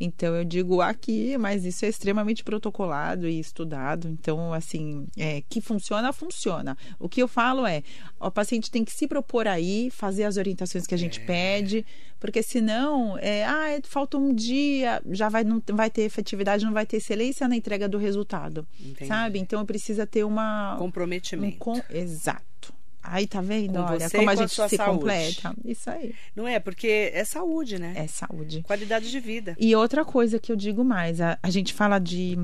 então 0.00 0.34
eu 0.34 0.44
digo 0.44 0.80
aqui, 0.80 1.36
mas 1.38 1.64
isso 1.64 1.84
é 1.84 1.88
extremamente 1.88 2.42
protocolado 2.42 3.28
e 3.28 3.38
estudado. 3.38 4.08
Então, 4.08 4.52
assim, 4.52 5.06
é, 5.16 5.42
que 5.48 5.60
funciona, 5.60 6.12
funciona. 6.12 6.76
O 6.98 7.08
que 7.08 7.22
eu 7.22 7.28
falo 7.28 7.64
é, 7.66 7.82
o 8.18 8.30
paciente 8.30 8.70
tem 8.70 8.84
que 8.84 8.92
se 8.92 9.06
propor 9.06 9.46
aí, 9.46 9.90
fazer 9.90 10.24
as 10.24 10.36
orientações 10.36 10.86
que 10.86 10.94
a 10.94 10.98
gente 10.98 11.20
pede, 11.20 11.86
porque 12.22 12.40
senão, 12.40 13.18
é, 13.18 13.44
ah, 13.44 13.80
falta 13.82 14.16
um 14.16 14.32
dia, 14.32 15.02
já 15.10 15.28
vai, 15.28 15.42
não 15.42 15.60
vai 15.72 15.90
ter 15.90 16.02
efetividade, 16.02 16.64
não 16.64 16.72
vai 16.72 16.86
ter 16.86 16.98
excelência 16.98 17.48
na 17.48 17.56
entrega 17.56 17.88
do 17.88 17.98
resultado. 17.98 18.64
Entendi. 18.80 19.08
Sabe? 19.08 19.40
Então 19.40 19.66
precisa 19.66 20.06
ter 20.06 20.22
uma. 20.22 20.76
Um 20.76 20.78
Comprometimento. 20.78 21.56
com... 21.58 21.82
Exato. 21.90 22.72
Aí 23.02 23.26
tá 23.26 23.40
vendo? 23.40 23.72
Com 23.72 23.80
Olha 23.80 24.08
como 24.08 24.28
a 24.28 24.32
a 24.34 24.36
gente 24.36 24.52
sua 24.52 24.68
se 24.68 24.76
saúde. 24.76 24.98
completa. 25.00 25.52
Isso 25.64 25.90
aí. 25.90 26.14
Não 26.36 26.46
é? 26.46 26.60
Porque 26.60 27.10
é 27.12 27.24
saúde, 27.24 27.80
né? 27.80 27.92
É 27.96 28.06
saúde. 28.06 28.62
Qualidade 28.62 29.10
de 29.10 29.18
vida. 29.18 29.56
E 29.58 29.74
outra 29.74 30.04
coisa 30.04 30.38
que 30.38 30.52
eu 30.52 30.56
digo 30.56 30.84
mais, 30.84 31.20
a, 31.20 31.36
a 31.42 31.50
gente 31.50 31.74
fala 31.74 31.98
de. 31.98 32.38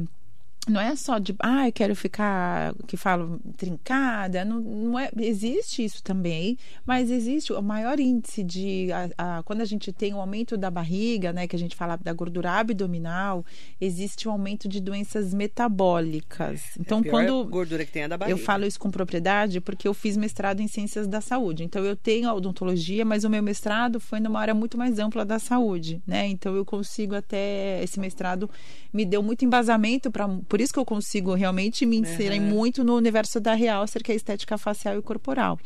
Não 0.69 0.81
é 0.81 0.95
só 0.97 1.19
de, 1.19 1.35
ah, 1.41 1.67
eu 1.69 1.73
quero 1.73 1.95
ficar, 1.97 2.75
que 2.87 2.97
falo, 2.97 3.41
trincada. 3.57 4.45
Não, 4.45 4.61
não 4.61 4.99
é, 4.99 5.11
existe 5.19 5.85
isso 5.85 6.03
também, 6.03 6.57
mas 6.87 7.11
existe 7.11 7.53
o 7.53 7.63
maior 7.63 7.99
índice 8.01 8.43
de. 8.45 8.89
A, 8.93 9.39
a- 9.39 9.43
quando 9.43 9.61
a 9.61 9.65
gente 9.65 9.93
tem 9.93 10.13
um 10.15 10.21
aumento 10.21 10.57
da 10.57 10.71
barriga, 10.71 11.33
né, 11.33 11.47
que 11.47 11.57
a 11.57 11.59
gente 11.59 11.75
fala 11.77 11.97
da 11.97 12.13
gordura 12.13 12.53
abdominal, 12.53 13.45
existe 13.81 14.29
um 14.29 14.33
aumento 14.33 14.69
de 14.69 14.81
doenças 14.81 15.33
metabólicas. 15.35 16.63
Então, 16.79 16.99
é 16.99 17.01
a 17.01 17.03
pior 17.05 17.11
quando. 17.13 17.45
gordura 17.47 17.85
que 17.85 17.93
tem 17.93 18.03
é 18.03 18.09
da 18.09 18.17
barriga. 18.17 18.39
Eu 18.39 18.45
falo 18.45 18.65
isso 18.67 18.79
com 18.79 18.91
propriedade 18.91 19.61
porque 19.61 19.87
eu 19.89 19.95
fiz 19.95 20.17
mestrado 20.17 20.61
em 20.61 20.69
ciências 20.69 21.07
da 21.07 21.21
saúde. 21.21 21.65
Então 21.65 21.85
eu 21.85 21.97
tenho 21.97 22.31
odontologia, 22.33 23.05
mas 23.05 23.25
o 23.25 23.31
meu 23.31 23.43
mestrado 23.43 24.01
foi 24.01 24.21
numa 24.21 24.41
área 24.41 24.55
muito 24.55 24.77
mais 24.77 24.99
ampla 24.99 25.25
da 25.25 25.39
saúde, 25.39 26.03
né? 26.07 26.27
Então 26.29 26.55
eu 26.55 26.65
consigo 26.65 27.15
até 27.15 27.83
esse 27.83 27.99
mestrado 28.01 28.51
me 28.93 29.05
deu 29.05 29.23
muito 29.23 29.45
embasamento 29.45 30.11
para 30.11 30.27
por 30.59 30.63
isso 30.65 30.73
que 30.73 30.79
eu 30.79 30.85
consigo 30.85 31.35
realmente 31.35 31.87
me 31.87 31.97
inserir 31.99 32.41
Uhum. 32.41 32.49
muito 32.49 32.83
no 32.85 32.97
universo 32.97 33.41
da 33.41 33.55
realcer, 33.55 34.03
que 34.03 34.11
é 34.11 34.15
a 34.15 34.17
estética 34.17 34.59
facial 34.59 34.99
e 34.99 35.03
corporal. 35.03 35.59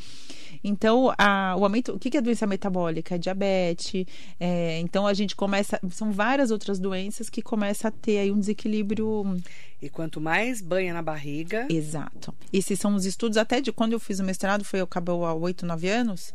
Então, 0.62 1.12
a- 1.18 1.54
o 1.58 1.64
aumento, 1.64 1.92
o 1.94 1.98
que 1.98 2.16
é 2.16 2.20
doença 2.20 2.46
metabólica? 2.46 3.14
É 3.14 3.18
diabetes. 3.18 4.04
é, 4.38 4.78
então, 4.80 5.06
a 5.06 5.14
gente 5.14 5.34
começa, 5.34 5.80
são 5.90 6.12
várias 6.12 6.50
outras 6.50 6.78
doenças 6.78 7.28
que 7.30 7.40
começa 7.42 7.88
a 7.88 7.90
ter 7.90 8.18
aí 8.18 8.30
um 8.30 8.38
desequilíbrio 8.38 9.24
E 9.82 9.88
quanto 9.90 10.20
mais 10.20 10.60
banha 10.60 10.94
na 10.94 11.02
barriga, 11.02 11.66
Exato. 11.68 12.32
Esses 12.52 12.78
são 12.78 12.94
os 12.94 13.04
estudos, 13.04 13.36
até 13.36 13.60
de 13.60 13.72
quando 13.72 13.92
eu 13.94 14.00
fiz 14.00 14.20
o 14.20 14.24
mestrado, 14.24 14.64
foi 14.64 14.80
acabou 14.80 15.24
há 15.26 15.34
oito, 15.34 15.66
nove 15.66 15.88
anos, 15.88 16.32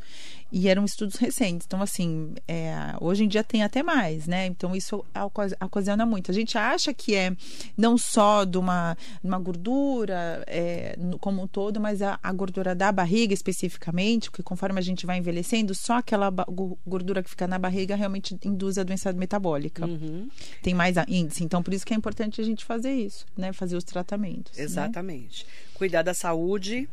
e 0.52 0.68
eram 0.68 0.84
estudos 0.86 1.16
recentes. 1.18 1.66
Então, 1.68 1.82
assim, 1.82 2.34
é, 2.48 2.74
hoje 3.00 3.24
em 3.24 3.28
dia 3.28 3.44
tem 3.44 3.64
até 3.64 3.84
mais, 3.84 4.28
né? 4.28 4.46
Então, 4.48 4.76
isso 4.76 5.04
oca- 5.16 5.56
ocasiona 5.64 6.06
muito. 6.06 6.32
A 6.32 6.34
gente 6.34 6.58
acha 6.58 6.94
que 6.94 7.16
é 7.16 7.36
não 7.78 7.98
só 7.98 8.44
de 8.44 8.58
uma, 8.58 8.98
uma 9.24 9.38
gordura 9.40 10.44
é, 10.48 10.98
como 11.20 11.42
um 11.42 11.48
todo, 11.48 11.80
mas 11.80 12.02
a, 12.02 12.18
a 12.24 12.32
gordura 12.32 12.74
da 12.74 12.92
barriga 12.92 13.34
especificamente, 13.34 14.30
porque 14.30 14.44
conforme 14.44 14.80
a 14.80 14.84
gente 14.84 15.06
vai 15.06 15.18
envelhecendo, 15.18 15.74
só 15.76 15.98
aquela 15.98 16.34
gordura 16.86 17.22
que 17.24 17.30
fica 17.30 17.48
na 17.48 17.60
barriga 17.60 17.96
realmente 17.96 18.38
induz 18.44 18.78
a 18.78 18.84
doença 18.84 19.12
metabólica. 19.14 19.86
Uhum. 19.86 20.30
Tem 20.62 20.74
mais 20.74 20.96
índice. 21.08 21.44
Então, 21.44 21.62
por 21.62 21.74
isso 21.74 21.86
que 21.86 21.94
é 21.94 21.98
importante 21.98 22.42
a 22.42 22.44
gente 22.44 22.66
fazer 22.66 22.94
isso, 22.94 23.26
né? 23.38 23.54
Fazer 23.54 23.76
os 23.78 23.84
tratamentos. 23.84 24.58
né? 24.58 24.64
exatamente. 24.64 25.46
Cuidar 25.74 26.02
da 26.02 26.14
saúde 26.14 26.90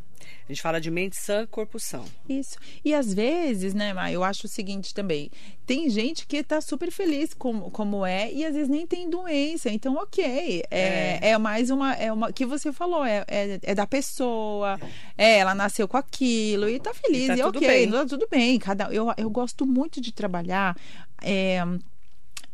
A 0.46 0.52
gente 0.52 0.60
fala 0.62 0.78
de 0.80 0.90
mente 0.90 1.16
sã, 1.16 1.46
corpo 1.46 1.78
são. 1.80 2.04
Isso. 2.28 2.56
E 2.84 2.94
às 2.94 3.12
vezes, 3.12 3.72
né, 3.74 3.92
Ma, 3.94 4.10
eu 4.12 4.22
acho 4.22 4.46
o 4.46 4.48
seguinte 4.48 4.92
também. 4.94 5.30
Tem 5.66 5.88
gente 5.88 6.26
que 6.26 6.42
tá 6.42 6.60
super 6.60 6.90
feliz 6.90 7.32
como, 7.32 7.70
como 7.70 8.04
é 8.04 8.30
e 8.30 8.44
às 8.44 8.54
vezes 8.54 8.68
nem 8.68 8.86
tem 8.86 9.08
doença. 9.08 9.70
Então, 9.70 9.94
ok. 9.96 10.62
É, 10.70 11.30
é. 11.30 11.38
mais 11.38 11.70
uma. 11.70 11.94
É 11.94 12.12
uma 12.12 12.30
que 12.32 12.44
você 12.44 12.72
falou, 12.72 13.04
é, 13.04 13.24
é, 13.26 13.58
é 13.62 13.74
da 13.74 13.86
pessoa. 13.86 14.78
É, 15.16 15.38
ela 15.38 15.54
nasceu 15.54 15.88
com 15.88 15.96
aquilo 15.96 16.68
e 16.68 16.78
tá 16.78 16.92
feliz. 16.92 17.24
E 17.24 17.28
tá 17.28 17.36
E, 17.36 17.42
tudo 17.42 17.56
ok, 17.56 17.68
bem. 17.68 17.90
tá 17.90 18.06
tudo 18.06 18.28
bem. 18.30 18.58
Cada, 18.58 18.84
eu, 18.92 19.06
eu 19.16 19.30
gosto 19.30 19.64
muito 19.66 20.00
de 20.00 20.12
trabalhar. 20.12 20.76
é, 21.22 21.62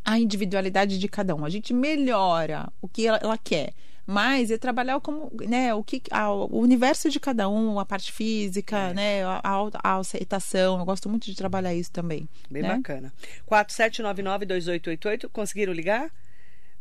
a 0.03 0.19
individualidade 0.19 0.97
de 0.97 1.07
cada 1.07 1.35
um. 1.35 1.45
A 1.45 1.49
gente 1.49 1.73
melhora 1.73 2.71
o 2.81 2.87
que 2.87 3.07
ela, 3.07 3.19
ela 3.21 3.37
quer. 3.37 3.73
Mas 4.05 4.49
é 4.51 4.57
trabalhar 4.57 4.99
como, 4.99 5.31
né, 5.47 5.73
o 5.75 5.83
que 5.83 6.01
a- 6.11 6.31
o 6.31 6.59
universo 6.59 7.09
de 7.09 7.19
cada 7.19 7.47
um, 7.47 7.79
a 7.79 7.85
parte 7.85 8.11
física, 8.11 8.75
É. 8.89 8.93
né, 8.93 9.23
a, 9.23 9.39
a, 9.43 9.69
a 9.83 9.95
aceitação. 9.97 10.79
Eu 10.79 10.85
gosto 10.85 11.07
muito 11.07 11.25
de 11.25 11.35
trabalhar 11.35 11.73
isso 11.73 11.91
também. 11.91 12.27
Bem 12.49 12.63
né? 12.63 12.75
bacana. 12.75 13.13
4799-2888, 13.49 15.29
conseguiram 15.31 15.73
ligar? 15.73 16.09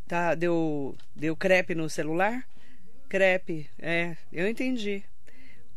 Tá, 0.08 0.34
deu, 0.34 0.96
deu 1.14 1.36
crepe 1.36 1.74
no 1.74 1.88
celular? 1.88 2.44
Crepe, 3.08 3.68
é, 3.78 4.16
eu 4.32 4.48
entendi. 4.48 5.02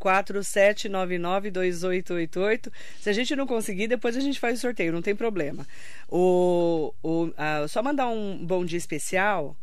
4799-2888. 0.04 2.72
Se 3.00 3.10
a 3.10 3.14
gente 3.14 3.36
não 3.36 3.48
conseguir, 3.48 3.88
depois 3.88 4.18
a 4.18 4.20
gente 4.20 4.40
faz 4.40 4.58
o 4.58 4.62
sorteio, 4.62 4.92
não 4.92 5.02
tem 5.02 5.16
problema. 5.16 5.66
O, 6.10 6.94
o, 7.02 7.32
ah, 7.38 7.66
só 7.68 7.82
mandar 7.82 8.10
um 8.10 8.46
bom 8.46 8.66
dia 8.66 8.78
especial. 8.78 9.56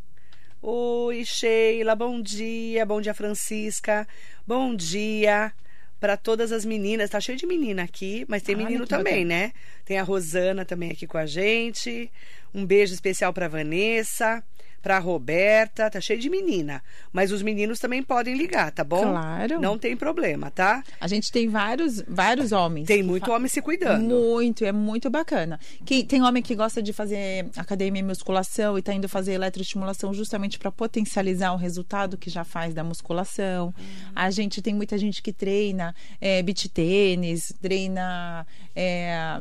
Oi, 0.62 1.24
Sheila, 1.24 1.94
bom 1.94 2.20
dia. 2.20 2.84
Bom 2.86 3.00
dia, 3.00 3.14
Francisca. 3.14 4.06
Bom 4.46 4.74
dia 4.74 5.52
para 6.00 6.16
todas 6.16 6.50
as 6.50 6.64
meninas. 6.64 7.10
Tá 7.10 7.20
cheio 7.20 7.36
de 7.36 7.46
menina 7.46 7.82
aqui, 7.82 8.24
mas 8.26 8.42
tem 8.42 8.56
menino 8.56 8.86
também, 8.86 9.26
bacana. 9.26 9.46
né? 9.46 9.52
Tem 9.84 9.98
a 9.98 10.02
Rosana 10.02 10.64
também 10.64 10.90
aqui 10.90 11.06
com 11.06 11.18
a 11.18 11.26
gente. 11.26 12.10
Um 12.54 12.64
beijo 12.64 12.94
especial 12.94 13.32
para 13.32 13.46
Vanessa, 13.46 14.42
para 14.82 14.98
Roberta. 14.98 15.90
Tá 15.90 16.00
cheio 16.00 16.18
de 16.20 16.30
menina, 16.30 16.82
mas 17.12 17.32
os 17.32 17.42
meninos 17.42 17.78
também 17.78 18.02
podem 18.02 18.36
ligar, 18.36 18.70
tá 18.72 18.82
bom? 18.84 19.02
Claro. 19.02 19.60
Não 19.60 19.78
tem 19.78 19.96
problema, 19.96 20.50
tá? 20.50 20.82
A 21.00 21.06
gente 21.06 21.30
tem 21.30 21.48
vários, 21.48 22.02
vários 22.06 22.52
homens. 22.52 22.86
Tem 22.86 23.02
muito 23.02 23.26
fa- 23.26 23.32
homem 23.36 23.48
se 23.48 23.60
cuidando. 23.62 24.02
Muito, 24.04 24.64
é 24.64 24.72
muito 24.72 25.10
bacana. 25.10 25.58
Que, 25.84 26.04
tem 26.04 26.22
homem 26.22 26.42
que 26.42 26.54
gosta 26.54 26.82
de 26.82 26.92
fazer 26.92 27.46
academia 27.56 28.00
e 28.00 28.04
musculação 28.04 28.78
e 28.78 28.82
tá 28.82 28.92
indo 28.94 29.08
fazer 29.08 29.32
eletroestimulação 29.32 30.12
justamente 30.14 30.58
para 30.58 30.70
potencializar 30.70 31.52
o 31.52 31.56
resultado 31.56 32.16
que 32.16 32.30
já 32.30 32.44
faz 32.44 32.74
da 32.74 32.82
musculação. 32.84 33.74
A 34.14 34.30
gente 34.30 34.62
tem 34.62 34.74
muita 34.74 34.96
gente 34.98 35.22
que 35.22 35.32
treina 35.32 35.94
é, 36.20 36.42
beach 36.42 36.68
tênis, 36.68 37.52
treina 37.60 38.46
é, 38.74 39.40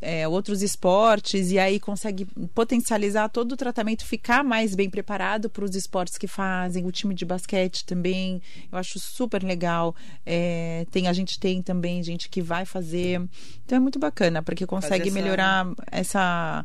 é, 0.00 0.28
outros 0.28 0.62
esportes 0.62 1.50
e 1.50 1.58
aí 1.58 1.78
consegue 1.80 2.26
potencializar 2.54 3.28
todo 3.28 3.52
o 3.52 3.56
tratamento, 3.56 4.04
ficar 4.04 4.42
mais 4.44 4.74
bem 4.78 4.88
preparado 4.88 5.50
para 5.50 5.64
os 5.64 5.74
esportes 5.74 6.16
que 6.16 6.28
fazem. 6.28 6.86
O 6.86 6.92
time 6.92 7.12
de 7.12 7.24
basquete 7.24 7.84
também, 7.84 8.40
eu 8.70 8.78
acho 8.78 9.00
super 9.00 9.42
legal. 9.42 9.94
É, 10.24 10.86
tem 10.92 11.08
a 11.08 11.12
gente 11.12 11.40
tem 11.40 11.60
também 11.60 12.00
gente 12.00 12.28
que 12.28 12.40
vai 12.40 12.64
fazer, 12.64 13.20
então 13.64 13.76
é 13.76 13.80
muito 13.80 13.98
bacana 13.98 14.40
porque 14.40 14.64
consegue 14.64 15.10
melhorar 15.10 15.66
essa 15.90 16.64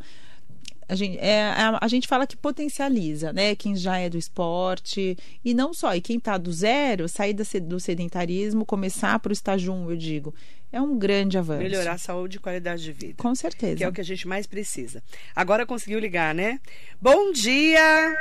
a 0.94 0.96
gente, 0.96 1.18
é, 1.18 1.42
a, 1.42 1.80
a 1.82 1.88
gente 1.88 2.08
fala 2.08 2.28
que 2.28 2.38
potencializa, 2.38 3.34
né? 3.34 3.56
Quem 3.56 3.76
já 3.76 3.98
é 3.98 4.08
do 4.10 4.18
esporte 4.18 5.18
e 5.44 5.52
não 5.52 5.74
só. 5.74 5.96
E 5.96 6.02
quem 6.02 6.20
tá 6.20 6.38
do 6.38 6.54
zero, 6.54 7.10
sair 7.10 7.34
da 7.34 7.44
do 7.62 7.80
sedentarismo, 7.80 8.64
começar 8.64 9.18
para 9.18 9.32
o 9.32 9.34
estágio 9.34 9.74
1, 9.74 9.90
eu 9.90 9.98
digo. 9.98 10.36
É 10.72 10.80
um 10.80 10.98
grande 10.98 11.36
avanço. 11.36 11.64
Melhorar 11.64 11.94
a 11.94 11.98
saúde 11.98 12.38
e 12.38 12.40
qualidade 12.40 12.84
de 12.84 12.92
vida. 12.92 13.16
Com 13.18 13.34
certeza. 13.34 13.78
Que 13.78 13.84
é 13.84 13.88
o 13.88 13.92
que 13.92 14.02
a 14.02 14.06
gente 14.06 14.28
mais 14.28 14.46
precisa. 14.46 15.02
Agora 15.36 15.66
conseguiu 15.66 16.00
ligar, 16.00 16.34
né? 16.36 16.60
Bom 17.02 17.32
dia! 17.32 18.16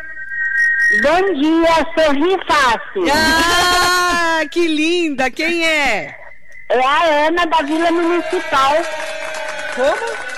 Bom 1.02 1.34
dia, 1.34 1.76
sorri 1.94 2.36
fácil. 2.46 3.04
Ah, 3.12 4.40
que 4.50 4.66
linda! 4.66 5.30
Quem 5.30 5.66
é? 5.66 6.16
É 6.70 6.86
a 6.86 7.26
Ana 7.26 7.44
da 7.46 7.62
Vila 7.62 7.90
Municipal. 7.90 8.76
Como? 9.74 10.31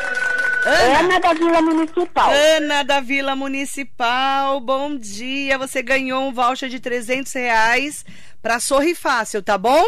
Ana 0.65 1.19
da 1.21 1.33
Vila 1.35 1.61
Municipal. 1.61 2.31
Ana 2.57 2.83
da 2.83 3.01
Vila 3.01 3.37
Municipal, 3.37 4.61
bom 4.61 4.97
dia. 4.97 5.59
Você 5.59 5.83
ganhou 5.83 6.23
um 6.27 6.33
voucher 6.33 6.69
de 6.69 6.81
300 6.81 7.33
reais 7.35 8.05
para 8.43 8.59
Sorri 8.59 8.95
Fácil, 8.95 9.43
tá 9.43 9.59
bom? 9.59 9.85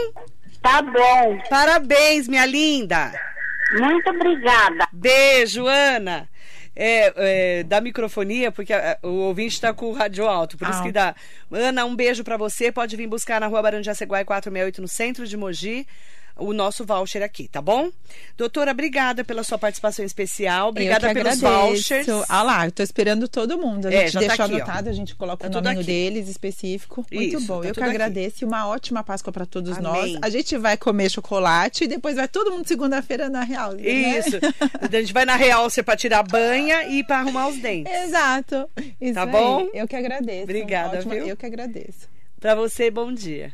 Tá 0.60 0.82
bom. 0.82 1.38
Parabéns, 1.48 2.28
minha 2.28 2.44
linda. 2.44 3.12
Muito 3.78 4.10
obrigada. 4.10 4.86
Beijo, 4.92 5.66
Ana. 5.66 6.28
É, 6.78 7.12
é, 7.60 7.62
da 7.62 7.80
microfonia, 7.80 8.52
porque 8.52 8.74
o 9.02 9.08
ouvinte 9.28 9.54
está 9.54 9.72
com 9.72 9.86
o 9.86 9.92
rádio 9.94 10.28
alto, 10.28 10.58
por 10.58 10.68
isso 10.68 10.80
Ah. 10.80 10.82
que 10.82 10.92
dá. 10.92 11.14
Ana, 11.50 11.86
um 11.86 11.96
beijo 11.96 12.22
para 12.22 12.36
você. 12.36 12.70
Pode 12.70 12.94
vir 12.96 13.06
buscar 13.06 13.40
na 13.40 13.46
rua 13.46 13.62
Barão 13.62 13.80
de 13.80 13.86
Jaceguai 13.86 14.26
468, 14.26 14.82
no 14.82 14.88
centro 14.88 15.26
de 15.26 15.38
Mogi, 15.38 15.86
o 16.38 16.52
nosso 16.52 16.84
voucher 16.84 17.22
aqui, 17.22 17.48
tá 17.48 17.62
bom? 17.62 17.90
Doutora, 18.36 18.70
obrigada 18.72 19.24
pela 19.24 19.42
sua 19.42 19.58
participação 19.58 20.04
especial. 20.04 20.68
Obrigada 20.68 21.12
pelos 21.14 21.40
vouchers. 21.40 22.06
Ah 22.28 22.42
lá, 22.42 22.66
eu 22.66 22.72
tô 22.72 22.82
esperando 22.82 23.26
todo 23.28 23.56
mundo. 23.58 23.86
A 23.86 23.92
É, 23.92 24.00
gente 24.02 24.12
já 24.12 24.20
tá 24.20 24.26
deixou 24.26 24.44
aqui, 24.44 24.54
ó. 24.54 24.56
anotado, 24.58 24.88
a 24.90 24.92
gente 24.92 25.14
coloca 25.14 25.48
Tá 25.48 25.58
o 25.60 25.68
aqui. 25.68 25.82
deles 25.84 26.28
específico. 26.28 27.04
Muito 27.10 27.38
Isso, 27.38 27.46
bom. 27.46 27.60
tá 27.62 27.68
eu 27.68 27.74
que 27.74 27.80
aqui. 27.80 27.90
agradeço 27.90 28.36
e 28.42 28.44
uma 28.44 28.68
ótima 28.68 29.02
Páscoa 29.02 29.32
para 29.32 29.46
todos 29.46 29.78
Amém. 29.78 29.82
nós. 30.14 30.18
A 30.22 30.28
gente 30.28 30.56
vai 30.58 30.76
comer 30.76 31.10
chocolate 31.10 31.84
e 31.84 31.86
depois 31.86 32.16
vai 32.16 32.28
todo 32.28 32.50
mundo 32.52 32.66
segunda-feira 32.68 33.28
na 33.30 33.42
Real. 33.42 33.72
né? 33.72 33.82
Isso. 34.18 34.36
a 34.80 35.00
gente 35.00 35.12
vai 35.12 35.24
na 35.24 35.36
Realce 35.36 35.82
para 35.82 35.96
tirar 35.96 36.22
banha 36.22 36.86
e 36.88 37.02
para 37.02 37.18
arrumar 37.20 37.48
os 37.48 37.56
dentes. 37.56 37.92
Exato. 37.92 38.68
Isso 39.00 39.14
Tá 39.14 39.22
aí. 39.22 39.30
bom? 39.30 39.68
Eu 39.72 39.88
que 39.88 39.96
agradeço. 39.96 40.42
Obrigada, 40.44 40.98
Ótima- 40.98 41.14
viu? 41.14 41.26
Eu 41.28 41.36
que 41.36 41.46
agradeço. 41.46 42.08
Para 42.38 42.54
você, 42.54 42.90
bom 42.90 43.10
dia. 43.12 43.52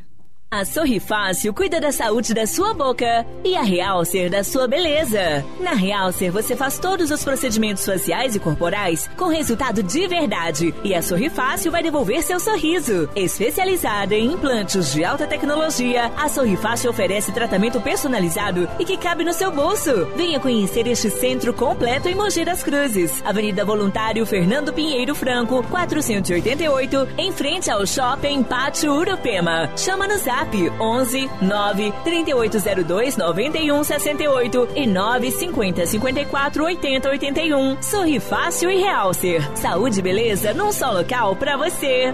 A 0.53 0.63
Sorri 0.63 0.99
Fácil 0.99 1.51
cuida 1.51 1.81
da 1.81 1.91
saúde 1.91 2.31
da 2.31 2.45
sua 2.45 2.75
boca 2.75 3.25
e 3.43 3.55
a 3.55 3.63
Realcer 3.63 4.29
da 4.29 4.43
sua 4.43 4.67
beleza. 4.67 5.43
Na 5.59 5.73
Realcer 5.73 6.29
você 6.29 6.55
faz 6.55 6.77
todos 6.77 7.09
os 7.09 7.23
procedimentos 7.23 7.83
faciais 7.83 8.35
e 8.35 8.39
corporais 8.39 9.09
com 9.17 9.29
resultado 9.29 9.81
de 9.81 10.07
verdade 10.07 10.71
e 10.83 10.93
a 10.93 11.01
Sorri 11.01 11.31
Fácil 11.31 11.71
vai 11.71 11.81
devolver 11.81 12.21
seu 12.21 12.39
sorriso. 12.39 13.09
Especializada 13.15 14.13
em 14.13 14.33
implantes 14.33 14.93
de 14.93 15.03
alta 15.03 15.25
tecnologia, 15.25 16.11
a 16.15 16.29
Sorri 16.29 16.55
Fácil 16.55 16.91
oferece 16.91 17.31
tratamento 17.31 17.81
personalizado 17.81 18.69
e 18.77 18.85
que 18.85 18.95
cabe 18.95 19.23
no 19.23 19.33
seu 19.33 19.49
bolso. 19.49 20.05
Venha 20.15 20.39
conhecer 20.39 20.85
este 20.85 21.09
centro 21.09 21.51
completo 21.51 22.07
em 22.07 22.13
Mogi 22.13 22.45
das 22.45 22.61
Cruzes, 22.61 23.23
Avenida 23.25 23.65
Voluntário 23.65 24.23
Fernando 24.23 24.71
Pinheiro 24.71 25.15
Franco, 25.15 25.63
488, 25.63 27.09
em 27.17 27.31
frente 27.31 27.71
ao 27.71 27.87
Shopping 27.87 28.43
Pátio 28.43 28.93
Urupema. 28.93 29.67
Chama 29.75 30.07
no 30.07 30.19
zap 30.19 30.42
11 30.79 31.29
9 31.41 31.93
3802 32.03 33.17
91 33.17 33.83
68 33.83 34.69
e 34.75 34.87
9 34.87 35.31
50 35.31 35.85
54 35.85 36.63
80 36.63 37.09
81. 37.09 37.81
Sorri 37.81 38.19
fácil 38.19 38.71
e 38.71 38.77
realcer. 38.77 39.41
Saúde 39.57 39.99
e 39.99 40.03
beleza 40.03 40.53
num 40.53 40.71
só 40.71 40.91
local 40.91 41.35
pra 41.35 41.57
você. 41.57 42.13